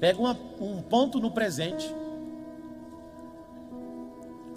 [0.00, 1.94] Pega uma, um ponto no presente.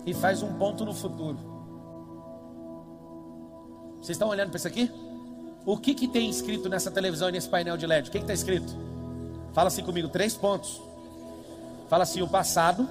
[0.05, 1.54] E faz um ponto no futuro.
[4.05, 4.91] Vocês estão olhando para isso aqui?
[5.65, 8.07] O que, que tem escrito nessa televisão e nesse painel de LED?
[8.07, 8.71] O que está escrito?
[9.51, 10.79] Fala assim comigo, três pontos.
[11.89, 12.87] Fala assim: o passado,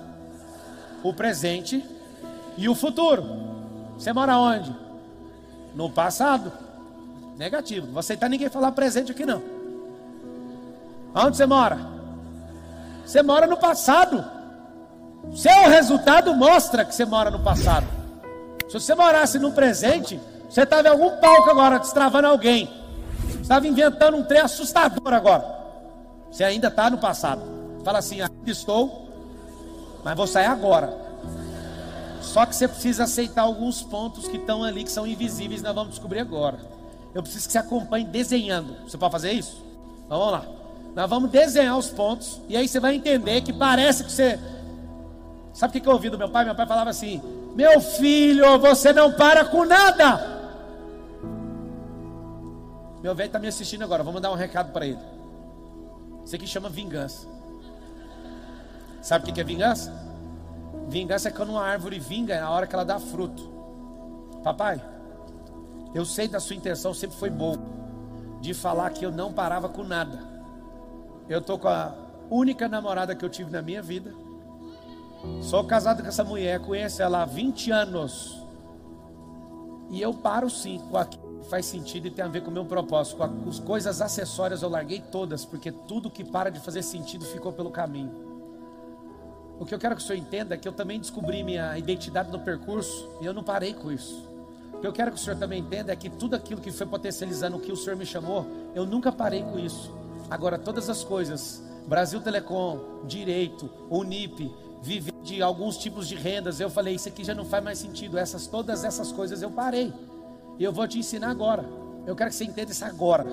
[1.04, 1.84] o presente
[2.56, 3.22] e o futuro.
[3.96, 4.74] Você mora onde?
[5.72, 6.52] No passado.
[7.36, 7.86] Negativo.
[7.86, 9.40] Não vou aceitar ninguém falar presente aqui não.
[11.14, 11.78] Onde você mora?
[13.06, 14.24] Você mora no passado.
[15.32, 17.86] Seu resultado mostra que você mora no passado.
[18.68, 20.20] Se você morasse no presente,
[20.54, 22.70] você estava em algum palco agora, destravando alguém.
[23.26, 25.44] Você estava inventando um trem assustador agora.
[26.30, 27.42] Você ainda está no passado.
[27.82, 29.08] Fala assim: ainda estou,
[30.04, 30.96] mas vou sair agora.
[32.20, 35.90] Só que você precisa aceitar alguns pontos que estão ali, que são invisíveis, nós vamos
[35.90, 36.58] descobrir agora.
[37.12, 38.76] Eu preciso que você acompanhe desenhando.
[38.88, 39.60] Você pode fazer isso?
[40.06, 40.44] Então vamos lá.
[40.94, 44.38] Nós vamos desenhar os pontos, e aí você vai entender que parece que você.
[45.52, 46.44] Sabe o que eu ouvi do meu pai?
[46.44, 47.20] Meu pai falava assim:
[47.56, 50.33] Meu filho, você não para com nada.
[53.04, 54.98] Meu velho está me assistindo agora, vamos dar um recado para ele.
[56.24, 57.28] Isso aqui chama vingança.
[59.02, 59.92] Sabe o que é vingança?
[60.88, 63.52] Vingança é quando uma árvore vinga na hora que ela dá fruto.
[64.42, 64.82] Papai,
[65.94, 67.58] eu sei da sua intenção sempre foi boa
[68.40, 70.18] de falar que eu não parava com nada.
[71.28, 71.94] Eu tô com a
[72.30, 74.14] única namorada que eu tive na minha vida.
[75.42, 78.42] Sou casado com essa mulher, conheço ela há 20 anos.
[79.90, 82.64] E eu paro sim com aquilo faz sentido e tem a ver com o meu
[82.64, 83.16] propósito.
[83.16, 87.52] Com as coisas acessórias eu larguei todas, porque tudo que para de fazer sentido ficou
[87.52, 88.34] pelo caminho.
[89.58, 92.30] O que eu quero que o senhor entenda é que eu também descobri minha identidade
[92.30, 94.28] no percurso e eu não parei com isso.
[94.72, 96.86] O que eu quero que o senhor também entenda é que tudo aquilo que foi
[96.86, 99.94] potencializando o que o senhor me chamou, eu nunca parei com isso.
[100.28, 104.52] Agora, todas as coisas, Brasil Telecom, Direito, Unip,
[104.82, 108.18] viver de alguns tipos de rendas, eu falei, isso aqui já não faz mais sentido.
[108.18, 109.92] Essas, todas essas coisas eu parei.
[110.58, 111.64] E eu vou te ensinar agora.
[112.06, 113.26] Eu quero que você entenda isso agora.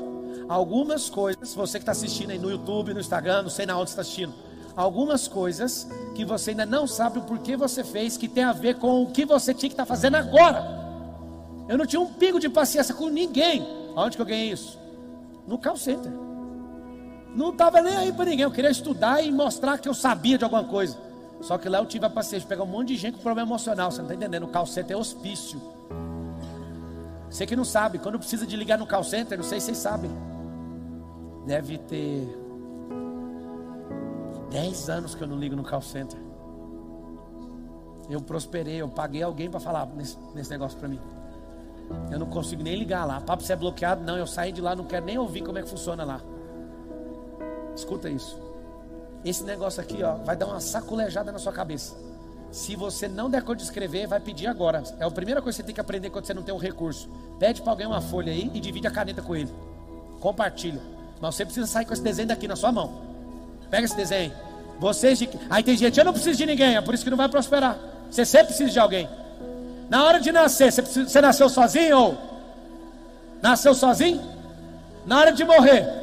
[0.48, 3.90] Algumas coisas, você que está assistindo aí no YouTube, no Instagram, não sei na onde
[3.90, 4.34] está assistindo.
[4.76, 8.76] Algumas coisas que você ainda não sabe o porquê você fez, que tem a ver
[8.76, 10.82] com o que você tinha que estar tá fazendo agora.
[11.68, 13.66] Eu não tinha um pingo de paciência com ninguém.
[13.96, 14.80] Onde que eu ganhei isso?
[15.48, 16.12] No call center.
[17.36, 18.44] Não estava nem aí para ninguém.
[18.44, 20.98] Eu queria estudar e mostrar que eu sabia de alguma coisa.
[21.42, 23.50] Só que lá eu tive a paciência de pegar um monte de gente com problema
[23.50, 23.92] emocional.
[23.92, 24.44] Você não está entendendo?
[24.44, 25.62] O call center é hospício.
[27.32, 29.78] Você que não sabe, quando precisa de ligar no call center, não sei se vocês
[29.78, 30.12] sabem.
[31.46, 32.28] Deve ter
[34.52, 36.20] 10 anos que eu não ligo no call center.
[38.10, 41.00] Eu prosperei, eu paguei alguém para falar nesse, nesse negócio para mim.
[42.12, 43.22] Eu não consigo nem ligar lá.
[43.22, 44.04] Papo, você é bloqueado?
[44.04, 46.22] Não, eu saí de lá, não quero nem ouvir como é que funciona lá.
[47.74, 48.38] Escuta isso.
[49.24, 51.96] Esse negócio aqui, ó, vai dar uma saculejada na sua cabeça.
[52.52, 54.84] Se você não der conta de escrever, vai pedir agora.
[55.00, 57.10] É a primeira coisa que você tem que aprender quando você não tem um recurso.
[57.40, 59.50] Pede para alguém uma folha aí e divide a caneta com ele.
[60.20, 60.82] Compartilha.
[61.22, 62.92] Mas você precisa sair com esse desenho daqui na sua mão.
[63.70, 64.34] Pega esse desenho.
[64.80, 65.30] Vocês de...
[65.50, 67.78] Aí tem gente, eu não preciso de ninguém, é por isso que não vai prosperar.
[68.10, 69.08] Você sempre precisa de alguém.
[69.90, 71.08] Na hora de nascer, você, precisa...
[71.08, 72.18] você nasceu sozinho ou?
[73.42, 74.22] Nasceu sozinho?
[75.06, 76.02] Na hora de morrer,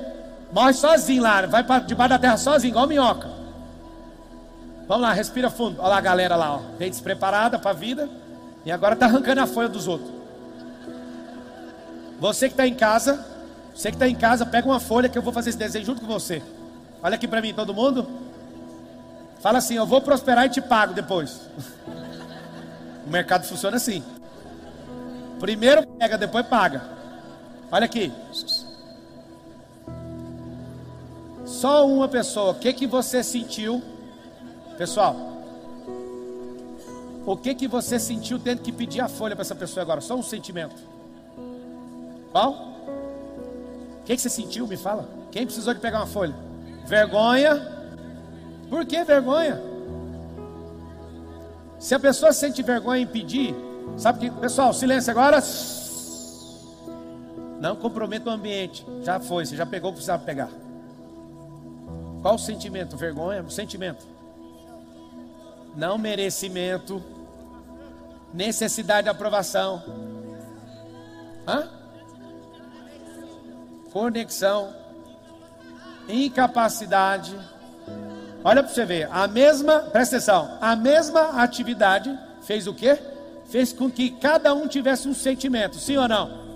[0.52, 3.28] Morre sozinho lá, vai debaixo da terra sozinho, igual minhoca.
[4.88, 5.78] Vamos lá, respira fundo.
[5.80, 6.60] Olha lá a galera lá, ó.
[6.78, 8.08] Veio despreparada para a vida
[8.64, 10.10] e agora está arrancando a folha dos outros.
[12.18, 13.24] Você que está em casa,
[13.74, 16.00] você que está em casa, pega uma folha que eu vou fazer esse desenho junto
[16.00, 16.42] com você.
[17.02, 18.08] Olha aqui para mim, todo mundo.
[19.40, 21.42] Fala assim: Eu vou prosperar e te pago depois.
[23.06, 24.02] o mercado funciona assim.
[25.38, 26.82] Primeiro pega, depois paga.
[27.70, 28.10] Olha aqui.
[31.44, 32.52] Só uma pessoa.
[32.52, 33.82] O que que você sentiu?
[34.78, 35.16] Pessoal,
[37.26, 40.00] o que que você sentiu tendo que pedir a folha para essa pessoa agora?
[40.00, 40.76] Só um sentimento.
[42.30, 42.52] Qual?
[42.52, 44.68] O que que você sentiu?
[44.68, 45.08] Me fala.
[45.32, 46.34] Quem precisou de pegar uma folha?
[46.86, 47.60] Vergonha.
[48.70, 49.60] Por que vergonha?
[51.80, 53.54] Se a pessoa sente vergonha em pedir,
[53.96, 55.42] sabe que, pessoal, silêncio agora.
[57.60, 58.86] Não comprometa o ambiente.
[59.02, 60.50] Já foi, você já pegou o que precisava pegar.
[62.22, 62.96] Qual o sentimento?
[62.96, 63.44] Vergonha?
[63.50, 64.17] Sentimento.
[65.78, 67.00] Não merecimento.
[68.34, 69.80] Necessidade de aprovação.
[71.46, 71.68] Hã?
[73.92, 74.74] Conexão.
[76.08, 77.32] Incapacidade.
[78.42, 79.08] Olha para você ver.
[79.12, 80.58] A mesma, presta atenção.
[80.60, 82.98] A mesma atividade fez o quê?
[83.48, 85.76] Fez com que cada um tivesse um sentimento.
[85.76, 86.48] Sim ou não?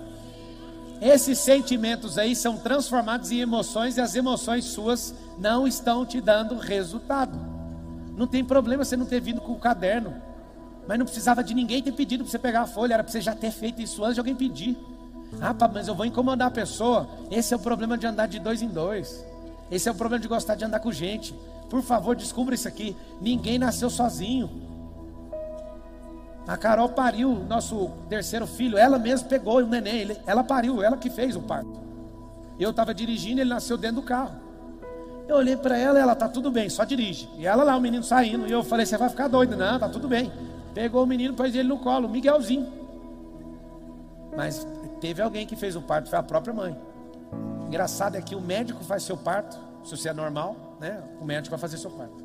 [1.01, 6.57] Esses sentimentos aí são transformados em emoções e as emoções suas não estão te dando
[6.57, 7.52] resultado.
[8.15, 10.13] Não tem problema você não ter vindo com o caderno,
[10.87, 13.21] mas não precisava de ninguém ter pedido para você pegar a folha, era para você
[13.21, 14.77] já ter feito isso antes de alguém pedir.
[15.41, 17.07] Ah, mas eu vou incomodar a pessoa.
[17.31, 19.25] Esse é o problema de andar de dois em dois.
[19.71, 21.33] Esse é o problema de gostar de andar com gente.
[21.69, 22.95] Por favor, descubra isso aqui.
[23.19, 24.49] Ninguém nasceu sozinho.
[26.45, 31.09] A Carol pariu nosso terceiro filho, ela mesma pegou o neném, ela pariu, ela que
[31.09, 31.81] fez o parto.
[32.59, 34.42] Eu estava dirigindo, ele nasceu dentro do carro.
[35.27, 37.29] Eu olhei para ela, ela tá tudo bem, só dirige.
[37.37, 39.79] E ela lá, o menino saindo, e eu falei: "Você vai ficar doido, não?
[39.79, 40.31] Tá tudo bem".
[40.73, 42.67] Pegou o menino, pôs ele no colo, Miguelzinho.
[44.35, 44.67] Mas
[44.99, 46.75] teve alguém que fez o parto, foi a própria mãe.
[47.67, 51.01] Engraçado é que o médico faz seu parto, se você é normal, né?
[51.21, 52.23] O médico vai fazer seu parto.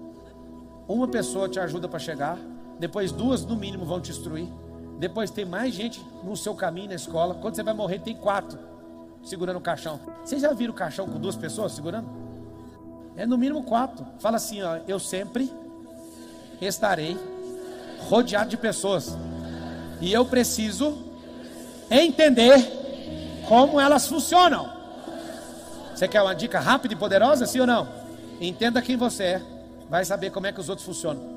[0.88, 2.38] Uma pessoa te ajuda para chegar,
[2.78, 4.48] depois duas no mínimo vão te instruir.
[4.98, 7.34] Depois tem mais gente no seu caminho na escola.
[7.34, 8.58] Quando você vai morrer, tem quatro
[9.22, 10.00] segurando o caixão.
[10.24, 12.08] Vocês já viram o caixão com duas pessoas segurando?
[13.18, 14.06] É no mínimo quatro.
[14.20, 15.52] Fala assim, ó, eu sempre
[16.60, 17.18] estarei
[18.08, 19.16] rodeado de pessoas.
[20.00, 20.96] E eu preciso
[21.90, 22.64] entender
[23.48, 24.72] como elas funcionam.
[25.92, 27.88] Você quer uma dica rápida e poderosa, sim ou não?
[28.40, 29.42] Entenda quem você é,
[29.90, 31.36] vai saber como é que os outros funcionam.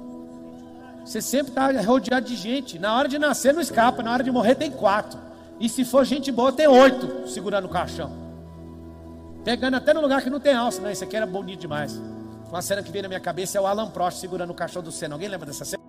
[1.04, 2.78] Você sempre está rodeado de gente.
[2.78, 5.20] Na hora de nascer não escapa, na hora de morrer tem quatro.
[5.60, 8.31] E se for gente boa, tem oito segurando o caixão.
[9.44, 10.82] Pegando até no lugar que não tem alça.
[10.82, 12.00] Não, isso aqui era bonito demais.
[12.50, 14.92] Uma cena que veio na minha cabeça é o Alan Prost segurando o caixão do
[14.92, 15.16] Senna.
[15.16, 15.82] Alguém lembra dessa cena?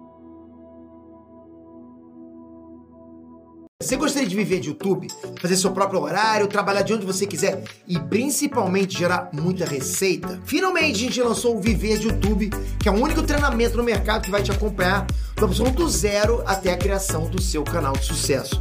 [3.82, 5.08] Você gostaria de viver de YouTube,
[5.40, 10.40] fazer seu próprio horário, trabalhar de onde você quiser e principalmente gerar muita receita?
[10.44, 12.50] Finalmente a gente lançou o Viver de YouTube,
[12.80, 15.04] que é o único treinamento no mercado que vai te acompanhar
[15.34, 18.60] do absoluto zero até a criação do seu canal de sucesso.